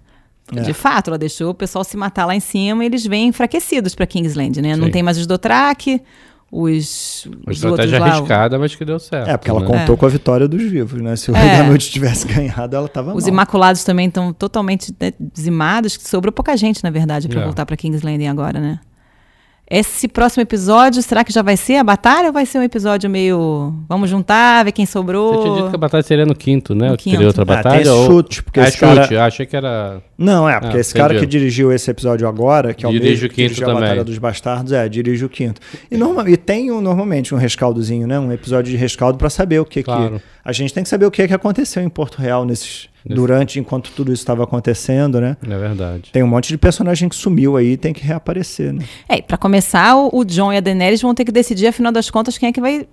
É. 0.55 0.61
De 0.61 0.73
fato, 0.73 1.09
ela 1.09 1.17
deixou 1.17 1.49
o 1.51 1.53
pessoal 1.55 1.83
se 1.83 1.95
matar 1.97 2.25
lá 2.25 2.35
em 2.35 2.39
cima 2.39 2.83
e 2.83 2.87
eles 2.87 3.05
vêm 3.05 3.27
enfraquecidos 3.27 3.95
para 3.95 4.05
Kingsland, 4.05 4.61
né? 4.61 4.75
Não 4.75 4.85
Sim. 4.87 4.91
tem 4.91 5.01
mais 5.03 5.17
os 5.17 5.25
Dothraki, 5.25 6.01
os, 6.51 7.25
Uma 7.25 7.51
os 7.51 7.63
outros 7.63 7.85
estratégia 7.85 7.99
lá. 7.99 8.07
arriscada, 8.07 8.59
mas 8.59 8.75
que 8.75 8.85
deu 8.85 8.99
certo. 8.99 9.29
É, 9.29 9.35
porque 9.37 9.49
ela 9.49 9.59
né? 9.61 9.65
contou 9.67 9.95
É. 9.95 9.97
com 9.97 10.05
a 10.05 10.09
vitória 10.09 10.47
dos 10.47 10.61
vivos, 10.63 11.01
né? 11.01 11.15
Se 11.15 11.31
o 11.31 11.35
É. 11.35 11.39
Rei 11.39 11.57
da 11.57 11.63
Noite 11.67 11.89
tivesse 11.91 12.25
ganhado, 12.27 12.75
ela 12.75 12.87
tava 12.87 13.13
Os 13.13 13.23
mal. 13.23 13.33
Imaculados 13.33 13.83
também 13.83 14.07
estão 14.07 14.31
totalmente 14.31 14.93
né, 14.99 15.11
dizimados, 15.19 15.97
que 15.97 16.07
sobrou 16.07 16.31
pouca 16.31 16.55
gente, 16.55 16.83
na 16.83 16.89
verdade, 16.89 17.27
para 17.27 17.41
É. 17.41 17.43
voltar 17.43 17.65
para 17.65 17.75
King's 17.75 18.01
Landing 18.03 18.27
agora, 18.27 18.59
né? 18.59 18.79
Esse 19.67 20.07
próximo 20.07 20.43
episódio, 20.43 21.01
será 21.01 21.23
que 21.23 21.33
já 21.33 21.41
vai 21.41 21.57
ser 21.57 21.77
a 21.77 21.83
batalha 21.83 22.27
ou 22.27 22.33
vai 22.33 22.45
ser 22.45 22.59
um 22.59 22.61
episódio 22.61 23.09
meio. 23.09 23.73
Vamos 23.89 24.07
juntar, 24.11 24.63
ver 24.63 24.71
quem 24.71 24.85
sobrou? 24.85 25.33
Você 25.33 25.41
tinha 25.41 25.55
dito 25.55 25.69
que 25.71 25.75
a 25.75 25.79
batalha 25.79 26.03
seria 26.03 26.23
no 26.23 26.35
quinto, 26.35 26.75
né? 26.75 26.91
No 26.91 26.97
Teria 26.97 27.17
quinto. 27.17 27.25
outra 27.27 27.41
Ah, 27.41 27.45
batalha? 27.45 27.81
tem 27.81 27.91
ou... 27.91 28.05
chute, 28.05 28.43
porque 28.43 28.59
é 28.59 28.67
esse 28.67 28.77
cara- 28.77 29.01
chute, 29.01 29.17
ah, 29.17 29.25
achei 29.25 29.43
que 29.47 29.57
era... 29.57 30.03
Não, 30.15 30.47
é, 30.47 30.59
porque 30.59 30.77
Ah, 30.77 30.79
esse 30.79 30.93
cara 30.93 31.13
entendi. 31.15 31.25
que 31.25 31.31
dirigiu 31.31 31.71
esse 31.73 31.89
episódio 31.89 32.27
agora, 32.27 32.75
que 32.75 32.85
é 32.85 32.87
o 32.87 32.91
Dirige 32.91 33.09
mesmo 33.09 33.25
o 33.25 33.29
que 33.31 33.47
quinto 33.49 33.63
a 33.63 33.65
também. 33.65 33.81
Batalha 33.81 34.03
dos 34.03 34.17
Bastardos, 34.19 34.71
é, 34.71 34.87
dirige 34.87 35.25
o 35.25 35.29
quinto. 35.29 35.59
E, 35.89 35.97
norma, 35.97 36.29
e 36.29 36.37
tem 36.37 36.71
um, 36.71 36.79
normalmente 36.79 37.33
um 37.33 37.37
rescaldozinho, 37.39 38.05
né? 38.05 38.19
Um 38.19 38.31
episódio 38.31 38.69
de 38.71 38.77
rescaldo 38.77 39.17
pra 39.17 39.31
saber 39.31 39.59
o 39.59 39.65
que 39.65 39.81
Claro. 39.81 40.19
que... 40.19 40.25
A 40.45 40.51
gente 40.51 40.75
tem 40.75 40.83
que 40.83 40.89
saber 40.89 41.07
o 41.07 41.11
que 41.11 41.27
que 41.27 41.33
aconteceu 41.33 41.81
em 41.81 41.89
Porto 41.89 42.19
Real 42.19 42.45
nesses, 42.45 42.87
durante, 43.05 43.59
enquanto 43.59 43.91
tudo 43.91 44.11
isso 44.11 44.21
estava 44.23 44.43
acontecendo, 44.43 45.21
né? 45.21 45.37
É 45.43 45.57
verdade. 45.57 46.09
Tem 46.11 46.23
um 46.23 46.27
monte 46.27 46.47
de 46.47 46.57
personagem 46.57 47.07
que 47.07 47.15
sumiu 47.15 47.55
aí 47.57 47.73
e 47.73 47.77
tem 47.77 47.93
que 47.93 48.03
reaparecer, 48.03 48.73
né? 48.73 48.83
É, 49.07 49.17
e 49.17 49.21
pra 49.21 49.37
começar, 49.37 49.95
o, 49.95 50.23
John 50.25 50.51
e 50.51 50.57
a 50.57 50.59
Daenerys 50.59 51.01
vão 51.01 51.13
ter 51.13 51.23
que 51.25 51.31
decidir, 51.31 51.67
afinal 51.67 51.91
das 51.91 52.09
contas, 52.09 52.37
quem 52.37 52.49
é 52.49 52.51
que 52.51 52.59
vai 52.61 52.87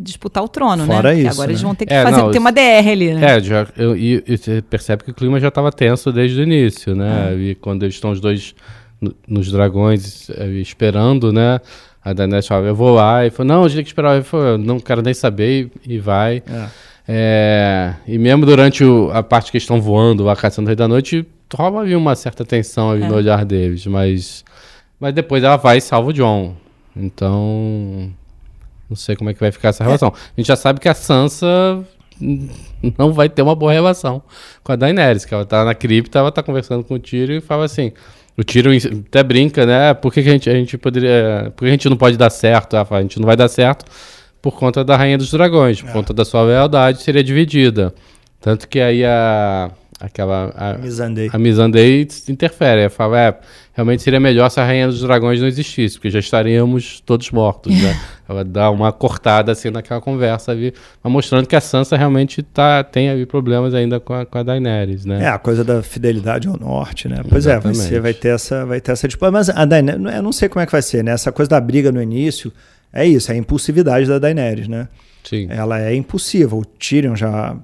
disputar 0.00 0.42
o 0.42 0.48
trono, 0.48 0.84
Fora 0.86 1.10
né? 1.10 1.14
Porque 1.16 1.28
isso, 1.28 1.30
agora 1.40 1.50
eles 1.50 1.62
né? 1.62 1.66
vão 1.66 1.74
ter 1.74 1.86
que 1.86 1.92
É, 1.94 2.02
fazer, 2.02 2.16
não, 2.16 2.30
ter 2.30 2.38
uma 2.38 2.50
DR 2.50 2.88
ali, 2.90 3.14
né? 3.14 3.36
É, 3.36 3.40
já, 3.40 3.66
eu, 3.76 3.96
e, 3.96 4.24
e 4.26 4.36
você 4.36 4.60
percebe 4.62 5.04
que 5.04 5.10
o 5.10 5.14
clima 5.14 5.38
já 5.38 5.48
estava 5.48 5.70
tenso 5.70 6.10
desde 6.12 6.40
o 6.40 6.42
início, 6.42 6.94
né? 6.94 7.34
E 7.36 7.54
quando 7.54 7.82
eles 7.84 7.94
estão 7.94 8.10
os 8.10 8.20
dois 8.20 8.54
no- 9.00 9.14
nos 9.28 9.52
dragões 9.52 10.30
eh, 10.30 10.46
esperando, 10.60 11.32
né? 11.32 11.60
A 12.04 12.12
Daenerys 12.12 12.46
fala, 12.48 12.66
eu 12.66 12.74
vou 12.74 12.92
lá. 12.94 13.24
E 13.26 13.30
falou, 13.30 13.52
não, 13.54 13.64
a 13.64 13.68
gente 13.68 13.76
tem 13.76 13.84
que 13.84 13.90
esperar. 13.90 14.14
Ele 14.14 14.24
falou, 14.24 14.58
não 14.58 14.80
quero 14.80 15.02
nem 15.02 15.14
saber 15.14 15.70
e, 15.86 15.94
e 15.94 15.98
vai. 16.00 16.42
É. 16.48 16.66
É, 17.14 17.92
e 18.08 18.16
mesmo 18.16 18.46
durante 18.46 18.82
o- 18.82 19.10
a 19.12 19.22
parte 19.22 19.52
que 19.52 19.58
estão 19.58 19.82
voando, 19.82 20.30
a 20.30 20.34
caçando 20.34 20.66
Rei 20.68 20.74
da 20.76 20.88
Noite, 20.88 21.26
rola 21.54 21.82
ali 21.82 21.94
uma 21.94 22.14
certa 22.16 22.42
tensão 22.42 22.94
É. 22.94 22.98
no 23.06 23.14
olhar 23.16 23.44
deles. 23.44 23.84
Mas, 23.86 24.42
mas 24.98 25.12
depois 25.12 25.44
ela 25.44 25.56
vai 25.58 25.76
e 25.76 25.80
salva 25.82 26.08
o 26.08 26.12
John. 26.14 26.54
Então, 26.96 28.10
não 28.88 28.96
sei 28.96 29.14
como 29.14 29.28
é 29.28 29.34
que 29.34 29.40
vai 29.40 29.52
ficar 29.52 29.68
essa 29.68 29.84
relação. 29.84 30.08
A 30.14 30.40
gente 30.40 30.46
já 30.46 30.56
sabe 30.56 30.80
que 30.80 30.88
a 30.88 30.94
Sansa 30.94 31.84
não 32.98 33.12
vai 33.12 33.28
ter 33.28 33.42
uma 33.42 33.54
boa 33.54 33.72
relação 33.74 34.22
com 34.64 34.72
a 34.72 34.76
Daenerys, 34.76 35.26
que 35.26 35.34
ela 35.34 35.44
tá 35.44 35.66
na 35.66 35.74
cripta, 35.74 36.18
ela 36.18 36.32
tá 36.32 36.42
conversando 36.42 36.82
com 36.82 36.94
o 36.94 36.98
Tyrion 36.98 37.36
e 37.36 37.40
fala 37.42 37.66
assim... 37.66 37.92
O 38.38 38.42
Tyrion 38.42 38.72
até 39.06 39.22
brinca, 39.22 39.66
né? 39.66 39.92
Por 39.92 40.10
que, 40.10 40.22
que 40.22 40.28
a, 40.30 40.32
gente, 40.32 40.48
a 40.48 40.54
gente 40.54 40.78
poderia... 40.78 41.52
Por 41.54 41.64
que 41.64 41.68
a 41.68 41.72
gente 41.72 41.90
não 41.90 41.98
pode 41.98 42.16
dar 42.16 42.30
certo? 42.30 42.74
Ela 42.74 42.86
fala, 42.86 43.00
a 43.00 43.02
gente 43.02 43.18
não 43.20 43.26
vai 43.26 43.36
dar 43.36 43.48
certo 43.48 43.84
por 44.42 44.58
conta 44.58 44.84
da 44.84 44.96
Rainha 44.96 45.16
dos 45.16 45.30
Dragões, 45.30 45.80
por 45.80 45.92
conta 45.92 46.12
da 46.12 46.24
sua 46.24 46.42
lealdade, 46.42 47.00
seria 47.00 47.22
dividida. 47.22 47.94
Tanto 48.40 48.68
que 48.68 48.80
aí 48.80 49.04
a... 49.04 49.70
Aquela... 50.00 50.52
A, 50.56 50.74
Mizandei. 50.78 51.30
a 51.32 51.38
Missandei 51.38 52.08
interfere. 52.28 52.88
Fala, 52.88 53.20
é, 53.20 53.38
realmente 53.72 54.02
seria 54.02 54.18
melhor 54.18 54.50
se 54.50 54.58
a 54.58 54.64
Rainha 54.64 54.88
dos 54.88 55.00
Dragões 55.00 55.40
não 55.40 55.46
existisse, 55.46 55.94
porque 55.94 56.10
já 56.10 56.18
estaríamos 56.18 56.98
todos 57.06 57.30
mortos, 57.30 57.72
né? 57.72 57.96
Ela 58.28 58.44
dá 58.44 58.68
uma 58.68 58.92
cortada 58.92 59.52
assim 59.52 59.70
naquela 59.70 60.00
conversa 60.00 60.50
ali, 60.50 60.74
mostrando 61.04 61.46
que 61.46 61.54
a 61.54 61.60
Sansa 61.60 61.96
realmente 61.96 62.42
tá, 62.42 62.82
tem 62.82 63.10
ali 63.10 63.24
problemas 63.24 63.74
ainda 63.74 64.00
com 64.00 64.12
a, 64.12 64.26
com 64.26 64.38
a 64.38 64.42
Daenerys, 64.42 65.04
né? 65.04 65.22
É, 65.22 65.28
a 65.28 65.38
coisa 65.38 65.62
da 65.62 65.84
fidelidade 65.84 66.48
ao 66.48 66.56
norte, 66.56 67.06
né? 67.06 67.22
Pois 67.28 67.46
é, 67.46 67.52
Exatamente. 67.52 67.78
ser, 67.78 68.00
vai 68.00 68.12
ter 68.12 68.34
essa, 68.34 68.66
vai 68.66 68.80
ter 68.80 68.90
essa 68.90 69.06
disputa. 69.06 69.30
Mas 69.30 69.50
a 69.50 69.64
Daenerys, 69.64 70.16
eu 70.16 70.22
não 70.22 70.32
sei 70.32 70.48
como 70.48 70.60
é 70.60 70.66
que 70.66 70.72
vai 70.72 70.82
ser, 70.82 71.04
né? 71.04 71.12
Essa 71.12 71.30
coisa 71.30 71.48
da 71.48 71.60
briga 71.60 71.92
no 71.92 72.02
início, 72.02 72.52
é 72.92 73.06
isso, 73.06 73.30
é 73.30 73.34
a 73.34 73.38
impulsividade 73.38 74.06
da 74.06 74.18
Daenerys, 74.18 74.68
né? 74.68 74.88
Sim. 75.24 75.46
Ela 75.50 75.80
é 75.80 75.94
impulsiva. 75.94 76.54
O 76.56 76.64
Tyrion 76.64 77.14
já 77.16 77.56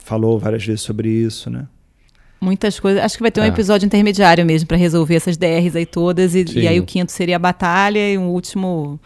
falou 0.00 0.38
várias 0.38 0.64
vezes 0.64 0.80
sobre 0.82 1.08
isso, 1.08 1.50
né? 1.50 1.66
Muitas 2.40 2.78
coisas. 2.78 3.02
Acho 3.02 3.16
que 3.16 3.22
vai 3.22 3.30
ter 3.30 3.40
um 3.40 3.44
É. 3.44 3.48
episódio 3.48 3.86
intermediário 3.86 4.44
mesmo 4.44 4.66
pra 4.68 4.76
resolver 4.76 5.14
essas 5.14 5.36
DRs 5.36 5.74
aí 5.76 5.86
todas. 5.86 6.34
E, 6.34 6.44
e 6.58 6.68
aí 6.68 6.78
o 6.80 6.84
quinto 6.84 7.10
seria 7.12 7.36
a 7.36 7.38
batalha 7.38 8.10
e 8.12 8.18
um 8.18 8.28
último 8.28 9.00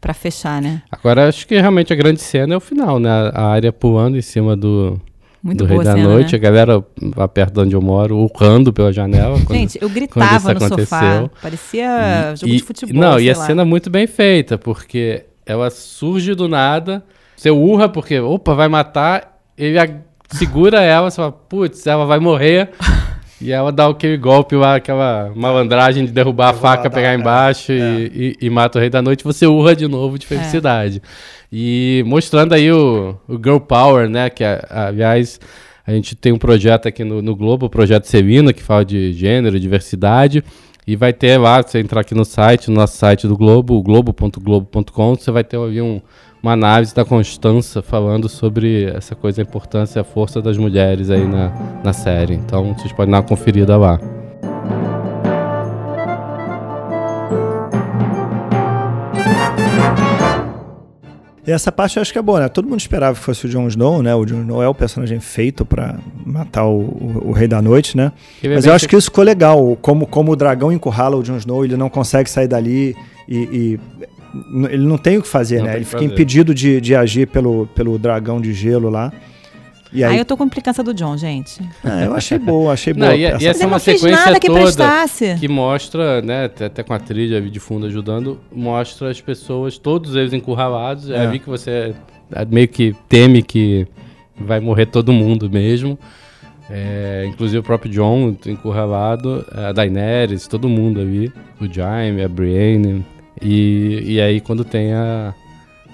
pra 0.00 0.14
fechar, 0.14 0.60
né? 0.62 0.82
Agora 0.90 1.28
acho 1.28 1.46
que 1.48 1.58
realmente 1.58 1.92
a 1.92 1.96
grande 1.96 2.20
cena 2.20 2.54
é 2.54 2.56
o 2.56 2.60
final, 2.60 3.00
né? 3.00 3.08
A 3.34 3.46
área 3.48 3.72
pulando 3.72 4.16
em 4.16 4.22
cima 4.22 4.54
do, 4.56 5.00
Muito 5.42 5.58
do 5.58 5.66
boa 5.68 5.82
Rei 5.82 5.84
da 5.84 5.92
cena, 5.96 6.08
Noite, 6.08 6.32
né? 6.32 6.38
a 6.38 6.40
galera 6.40 6.84
lá 7.16 7.28
perto 7.28 7.54
de 7.54 7.60
onde 7.60 7.76
eu 7.76 7.80
moro, 7.82 8.16
urrando 8.16 8.72
pela 8.72 8.92
janela. 8.92 9.38
quando- 9.44 9.58
Gente, 9.58 9.76
eu 9.76 9.88
quando 9.88 9.94
gritava 9.94 10.36
isso 10.36 10.52
no 10.54 10.60
sofá. 10.80 10.98
aconteceu. 10.98 11.30
Parecia 11.42 12.34
jogo 12.36 12.52
E- 12.52 12.56
de 12.56 12.62
futebol. 12.62 13.00
Não, 13.00 13.20
e 13.20 13.30
a 13.30 13.36
lá. 13.36 13.46
cena 13.46 13.62
é 13.62 13.64
muito 13.64 13.88
bem 13.90 14.06
feita, 14.06 14.58
porque 14.58 15.24
ela 15.44 15.70
surge 15.70 16.34
do 16.34 16.48
nada, 16.48 17.04
você 17.36 17.50
urra 17.50 17.88
porque, 17.88 18.18
opa, 18.18 18.54
vai 18.54 18.68
matar, 18.68 19.38
ele 19.56 19.78
segura 20.30 20.80
ela, 20.82 21.08
você 21.10 21.16
fala, 21.16 21.30
putz, 21.32 21.86
ela 21.86 22.04
vai 22.04 22.18
morrer. 22.18 22.70
E 23.40 23.52
ela 23.52 23.70
dá 23.70 23.86
aquele 23.86 24.16
golpe 24.16 24.56
lá, 24.56 24.76
aquela 24.76 25.30
malandragem 25.36 26.06
de 26.06 26.12
derrubar 26.12 26.50
a 26.50 26.54
faca, 26.54 26.88
pegar 26.88 27.14
embaixo 27.14 27.70
é. 27.72 27.74
e, 27.76 28.36
e- 28.40 28.46
e 28.46 28.50
mata 28.50 28.78
o 28.78 28.80
Rei 28.80 28.88
da 28.88 29.02
Noite, 29.02 29.22
você 29.24 29.46
urra 29.46 29.76
de 29.76 29.86
novo 29.86 30.18
de 30.18 30.26
felicidade. 30.26 31.02
E 31.52 32.02
mostrando 32.06 32.54
aí 32.54 32.72
o, 32.72 33.14
o 33.28 33.34
Girl 33.36 33.58
Power, 33.58 34.08
né? 34.08 34.30
Que, 34.30 34.42
a- 34.42 34.64
aliás, 34.88 35.38
a 35.86 35.92
gente 35.92 36.16
tem 36.16 36.32
um 36.32 36.38
projeto 36.38 36.88
aqui 36.88 37.04
no, 37.04 37.20
no 37.20 37.36
Globo, 37.36 37.66
o 37.66 37.70
Projeto 37.70 38.04
Celina, 38.06 38.52
que 38.54 38.62
fala 38.62 38.84
de 38.84 39.12
gênero, 39.12 39.60
diversidade. 39.60 40.42
E 40.86 40.96
vai 40.96 41.12
ter 41.12 41.36
lá, 41.36 41.62
você 41.62 41.80
entrar 41.80 42.00
aqui 42.02 42.14
no 42.14 42.24
site, 42.24 42.68
no 42.70 42.76
nosso 42.76 42.96
site 42.96 43.26
do 43.26 43.36
Globo, 43.36 43.74
o 43.74 43.82
globo.globo.com, 43.82 45.14
você 45.16 45.30
vai 45.30 45.44
ter 45.44 45.58
ali 45.58 45.82
um, 45.82 46.00
uma 46.42 46.52
análise 46.52 46.94
da 46.94 47.04
Constança 47.04 47.82
falando 47.82 48.28
sobre 48.28 48.84
essa 48.84 49.14
coisa, 49.14 49.40
a 49.40 49.44
importância 49.44 49.98
e 49.98 50.00
a 50.00 50.04
força 50.04 50.40
das 50.40 50.56
mulheres 50.56 51.10
aí 51.10 51.26
na, 51.26 51.50
na 51.82 51.92
série. 51.92 52.34
Então, 52.34 52.74
vocês 52.74 52.92
podem 52.92 53.10
dar 53.12 53.18
uma 53.18 53.22
conferida 53.24 53.76
lá. 53.76 53.98
E 61.46 61.52
essa 61.52 61.70
parte 61.70 61.96
eu 61.96 62.02
acho 62.02 62.12
que 62.12 62.18
é 62.18 62.22
boa, 62.22 62.40
né? 62.40 62.48
Todo 62.48 62.68
mundo 62.68 62.80
esperava 62.80 63.16
que 63.16 63.22
fosse 63.24 63.46
o 63.46 63.48
Jon 63.48 63.68
Snow, 63.68 64.02
né? 64.02 64.12
O 64.16 64.24
Jon 64.26 64.40
Snow 64.40 64.60
é 64.64 64.68
o 64.68 64.74
personagem 64.74 65.20
feito 65.20 65.64
pra 65.64 65.96
matar 66.24 66.64
o, 66.64 66.80
o- 66.80 67.22
o 67.28 67.32
Rei 67.32 67.46
da 67.46 67.62
Noite, 67.62 67.96
né? 67.96 68.10
Ele 68.42 68.54
é 68.54 68.56
Mas 68.56 68.66
eu 68.66 68.72
acho 68.74 68.88
que 68.88 68.96
isso 68.96 69.04
ficou 69.06 69.22
legal. 69.22 69.78
Como, 69.80 70.08
como 70.08 70.32
o 70.32 70.36
dragão 70.36 70.72
encurrala 70.72 71.14
o 71.16 71.22
Jon 71.22 71.36
Snow, 71.36 71.64
ele 71.64 71.76
não 71.76 71.88
consegue 71.88 72.28
sair 72.28 72.48
dali 72.48 72.96
e. 73.28 73.36
e 73.36 73.80
ele 74.70 74.86
não 74.86 74.98
tem 74.98 75.18
o 75.18 75.22
que 75.22 75.28
fazer, 75.28 75.58
Não 75.58 75.64
né? 75.66 75.72
Ele 75.72 75.78
o 75.78 75.80
que 75.80 75.86
fica 75.90 75.98
fazer. 76.02 76.12
impedido 76.12 76.54
de, 76.54 76.80
de 76.80 76.94
agir 76.94 77.26
pelo, 77.28 77.66
pelo 77.68 77.98
dragão 77.98 78.40
de 78.40 78.52
gelo 78.52 78.88
lá. 78.90 79.12
E 79.92 80.02
Aí 80.04 80.12
aí, 80.14 80.18
eu 80.18 80.24
tô 80.24 80.36
com 80.36 80.44
implicância 80.44 80.82
do 80.82 80.92
John, 80.92 81.16
gente. 81.16 81.62
Ah, 81.82 82.02
eu 82.04 82.14
achei 82.14 82.38
boa, 82.38 82.72
achei 82.72 82.92
Não, 82.92 83.06
boa. 83.06 83.14
e- 83.16 83.20
e 83.20 83.24
essa- 83.24 83.36
essa 83.36 83.46
Mas 83.48 83.60
é 83.60 83.66
uma 83.66 83.78
sequência 83.78 84.10
nada 84.10 84.40
que 84.40 84.46
toda 84.48 84.60
prestasse. 84.60 85.36
que 85.38 85.48
mostra, 85.48 86.20
né, 86.20 86.44
até 86.46 86.82
com 86.82 86.92
a 86.92 86.98
trilha 86.98 87.40
de 87.40 87.60
fundo 87.60 87.86
ajudando, 87.86 88.38
mostra 88.52 89.10
as 89.10 89.20
pessoas, 89.20 89.78
todos 89.78 90.14
eles 90.16 90.32
encurralados. 90.32 91.08
É. 91.08 91.24
É. 91.24 91.26
vi 91.28 91.38
que 91.38 91.48
você 91.48 91.94
é, 92.32 92.44
meio 92.44 92.68
que 92.68 92.94
teme 93.08 93.42
que 93.42 93.86
vai 94.38 94.58
morrer 94.60 94.86
todo 94.86 95.12
mundo 95.12 95.48
mesmo. 95.48 95.96
É, 96.68 97.24
inclusive 97.28 97.58
o 97.60 97.62
próprio 97.62 97.90
John 97.92 98.34
encurralado, 98.44 99.46
a 99.52 99.70
Daenerys, 99.72 100.48
todo 100.48 100.68
mundo 100.68 101.00
ali, 101.00 101.32
o 101.60 101.72
Jaime, 101.72 102.22
a 102.24 102.28
Brienne. 102.28 103.06
E, 103.42 104.02
e 104.14 104.20
aí 104.20 104.40
quando 104.40 104.64
tem 104.64 104.92
a, 104.92 105.34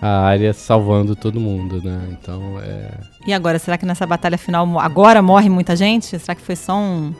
a 0.00 0.20
área 0.24 0.52
salvando 0.52 1.14
todo 1.16 1.40
mundo, 1.40 1.80
né? 1.82 2.00
Então 2.12 2.58
é. 2.62 2.90
E 3.26 3.32
agora, 3.32 3.58
será 3.58 3.76
que 3.78 3.86
nessa 3.86 4.06
batalha 4.06 4.38
final 4.38 4.78
agora 4.78 5.20
morre 5.22 5.48
muita 5.48 5.74
gente? 5.76 6.18
Será 6.18 6.34
que 6.34 6.42
foi 6.42 6.56
só 6.56 6.76
um. 6.76 7.12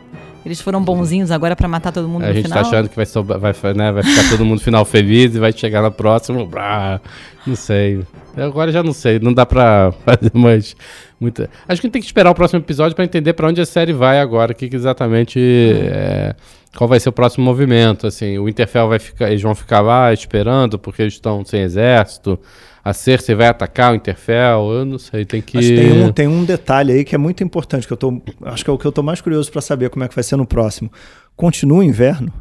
Eles 0.44 0.60
foram 0.60 0.82
bonzinhos 0.82 1.30
agora 1.30 1.54
pra 1.54 1.68
matar 1.68 1.92
todo 1.92 2.08
mundo 2.08 2.24
A 2.24 2.28
no 2.28 2.34
gente 2.34 2.44
final? 2.46 2.62
tá 2.64 2.68
achando 2.68 2.88
que 2.88 2.96
vai, 2.96 3.06
sobra- 3.06 3.38
vai, 3.38 3.52
né, 3.76 3.92
vai 3.92 4.02
ficar 4.02 4.28
todo 4.28 4.44
mundo 4.44 4.60
final 4.60 4.84
feliz 4.84 5.36
e 5.36 5.38
vai 5.38 5.52
chegar 5.52 5.80
na 5.82 5.90
próxima. 5.90 6.44
brá, 6.44 7.00
não 7.46 7.54
sei. 7.54 8.02
Eu 8.36 8.46
agora 8.46 8.72
já 8.72 8.82
não 8.82 8.92
sei. 8.92 9.20
Não 9.20 9.32
dá 9.32 9.46
pra 9.46 9.92
fazer 10.04 10.32
mais. 10.34 10.74
Muita... 11.22 11.44
Acho 11.68 11.80
que 11.80 11.86
a 11.86 11.88
gente 11.88 11.92
tem 11.92 12.02
que 12.02 12.06
esperar 12.06 12.30
o 12.30 12.34
próximo 12.34 12.58
episódio 12.60 12.96
pra 12.96 13.04
entender 13.04 13.32
pra 13.32 13.46
onde 13.46 13.60
a 13.60 13.64
série 13.64 13.92
vai 13.92 14.18
agora. 14.18 14.50
O 14.50 14.54
que, 14.54 14.68
que 14.68 14.74
exatamente. 14.74 15.38
é, 15.40 16.34
qual 16.76 16.88
vai 16.88 16.98
ser 16.98 17.10
o 17.10 17.12
próximo 17.12 17.44
movimento. 17.44 18.06
Assim, 18.06 18.38
o 18.38 18.48
Interfell 18.48 18.88
vai 18.88 18.98
ficar. 18.98 19.28
Eles 19.30 19.42
vão 19.42 19.54
ficar 19.54 19.80
lá 19.80 20.12
esperando 20.12 20.78
porque 20.78 21.02
eles 21.02 21.14
estão 21.14 21.44
sem 21.44 21.60
exército. 21.60 22.38
A 22.84 22.92
Cersei 22.92 23.36
vai 23.36 23.46
atacar 23.46 23.92
o 23.92 23.94
Interfell. 23.94 24.72
Eu 24.72 24.84
não 24.84 24.98
sei. 24.98 25.24
Tem 25.24 25.40
que. 25.40 25.56
Mas 25.56 25.68
tem 25.68 26.02
um, 26.02 26.12
tem 26.12 26.26
um 26.26 26.44
detalhe 26.44 26.92
aí 26.92 27.04
que 27.04 27.14
é 27.14 27.18
muito 27.18 27.44
importante, 27.44 27.86
que 27.86 27.92
eu 27.92 27.96
tô. 27.96 28.20
Acho 28.44 28.64
que 28.64 28.70
é 28.70 28.72
o 28.72 28.78
que 28.78 28.86
eu 28.86 28.92
tô 28.92 29.02
mais 29.02 29.20
curioso 29.20 29.52
pra 29.52 29.60
saber 29.60 29.90
como 29.90 30.04
é 30.04 30.08
que 30.08 30.14
vai 30.14 30.24
ser 30.24 30.36
no 30.36 30.46
próximo. 30.46 30.90
Continua 31.36 31.78
o 31.78 31.82
inverno? 31.82 32.32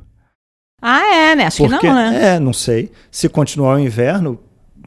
Ah, 0.82 1.16
é, 1.16 1.36
né? 1.36 1.46
Acho 1.46 1.58
Porque, 1.58 1.78
que 1.78 1.88
não, 1.88 1.94
né? 1.94 2.36
É, 2.36 2.40
não 2.40 2.54
sei. 2.54 2.92
Se 3.12 3.30
continuar 3.30 3.76
o 3.76 3.80
inverno, 3.80 4.40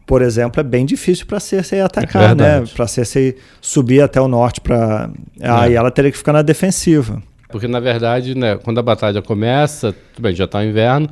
por 0.06 0.22
exemplo, 0.22 0.60
é 0.60 0.62
bem 0.64 0.84
difícil 0.84 1.26
para 1.26 1.40
Cersei 1.40 1.80
atacar, 1.80 2.34
né? 2.36 2.50
Verdade. 2.50 2.72
Para 2.74 2.86
Cersei 2.86 3.36
subir 3.60 4.00
até 4.02 4.20
o 4.20 4.28
norte 4.28 4.60
para 4.60 5.10
aí 5.40 5.72
É. 5.72 5.76
ela 5.76 5.90
teria 5.90 6.10
que 6.10 6.18
ficar 6.18 6.32
na 6.32 6.42
defensiva. 6.42 7.22
Porque, 7.48 7.68
na 7.68 7.80
verdade, 7.80 8.34
né, 8.34 8.56
quando 8.56 8.78
a 8.78 8.82
batalha 8.82 9.22
começa, 9.22 9.92
tudo 10.14 10.22
bem, 10.24 10.34
já 10.34 10.46
tá 10.46 10.58
o 10.58 10.64
inverno, 10.64 11.08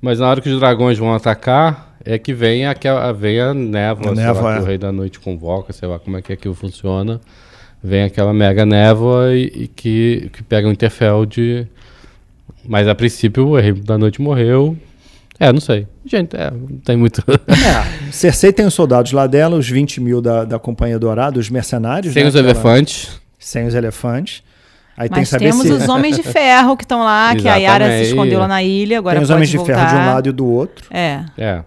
mas 0.00 0.20
na 0.20 0.28
hora 0.28 0.40
que 0.40 0.48
os 0.48 0.58
dragões 0.60 0.96
vão 0.96 1.12
atacar, 1.12 1.96
é 2.04 2.16
que 2.18 2.32
vem, 2.32 2.66
aquela, 2.66 3.12
vem 3.12 3.40
a 3.40 3.52
névoa, 3.52 4.12
A 4.12 4.14
sei 4.14 4.24
névoa, 4.24 4.42
lá, 4.42 4.52
que 4.54 4.58
é. 4.58 4.62
o 4.62 4.64
Rei 4.66 4.78
da 4.78 4.92
Noite 4.92 5.18
convoca, 5.20 5.72
sei 5.72 5.88
lá 5.88 5.98
como 5.98 6.16
é 6.16 6.22
que 6.22 6.32
aquilo 6.32 6.54
funciona. 6.54 7.20
Vem 7.82 8.04
aquela 8.04 8.32
mega 8.32 8.64
névoa 8.64 9.34
e, 9.34 9.44
e 9.46 9.66
que, 9.68 10.30
que 10.32 10.42
pega 10.42 10.68
o 10.68 10.70
Interfell 10.70 11.26
de... 11.26 11.66
Mas, 12.66 12.86
a 12.86 12.94
princípio, 12.94 13.48
o 13.48 13.56
Rei 13.58 13.72
da 13.72 13.98
Noite 13.98 14.20
morreu, 14.22 14.76
É, 15.40 15.50
não 15.52 15.60
sei. 15.60 15.88
Gente, 16.04 16.36
é, 16.36 16.50
não 16.50 16.76
tem 16.84 16.96
muito. 16.96 17.24
É, 17.48 18.12
Cersei 18.12 18.52
tem 18.52 18.66
os 18.66 18.74
soldados 18.74 19.10
lá 19.12 19.26
dela, 19.26 19.56
os 19.56 19.66
20 19.68 20.00
mil 20.00 20.20
da, 20.20 20.44
da 20.44 20.58
Companhia 20.58 20.98
Dourada, 20.98 21.40
os 21.40 21.48
mercenários. 21.48 22.12
Sem 22.12 22.22
né, 22.22 22.28
os 22.28 22.34
que 22.34 22.38
ela- 22.40 22.50
elefantes. 22.50 23.20
sem 23.38 23.66
os 23.66 23.74
elefantes. 23.74 24.42
Aí 24.96 25.08
tem 25.08 25.14
que 25.14 25.20
Mas 25.20 25.28
saber 25.30 25.44
temos 25.50 25.62
se 25.66 25.72
os 25.72 25.88
Homens 25.88 26.16
de 26.16 26.22
Ferro 26.22 26.76
que 26.76 26.84
estão 26.84 27.02
lá, 27.02 27.34
que 27.34 27.48
a 27.48 27.56
Yara 27.56 27.88
se 27.90 28.10
escondeu 28.10 28.38
lá 28.38 28.46
na 28.46 28.62
ilha, 28.62 28.98
agora 28.98 29.16
tem 29.16 29.22
os 29.22 29.28
pode 29.28 29.36
Homens 29.36 29.48
de 29.48 29.56
voltar. 29.56 29.74
Ferro 29.74 29.88
de 29.88 29.94
um 29.94 30.06
lado 30.12 30.28
e 30.28 30.32
do 30.32 30.46
outro. 30.46 30.86
É. 30.90 31.24
É. 31.38 31.64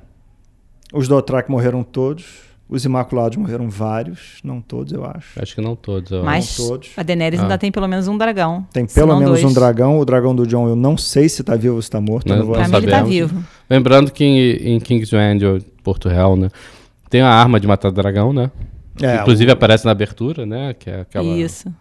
Os 0.94 1.08
Dothraki 1.08 1.50
morreram 1.50 1.82
todos. 1.82 2.26
Os 2.74 2.84
Imaculados 2.86 3.38
morreram 3.38 3.70
vários. 3.70 4.40
Não 4.44 4.60
todos, 4.60 4.92
eu 4.94 5.06
acho. 5.06 5.40
Acho 5.40 5.54
que 5.54 5.62
não 5.62 5.76
todos. 5.76 6.12
eu 6.12 6.24
Mas 6.24 6.56
todos. 6.56 6.90
a 6.98 7.04
Daenerys 7.04 7.40
Ah. 7.40 7.44
ainda 7.44 7.58
tem 7.58 7.72
pelo 7.72 7.88
menos 7.88 8.08
um 8.08 8.18
dragão. 8.18 8.66
Tem 8.74 8.86
pelo 8.88 9.10
não 9.14 9.20
menos 9.20 9.40
dois. 9.42 9.52
um 9.52 9.54
dragão. 9.54 10.00
O 10.00 10.04
dragão 10.06 10.36
do 10.36 10.48
John 10.48 10.68
eu 10.68 10.76
não 10.76 10.98
sei 10.98 11.30
se 11.30 11.44
tá 11.44 11.56
vivo 11.56 11.76
ou 11.76 11.82
se 11.84 11.90
tá 11.92 12.02
morto. 12.02 12.26
eu 12.28 12.32
Não- 12.32 12.40
não 12.40 12.46
vou 12.48 12.56
Pra 12.56 12.68
não 12.68 12.80
mim 12.80 12.84
ele 12.86 12.92
tá 12.92 13.04
vivo. 13.04 13.44
Lembrando 13.70 14.12
que 14.12 14.24
em, 14.26 14.74
em 14.76 14.80
Kingsland, 14.80 15.46
ou 15.46 15.60
Porto 15.84 16.10
Real, 16.10 16.36
né? 16.36 16.50
Tem 17.12 17.22
a 17.22 17.30
arma 17.30 17.60
de 17.60 17.68
matar 17.68 17.92
dragão, 17.92 18.34
né? 18.34 18.50
É, 19.02 19.18
Inclusive 19.22 19.52
aparece 19.52 19.86
na 19.86 19.92
abertura, 19.92 20.44
né? 20.46 20.74
Que 20.74 20.90
é 20.90 21.02
aquela, 21.02 21.26
Isso. 21.26 21.72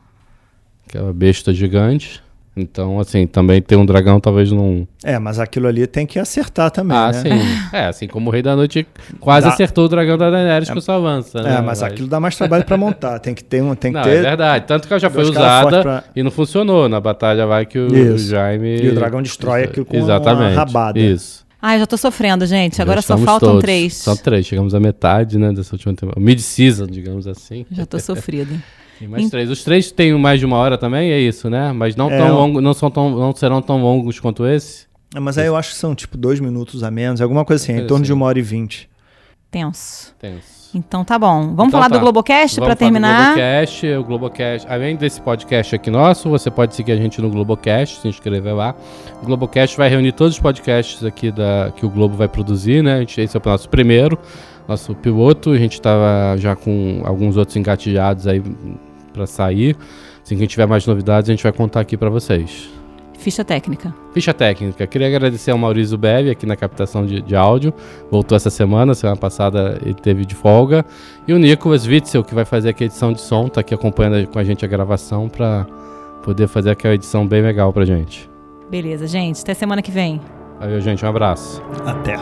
aquela 0.87 1.13
besta 1.13 1.55
gigante. 1.55 2.23
Então, 2.55 3.01
assim, 3.01 3.27
também 3.27 3.63
tem 3.63 3.79
um 3.79 3.87
dragão, 3.87 4.21
talvez 4.21 4.53
não. 4.53 4.87
É, 5.03 5.19
mas 5.19 5.39
aquilo 5.39 5.67
ali 5.67 5.87
tem 5.87 6.05
que 6.05 6.19
acertar 6.19 6.71
também, 6.71 6.95
ah, 6.97 7.11
né? 7.11 7.15
sim. 7.15 7.31
É, 7.73 7.87
assim 7.87 8.07
como 8.07 8.29
o 8.29 8.33
Rei 8.33 8.43
da 8.43 8.55
Noite 8.55 8.87
quase 9.21 9.47
Dá- 9.47 9.55
acertou 9.55 9.87
o 9.87 9.89
dragão 9.89 10.19
da 10.19 10.29
Daenerys 10.31 10.69
com 10.69 10.79
sua 10.79 10.97
avança, 10.97 11.43
né? 11.43 11.57
É, 11.57 11.61
mas 11.63 11.83
aquilo 11.83 12.07
dá 12.09 12.21
mais 12.21 12.37
trabalho 12.37 12.65
pra 12.65 12.77
montar. 12.77 13.19
Tem 13.21 13.35
que 13.35 13.43
ter 13.43 13.63
um, 13.63 13.75
tem 13.75 13.91
que 13.91 13.97
Não, 13.97 14.05
ter. 14.05 14.19
é 14.19 14.21
verdade. 14.23 14.67
Tanto 14.67 14.87
que 14.87 14.93
ela 14.93 15.01
já 15.01 15.09
foi 15.09 15.23
usada 15.23 15.81
pra- 15.83 16.05
e 16.15 16.23
não 16.23 16.31
funcionou. 16.31 16.91
Na 16.91 17.01
batalha 17.01 17.47
vai 17.47 17.65
que 17.65 17.79
o, 17.79 17.91
o 17.91 17.97
Isso. 18.17 18.29
Jaime. 18.29 18.77
E 18.83 18.89
o 18.91 18.95
dragão 18.95 19.23
destrói 19.23 19.65
aquilo 19.65 19.87
com 19.87 19.97
uma 19.97 20.03
Exatamente. 20.05 20.55
rabada. 20.55 20.99
Isso. 20.99 21.43
Ai, 21.65 21.79
já 21.79 21.87
tô 21.87 21.97
sofrendo, 21.97 22.45
gente. 22.45 22.83
Agora 22.83 22.99
Já 23.01 23.03
só 23.07 23.15
estamos 23.15 23.25
faltam 23.25 23.49
todos. 23.51 23.63
três. 23.63 23.95
São 23.95 24.17
três. 24.17 24.45
Chegamos 24.45 24.75
à 24.75 24.81
metade, 24.81 25.39
né, 25.39 25.53
dessa 25.53 25.75
última 25.75 25.95
temporada. 25.95 26.21
Mid-season, 26.21 26.87
digamos 26.87 27.27
assim. 27.27 27.65
Já 27.71 27.87
tô 27.87 27.99
sofrida. 27.99 28.53
Tem 29.03 29.09
mais 29.09 29.31
três. 29.31 29.51
Os 29.51 29.65
três 29.65 29.91
têm 29.91 30.13
mais 30.17 30.39
de 30.39 30.47
uma 30.47 30.57
hora 30.57 30.79
também, 30.79 31.11
é 31.11 31.19
isso, 31.19 31.51
né? 31.51 31.73
Mas 31.73 31.97
não, 31.97 32.09
É, 32.09 32.17
tão 32.19 32.33
longo, 32.37 32.61
não, 32.61 32.73
são 32.73 32.89
tão, 32.89 33.11
não 33.11 33.35
serão 33.35 33.61
tão 33.61 33.83
longos 33.83 34.21
quanto 34.21 34.47
esse. 34.47 34.87
É, 35.15 35.19
Mas 35.19 35.37
aí 35.37 35.47
eu 35.47 35.57
acho 35.57 35.71
que 35.71 35.77
são 35.77 35.93
tipo 35.95 36.17
dois 36.17 36.39
minutos 36.39 36.85
a 36.85 36.91
menos, 36.91 37.21
alguma 37.21 37.45
coisa 37.45 37.63
assim, 37.63 37.73
em 37.73 37.77
Coisa 37.77 37.89
torno 37.89 38.05
de 38.05 38.13
assim. 38.13 38.17
uma 38.19 38.27
hora 38.27 38.39
e 38.39 38.43
vinte. 38.43 38.89
Tenso. 39.51 40.15
Tenso. 40.19 40.63
Então 40.75 41.05
tá 41.05 41.19
bom. 41.19 41.55
Vamos 41.55 41.69
Então 41.69 41.71
falar 41.73 41.91
tá. 41.91 41.97
do 41.97 42.01
Globocast 42.01 42.57
pra 42.57 42.65
falar 42.65 42.75
do 42.75 42.79
terminar? 42.79 43.35
Globocast, 43.35 43.87
o 43.89 44.05
Globocast, 44.05 44.67
além 44.71 44.97
desse 44.97 45.21
podcast 45.21 45.75
aqui 45.75 45.91
nosso, 45.91 46.31
você 46.31 46.51
pode 46.51 46.75
seguir 46.75 46.93
a 46.93 46.97
gente 46.97 47.21
no 47.21 47.29
Globocast, 47.29 48.01
se 48.01 48.09
inscrever 48.09 48.55
lá. 48.55 48.75
O 49.23 49.27
Globocast 49.27 49.77
vai 49.77 49.91
reunir 49.91 50.13
todos 50.13 50.35
os 50.35 50.41
podcasts 50.41 51.05
aqui 51.05 51.31
da, 51.31 51.71
que 51.77 51.85
o 51.85 51.91
Globo 51.91 52.17
vai 52.17 52.29
produzir, 52.29 52.83
né? 52.83 52.95
A 52.95 53.01
gente, 53.01 53.21
esse 53.21 53.37
é 53.37 53.41
o 53.45 53.47
nosso 53.47 53.69
primeiro, 53.69 54.19
nosso 54.67 54.95
piloto. 54.95 55.51
A 55.51 55.59
gente 55.59 55.79
tava 55.79 56.37
já 56.39 56.57
com 56.57 57.03
alguns 57.05 57.37
outros 57.37 57.55
engatilhados 57.59 58.27
aí 58.27 58.43
pra 59.13 59.27
sair. 59.27 59.77
Assim 60.23 60.35
que 60.35 60.43
a 60.43 60.45
gente 60.45 60.51
tiver 60.51 60.67
mais 60.67 60.87
novidades, 60.87 61.29
a 61.29 61.33
gente 61.33 61.43
vai 61.43 61.53
contar 61.53 61.81
aqui 61.81 61.97
pra 61.97 62.11
vocês. 62.11 62.71
Ficha 63.19 63.45
técnica. 63.45 63.95
Ficha 64.13 64.35
técnica. 64.35 64.85
Queria 64.85 65.07
agradecer 65.07 65.53
ao 65.53 65.59
Maurício 65.59 65.97
Bevi 65.97 66.31
aqui 66.31 66.45
na 66.45 66.57
captação 66.57 67.07
de, 67.07 67.23
de 67.23 67.37
áudio. 67.37 67.73
Voltou 68.11 68.35
essa 68.35 68.51
semana, 68.51 68.95
semana 68.95 69.17
passada 69.17 69.79
ele 69.83 69.95
teve 69.95 70.25
de 70.25 70.35
folga. 70.35 70.85
E 71.27 71.33
o 71.33 71.39
Nicolas 71.39 71.87
Witzel, 71.87 72.25
que 72.25 72.35
vai 72.35 72.45
fazer 72.45 72.71
aqui 72.71 72.83
a 72.83 72.87
edição 72.87 73.13
de 73.13 73.21
som, 73.21 73.49
tá 73.49 73.61
aqui 73.61 73.73
acompanhando 73.73 74.27
com 74.27 74.41
a 74.41 74.45
gente 74.45 74.65
a 74.65 74.69
gravação 74.69 75.29
para 75.29 75.67
poder 76.25 76.49
fazer 76.49 76.71
aquela 76.71 76.95
edição 76.95 77.27
bem 77.27 77.43
legal 77.43 77.73
pra 77.73 77.85
gente. 77.85 78.29
Beleza, 78.69 79.07
gente. 79.07 79.41
Até 79.41 79.55
semana 79.55 79.83
que 79.83 79.93
vem. 79.93 80.21
Valeu, 80.59 80.81
gente. 80.81 81.05
Um 81.05 81.09
abraço. 81.09 81.63
Até. 81.87 82.17